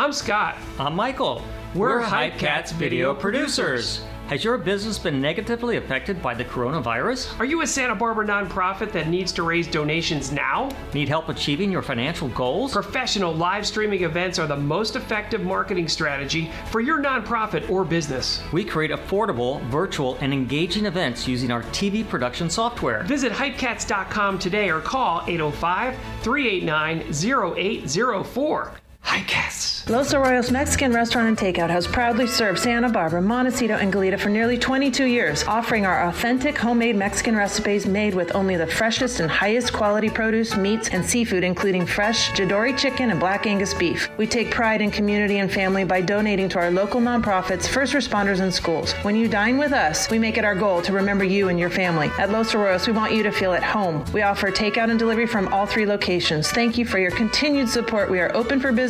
I'm 0.00 0.14
Scott. 0.14 0.56
I'm 0.78 0.96
Michael. 0.96 1.42
We're 1.74 1.98
We're 1.98 2.02
Hypecats 2.02 2.72
video 2.72 3.12
producers. 3.14 4.02
Has 4.28 4.42
your 4.42 4.56
business 4.56 4.98
been 4.98 5.20
negatively 5.20 5.76
affected 5.76 6.22
by 6.22 6.32
the 6.32 6.42
coronavirus? 6.42 7.38
Are 7.38 7.44
you 7.44 7.60
a 7.60 7.66
Santa 7.66 7.94
Barbara 7.94 8.26
nonprofit 8.26 8.92
that 8.92 9.08
needs 9.08 9.30
to 9.32 9.42
raise 9.42 9.66
donations 9.66 10.32
now? 10.32 10.70
Need 10.94 11.10
help 11.10 11.28
achieving 11.28 11.70
your 11.70 11.82
financial 11.82 12.28
goals? 12.28 12.72
Professional 12.72 13.34
live 13.34 13.66
streaming 13.66 14.04
events 14.04 14.38
are 14.38 14.46
the 14.46 14.56
most 14.56 14.96
effective 14.96 15.42
marketing 15.42 15.86
strategy 15.86 16.50
for 16.70 16.80
your 16.80 17.02
nonprofit 17.02 17.68
or 17.68 17.84
business. 17.84 18.42
We 18.54 18.64
create 18.64 18.92
affordable, 18.92 19.60
virtual, 19.64 20.16
and 20.22 20.32
engaging 20.32 20.86
events 20.86 21.28
using 21.28 21.50
our 21.50 21.62
TV 21.64 22.08
production 22.08 22.48
software. 22.48 23.02
Visit 23.02 23.32
hypecats.com 23.32 24.38
today 24.38 24.70
or 24.70 24.80
call 24.80 25.24
805 25.26 25.94
389 26.22 27.00
0804. 27.12 28.72
Hi, 29.02 29.22
Cass. 29.22 29.88
Los 29.88 30.12
Arroyos 30.14 30.52
Mexican 30.52 30.92
Restaurant 30.92 31.26
and 31.26 31.36
Takeout 31.36 31.68
has 31.68 31.86
proudly 31.86 32.28
served 32.28 32.60
Santa 32.60 32.88
Barbara, 32.88 33.20
Montecito, 33.20 33.74
and 33.74 33.92
Goleta 33.92 34.20
for 34.20 34.28
nearly 34.28 34.56
22 34.56 35.06
years, 35.06 35.42
offering 35.44 35.84
our 35.84 36.06
authentic 36.06 36.56
homemade 36.56 36.94
Mexican 36.94 37.34
recipes 37.34 37.86
made 37.86 38.14
with 38.14 38.32
only 38.36 38.56
the 38.56 38.68
freshest 38.68 39.18
and 39.18 39.28
highest 39.28 39.72
quality 39.72 40.08
produce, 40.08 40.54
meats, 40.56 40.90
and 40.90 41.04
seafood, 41.04 41.42
including 41.42 41.86
fresh 41.86 42.30
Jidori 42.32 42.78
chicken 42.78 43.10
and 43.10 43.18
black 43.18 43.46
Angus 43.46 43.74
beef. 43.74 44.08
We 44.16 44.28
take 44.28 44.52
pride 44.52 44.80
in 44.80 44.92
community 44.92 45.38
and 45.38 45.50
family 45.50 45.82
by 45.82 46.02
donating 46.02 46.48
to 46.50 46.60
our 46.60 46.70
local 46.70 47.00
nonprofits, 47.00 47.66
first 47.66 47.94
responders, 47.94 48.38
and 48.38 48.54
schools. 48.54 48.92
When 49.02 49.16
you 49.16 49.26
dine 49.26 49.58
with 49.58 49.72
us, 49.72 50.08
we 50.08 50.20
make 50.20 50.38
it 50.38 50.44
our 50.44 50.54
goal 50.54 50.82
to 50.82 50.92
remember 50.92 51.24
you 51.24 51.48
and 51.48 51.58
your 51.58 51.70
family. 51.70 52.12
At 52.18 52.30
Los 52.30 52.52
Arroyos, 52.52 52.86
we 52.86 52.92
want 52.92 53.12
you 53.12 53.24
to 53.24 53.32
feel 53.32 53.54
at 53.54 53.64
home. 53.64 54.04
We 54.12 54.22
offer 54.22 54.52
takeout 54.52 54.90
and 54.90 55.00
delivery 55.00 55.26
from 55.26 55.52
all 55.52 55.66
three 55.66 55.86
locations. 55.86 56.48
Thank 56.52 56.78
you 56.78 56.84
for 56.84 57.00
your 57.00 57.10
continued 57.10 57.68
support. 57.68 58.08
We 58.08 58.20
are 58.20 58.32
open 58.36 58.60
for 58.60 58.70
business 58.70 58.89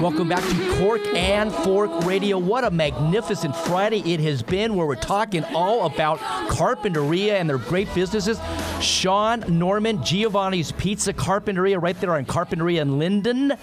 Welcome 0.00 0.28
back 0.28 0.42
to 0.42 0.76
Cork 0.78 1.00
and 1.14 1.50
Fork 1.50 2.04
Radio. 2.04 2.36
What 2.36 2.64
a 2.64 2.70
magnificent 2.70 3.56
Friday 3.56 4.00
it 4.12 4.20
has 4.20 4.42
been 4.42 4.74
where 4.74 4.86
we're 4.86 4.94
talking 4.94 5.42
all 5.54 5.86
about 5.86 6.18
Carpinteria 6.50 7.40
and 7.40 7.48
their 7.48 7.56
great 7.56 7.92
businesses. 7.94 8.38
Sean 8.82 9.42
Norman, 9.48 10.04
Giovanni's 10.04 10.70
Pizza 10.72 11.14
Carpinteria, 11.14 11.80
right 11.80 11.98
there 11.98 12.14
on 12.14 12.26
Carpinteria 12.26 12.82
in 12.82 12.98
Linden. 12.98 13.54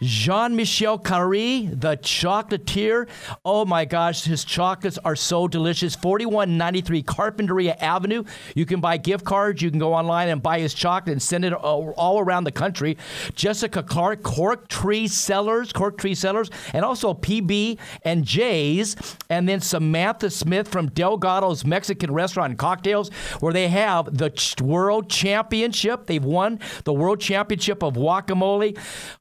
Jean 0.00 0.54
Michel 0.54 1.00
Carré, 1.00 1.68
the 1.68 1.96
chocolatier. 1.96 3.08
Oh 3.44 3.64
my 3.64 3.84
gosh, 3.84 4.22
his 4.22 4.44
chocolates 4.44 4.98
are 4.98 5.16
so 5.16 5.48
delicious. 5.48 5.96
4193 5.96 7.02
Carpinteria 7.02 7.76
Avenue. 7.82 8.22
You 8.54 8.66
can 8.66 8.80
buy 8.80 8.98
gift 8.98 9.24
cards. 9.24 9.60
You 9.60 9.70
can 9.70 9.80
go 9.80 9.94
online 9.94 10.28
and 10.28 10.40
buy 10.40 10.60
his 10.60 10.74
chocolate 10.74 11.12
and 11.12 11.22
send 11.22 11.44
it 11.44 11.52
all 11.52 12.20
around 12.20 12.44
the 12.44 12.52
country. 12.52 12.96
Jessica 13.34 13.82
Clark, 13.82 14.22
Cork 14.22 14.68
Tree 14.68 15.08
Cellars, 15.08 15.71
Cork 15.72 15.98
Tree 15.98 16.14
Cellars, 16.14 16.50
and 16.72 16.84
also 16.84 17.14
PB 17.14 17.78
and 18.04 18.24
J's. 18.24 18.96
And 19.28 19.48
then 19.48 19.60
Samantha 19.60 20.30
Smith 20.30 20.68
from 20.68 20.88
Delgado's 20.90 21.64
Mexican 21.64 22.12
Restaurant 22.12 22.58
Cocktails, 22.58 23.10
where 23.40 23.52
they 23.52 23.68
have 23.68 24.16
the 24.16 24.32
World 24.62 25.08
Championship. 25.10 26.06
They've 26.06 26.24
won 26.24 26.60
the 26.84 26.92
World 26.92 27.20
Championship 27.20 27.82
of 27.82 27.94
guacamole. 27.94 28.78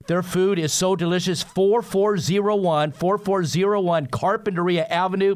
Their 0.07 0.23
food 0.23 0.59
is 0.59 0.73
so 0.73 0.95
delicious. 0.95 1.43
4401, 1.43 2.91
4401 2.91 4.07
Carpinteria 4.07 4.89
Avenue. 4.89 5.35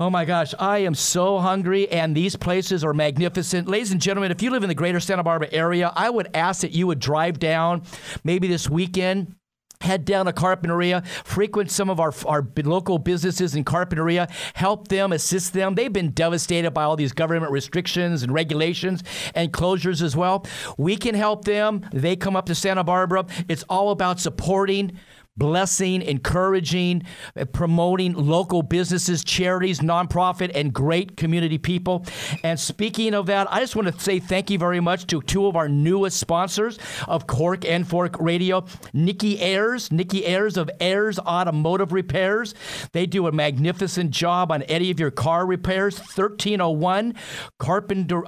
Oh 0.00 0.10
my 0.10 0.24
gosh, 0.24 0.54
I 0.60 0.78
am 0.78 0.94
so 0.94 1.40
hungry, 1.40 1.88
and 1.88 2.16
these 2.16 2.36
places 2.36 2.84
are 2.84 2.94
magnificent. 2.94 3.66
Ladies 3.66 3.90
and 3.90 4.00
gentlemen, 4.00 4.30
if 4.30 4.40
you 4.40 4.50
live 4.50 4.62
in 4.62 4.68
the 4.68 4.74
greater 4.76 5.00
Santa 5.00 5.24
Barbara 5.24 5.48
area, 5.50 5.92
I 5.96 6.08
would 6.08 6.28
ask 6.34 6.60
that 6.60 6.70
you 6.70 6.86
would 6.86 7.00
drive 7.00 7.40
down 7.40 7.82
maybe 8.22 8.46
this 8.46 8.70
weekend. 8.70 9.34
Head 9.80 10.04
down 10.04 10.26
to 10.26 10.32
Carpinteria, 10.32 11.06
frequent 11.24 11.70
some 11.70 11.88
of 11.88 12.00
our, 12.00 12.12
our 12.26 12.46
local 12.64 12.98
businesses 12.98 13.54
in 13.54 13.64
Carpinteria, 13.64 14.28
help 14.54 14.88
them, 14.88 15.12
assist 15.12 15.52
them. 15.52 15.76
They've 15.76 15.92
been 15.92 16.10
devastated 16.10 16.72
by 16.72 16.82
all 16.82 16.96
these 16.96 17.12
government 17.12 17.52
restrictions 17.52 18.22
and 18.22 18.32
regulations 18.32 19.04
and 19.34 19.52
closures 19.52 20.02
as 20.02 20.16
well. 20.16 20.44
We 20.76 20.96
can 20.96 21.14
help 21.14 21.44
them. 21.44 21.86
They 21.92 22.16
come 22.16 22.34
up 22.34 22.46
to 22.46 22.54
Santa 22.54 22.82
Barbara. 22.82 23.26
It's 23.48 23.64
all 23.68 23.90
about 23.90 24.18
supporting 24.18 24.98
blessing, 25.38 26.02
encouraging, 26.02 27.04
uh, 27.36 27.44
promoting 27.46 28.12
local 28.14 28.62
businesses, 28.62 29.24
charities, 29.24 29.80
nonprofit, 29.80 30.50
and 30.54 30.72
great 30.72 31.16
community 31.16 31.58
people. 31.58 32.04
And 32.42 32.58
speaking 32.58 33.14
of 33.14 33.26
that, 33.26 33.50
I 33.50 33.60
just 33.60 33.76
want 33.76 33.88
to 33.88 34.00
say 34.00 34.18
thank 34.18 34.50
you 34.50 34.58
very 34.58 34.80
much 34.80 35.06
to 35.08 35.22
two 35.22 35.46
of 35.46 35.56
our 35.56 35.68
newest 35.68 36.18
sponsors 36.18 36.78
of 37.06 37.26
Cork 37.26 37.64
and 37.64 37.86
Fork 37.86 38.16
Radio, 38.18 38.64
Nikki 38.92 39.40
Ayers, 39.40 39.90
Nikki 39.92 40.26
Ayers 40.26 40.56
of 40.56 40.70
Ayers 40.80 41.18
Automotive 41.18 41.92
Repairs. 41.92 42.54
They 42.92 43.06
do 43.06 43.26
a 43.26 43.32
magnificent 43.32 44.10
job 44.10 44.50
on 44.52 44.62
any 44.62 44.90
of 44.90 44.98
your 44.98 45.10
car 45.10 45.46
repairs. 45.46 45.98
1301 45.98 47.14
Carpenter. 47.58 48.24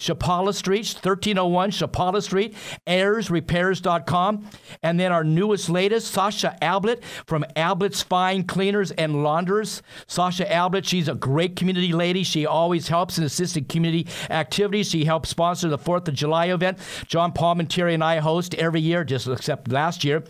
Uh, 0.00 0.14
Chapala 0.14 0.54
Street, 0.54 0.86
1301 0.86 1.70
Chapala 1.70 2.22
Street, 2.22 2.54
airsrepairs.com. 2.86 4.46
And 4.82 4.98
then 4.98 5.12
our 5.12 5.24
newest, 5.24 5.68
latest, 5.68 6.12
Sasha 6.12 6.56
Ablitt 6.62 7.02
from 7.26 7.44
Ablitt's 7.56 8.02
Fine 8.02 8.44
Cleaners 8.44 8.90
and 8.92 9.22
Launderers. 9.22 9.82
Sasha 10.06 10.44
Ablitt, 10.44 10.86
she's 10.86 11.08
a 11.08 11.14
great 11.14 11.56
community 11.56 11.92
lady. 11.92 12.22
She 12.22 12.46
always 12.46 12.88
helps 12.88 13.18
and 13.18 13.26
assists 13.26 13.56
in 13.56 13.64
community 13.64 14.08
activities. 14.30 14.90
She 14.90 15.04
helped 15.04 15.28
sponsor 15.28 15.68
the 15.68 15.78
4th 15.78 16.08
of 16.08 16.14
July 16.14 16.46
event. 16.46 16.78
John 17.06 17.32
Palmentieri 17.32 17.94
and 17.94 18.04
I 18.04 18.18
host 18.18 18.54
every 18.54 18.80
year, 18.80 19.04
just 19.04 19.28
except 19.28 19.70
last 19.70 20.04
year. 20.04 20.24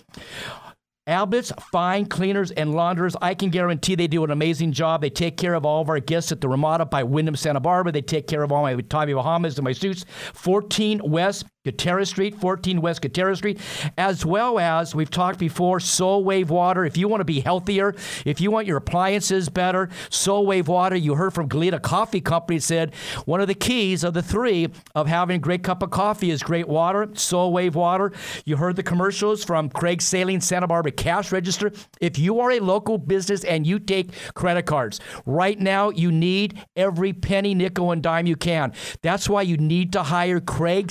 Ablitt's 1.11 1.53
Fine 1.73 2.07
Cleaners 2.07 2.53
and 2.53 2.73
Launderers. 2.73 3.17
I 3.21 3.35
can 3.35 3.51
guarantee 3.51 3.97
they 3.97 4.07
do 4.07 4.23
an 4.23 4.31
amazing 4.31 4.71
job. 4.71 5.01
They 5.01 5.11
take 5.11 5.37
care 5.37 5.55
of 5.55 5.67
all 5.67 5.83
of 5.83 5.89
our 5.89 5.99
guests 5.99 6.31
at 6.31 6.41
the 6.41 6.49
Ramada 6.49 6.87
by 6.87 7.03
Wyndham 7.03 7.35
Santa 7.35 7.59
Barbara. 7.59 7.91
They 7.91 8.01
take 8.01 8.29
care 8.29 8.45
of 8.45 8.53
all 8.53 8.63
my 8.63 8.77
Tommy 8.77 9.13
Bahamas 9.13 9.59
and 9.59 9.65
my 9.65 9.73
suits. 9.73 10.05
14 10.35 11.01
West 11.03 11.47
Gutierrez 11.63 12.09
Street, 12.09 12.35
14 12.37 12.81
West 12.81 13.03
Gutierrez 13.03 13.37
Street, 13.37 13.61
as 13.99 14.25
well 14.25 14.59
as 14.59 14.95
we've 14.95 15.11
talked 15.11 15.39
before, 15.39 15.79
Soul 15.79 16.25
Wave 16.25 16.49
Water. 16.49 16.87
If 16.87 16.97
you 16.97 17.07
want 17.07 17.21
to 17.21 17.27
be 17.27 17.41
healthier, 17.41 17.95
if 18.25 18.41
you 18.41 18.51
want 18.51 18.67
your 18.67 18.79
appliances 18.79 19.51
better, 19.51 19.91
Soul 20.09 20.47
Wave 20.47 20.69
Water. 20.69 20.97
You 20.97 21.17
heard 21.17 21.35
from 21.35 21.51
Goleta 21.51 21.81
Coffee 21.81 22.23
Company 22.23 22.61
said 22.61 22.95
one 23.27 23.43
of 23.43 23.47
the 23.47 23.55
keys 23.55 24.05
of 24.05 24.15
the 24.15 24.23
three 24.23 24.69
of 24.95 25.07
having 25.07 25.37
a 25.37 25.39
great 25.39 25.63
cup 25.63 25.83
of 25.83 25.91
coffee 25.91 26.31
is 26.31 26.43
great 26.43 26.67
water, 26.67 27.11
Soul 27.13 27.53
Wave 27.53 27.75
Water. 27.75 28.11
You 28.47 28.57
heard 28.57 28.77
the 28.77 28.83
commercials 28.83 29.45
from 29.45 29.69
Craig 29.69 30.01
Saling, 30.01 30.41
Santa 30.41 30.67
Barbara 30.67 30.93
Cash 30.93 31.31
Register. 31.31 31.73
If 32.01 32.19
you 32.19 32.41
are 32.41 32.53
a 32.53 32.61
local 32.61 32.97
business 32.97 33.45
and 33.45 33.67
you 33.67 33.79
take 33.79 34.15
credit 34.33 34.65
cards, 34.65 34.99
right 35.27 35.61
now 35.61 35.91
you 35.91 36.11
need 36.11 36.65
every 36.75 37.13
penny, 37.13 37.55
nickel, 37.55 37.93
and 37.93 38.03
dime 38.03 38.25
you 38.25 38.37
can. 38.37 38.73
That's 39.03 39.29
why 39.29 39.43
you 39.43 39.59
need 39.59 39.93
to 39.93 40.05
hire 40.05 40.41
Craig 40.41 40.91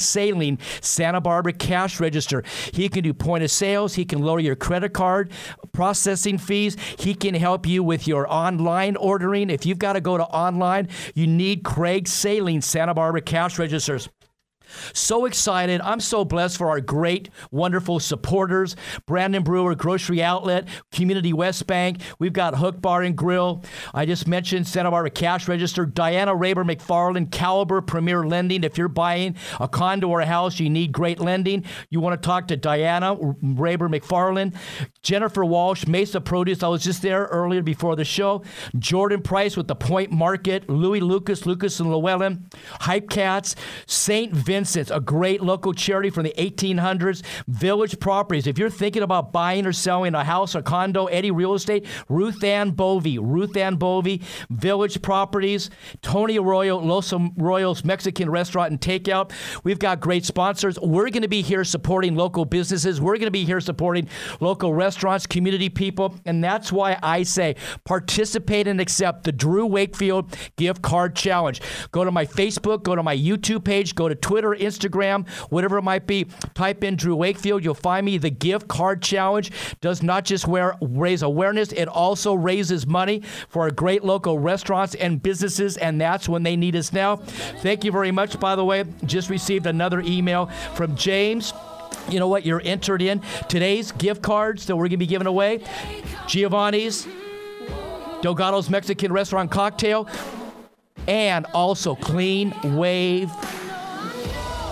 Santa 0.82 1.22
Barbara 1.22 1.53
Cash 1.53 1.99
Register. 1.99 2.43
He 2.74 2.89
can 2.89 3.03
do 3.03 3.14
point 3.14 3.43
of 3.43 3.51
sales, 3.51 3.95
he 3.95 4.05
can 4.05 4.20
lower 4.20 4.39
your 4.39 4.55
credit 4.55 4.93
card 4.93 5.32
processing 5.74 6.38
fees, 6.38 6.76
he 6.97 7.14
can 7.14 7.34
help 7.34 7.66
you 7.68 7.84
with 7.84 8.07
your 8.07 8.32
online 8.32 8.95
ordering. 8.95 9.49
If 9.49 9.66
you've 9.66 9.80
got 9.80 9.93
to 9.93 10.01
go 10.01 10.18
to 10.18 10.26
online, 10.26 10.89
you 11.14 11.28
need 11.28 11.64
Craig 11.64 12.07
Saling 12.07 12.62
Santa 12.62 12.93
Barbara 12.93 13.22
Cash 13.22 13.60
Registers. 13.60 14.10
So 14.93 15.26
excited. 15.26 15.82
I'm 15.82 15.99
so 15.99 16.26
blessed 16.26 16.57
for 16.57 16.70
our 16.70 16.82
great, 16.82 17.30
wonderful 17.51 17.99
supporters. 17.99 18.76
Brandon 19.05 19.43
Brewer 19.43 19.76
Grocery 19.76 20.22
Outlet, 20.22 20.67
Community 20.91 21.34
West 21.34 21.67
Bank. 21.67 22.01
We've 22.20 22.34
got 22.34 22.55
Hook 22.55 22.82
Bar 22.82 23.03
and 23.03 23.15
Grill. 23.15 23.63
I 23.93 24.05
just 24.05 24.28
mentioned 24.28 24.67
Santa 24.67 24.91
Barbara 24.91 25.09
Cash 25.09 25.47
Register. 25.47 25.86
Diana 25.86 26.34
Raber 26.34 26.63
McFarland, 26.70 27.32
Caliber 27.32 27.82
Premier 27.82 28.26
Lending. 28.26 28.63
If 28.63 28.78
you're 28.78 28.88
buying 28.88 29.36
a 29.59 29.67
condo 29.67 30.07
or 30.07 30.22
a 30.22 30.26
house, 30.26 30.59
you 30.59 30.70
need 30.70 30.91
great 30.91 31.20
lending. 31.20 31.65
You 31.89 31.99
want 31.99 32.22
to 32.22 32.26
talk 32.26 32.47
to 32.49 32.57
Diana 32.57 33.15
Raber 33.15 33.89
McFarland. 33.89 34.55
Jennifer 35.01 35.45
Walsh, 35.45 35.88
Mesa 35.88 36.22
Produce. 36.22 36.63
I 36.63 36.67
was 36.67 36.84
just 36.84 37.01
there 37.01 37.26
earlier 37.26 37.61
before 37.61 37.95
the 37.95 38.05
show. 38.05 38.43
Jordan 38.78 39.22
Price 39.22 39.57
with 39.57 39.67
the 39.67 39.76
Point 39.76 40.11
Market. 40.11 40.70
Louis 40.70 40.99
Lucas, 40.99 41.45
Lucas 41.45 41.80
and 41.80 41.89
Llewellyn. 41.89 42.49
Hype 42.82 43.09
Cats. 43.09 43.55
St. 43.88 44.34
Vincent's, 44.60 44.91
a 44.91 44.99
great 44.99 45.41
local 45.41 45.74
charity 45.74 46.10
from 46.10 46.24
the 46.24 46.34
1800s. 46.38 47.24
Village 47.47 47.97
Properties. 47.97 48.45
If 48.45 48.57
you're 48.57 48.70
thinking 48.70 49.03
about 49.03 49.32
buying 49.32 49.66
or 49.66 49.72
selling 49.72 50.14
a 50.14 50.24
house 50.26 50.53
or 50.53 50.62
condo, 50.62 51.05
any 51.05 51.32
Real 51.32 51.53
Estate, 51.53 51.86
Ruth 52.10 52.43
Ann 52.43 52.72
Bovey, 52.72 53.20
Ruth 53.20 53.55
Ann 53.55 53.78
Bovey, 53.78 54.22
Village 54.49 55.01
Properties, 55.01 55.70
Tony 56.01 56.38
Arroyo, 56.38 56.78
Los 56.78 57.12
Arroyos 57.12 57.86
Mexican 57.86 58.30
Restaurant 58.30 58.72
and 58.72 58.82
Takeout. 58.82 59.32
We've 59.64 59.80
got 59.80 60.01
great 60.01 60.26
sponsors. 60.26 60.78
We're 60.78 61.10
going 61.10 61.22
to 61.22 61.30
be 61.30 61.41
here 61.41 61.64
supporting 61.64 62.18
local 62.18 62.43
businesses. 62.43 62.99
We're 62.99 63.16
going 63.16 63.28
to 63.28 63.32
be 63.32 63.45
here 63.45 63.62
supporting 63.62 64.10
local 64.41 64.74
restaurants, 64.74 65.26
community 65.26 65.70
people, 65.70 66.16
and 66.26 66.43
that's 66.43 66.70
why 66.70 66.99
I 67.01 67.24
say 67.24 67.55
participate 67.86 68.68
and 68.68 68.82
accept 68.82 69.24
the 69.24 69.32
Drew 69.32 69.66
Wakefield 69.66 70.36
Gift 70.57 70.82
Card 70.82 71.16
Challenge. 71.16 71.62
Go 71.91 72.03
to 72.03 72.12
my 72.12 72.26
Facebook, 72.26 72.84
go 72.84 72.95
to 72.95 73.03
my 73.03 73.16
YouTube 73.16 73.64
page, 73.64 73.95
go 73.95 74.10
to 74.10 74.16
Twitter 74.16 74.49
Twitter, 74.50 74.66
Instagram, 74.66 75.28
whatever 75.50 75.78
it 75.78 75.84
might 75.84 76.08
be. 76.08 76.26
Type 76.54 76.84
in 76.84 76.95
Drew 76.95 77.16
Wakefield. 77.16 77.64
You'll 77.64 77.74
find 77.74 78.06
me. 78.06 78.18
The 78.18 78.30
gift 78.30 78.68
card 78.68 79.02
challenge 79.02 79.52
does 79.82 80.02
not 80.04 80.26
just 80.26 80.47
wear, 80.47 80.76
raise 80.82 81.22
awareness, 81.22 81.72
it 81.72 81.88
also 81.88 82.34
raises 82.34 82.88
money 82.88 83.22
for 83.47 83.64
our 83.64 83.72
great 83.72 84.04
local 84.04 84.39
restaurants 84.39 84.95
and 84.95 85.22
businesses, 85.22 85.78
and 85.78 86.00
that's 86.00 86.28
when 86.28 86.43
they 86.43 86.56
need 86.56 86.76
us 86.76 86.93
now. 86.93 87.18
Thank 87.18 87.84
you 87.84 87.91
very 87.91 88.12
much, 88.12 88.39
by 88.39 88.56
the 88.56 88.66
way. 88.66 88.86
Just 89.06 89.30
received 89.30 89.66
another 89.66 90.02
email 90.02 90.47
from 90.74 90.95
James. 90.95 91.54
You 92.10 92.20
know 92.20 92.28
what? 92.28 92.45
You're 92.45 92.62
entered 92.64 93.02
in 93.02 93.22
today's 93.47 93.91
gift 93.91 94.22
cards 94.22 94.66
that 94.66 94.76
we're 94.76 94.84
going 94.84 94.91
to 94.91 94.97
be 94.97 95.06
giving 95.06 95.28
away. 95.28 95.64
Giovanni's, 96.28 97.08
Delgado's 98.22 98.70
Mexican 98.70 99.14
Restaurant 99.14 99.52
Cocktail, 99.52 100.08
and 101.08 101.45
also 101.54 101.95
Clean 101.95 102.54
Wave 102.76 103.32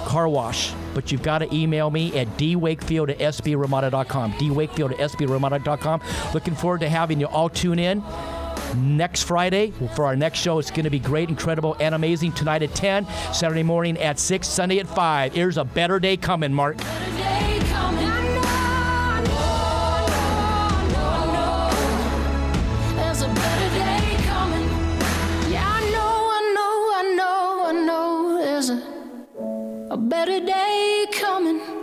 Car 0.07 0.29
Wash. 0.29 0.73
But 0.93 1.11
you've 1.11 1.21
got 1.21 1.39
to 1.39 1.53
email 1.53 1.89
me 1.91 2.17
at 2.17 2.27
dwakefield 2.37 3.09
at 3.09 3.19
sbramada.com. 3.19 4.31
dwakefield 4.33 4.93
at 4.93 5.11
sbramada.com. 5.11 6.01
Looking 6.33 6.55
forward 6.55 6.79
to 6.79 6.87
having 6.87 7.19
you 7.19 7.27
all 7.27 7.49
tune 7.49 7.77
in 7.77 8.01
next 8.77 9.23
Friday 9.23 9.71
for 9.95 10.05
our 10.05 10.15
next 10.15 10.39
show. 10.39 10.59
It's 10.59 10.71
going 10.71 10.85
to 10.85 10.89
be 10.89 10.99
great, 10.99 11.27
incredible, 11.27 11.75
and 11.81 11.93
amazing 11.93 12.31
tonight 12.31 12.63
at 12.63 12.73
10, 12.73 13.05
Saturday 13.33 13.63
morning 13.63 13.97
at 13.97 14.17
6, 14.17 14.47
Sunday 14.47 14.79
at 14.79 14.87
5. 14.87 15.33
Here's 15.33 15.57
a 15.57 15.65
better 15.65 15.99
day 15.99 16.15
coming, 16.15 16.53
Mark. 16.53 16.77
There's 28.57 28.69
a 28.71 28.96
a 29.97 29.99
better 29.99 30.39
day 30.39 31.07
coming. 31.11 31.76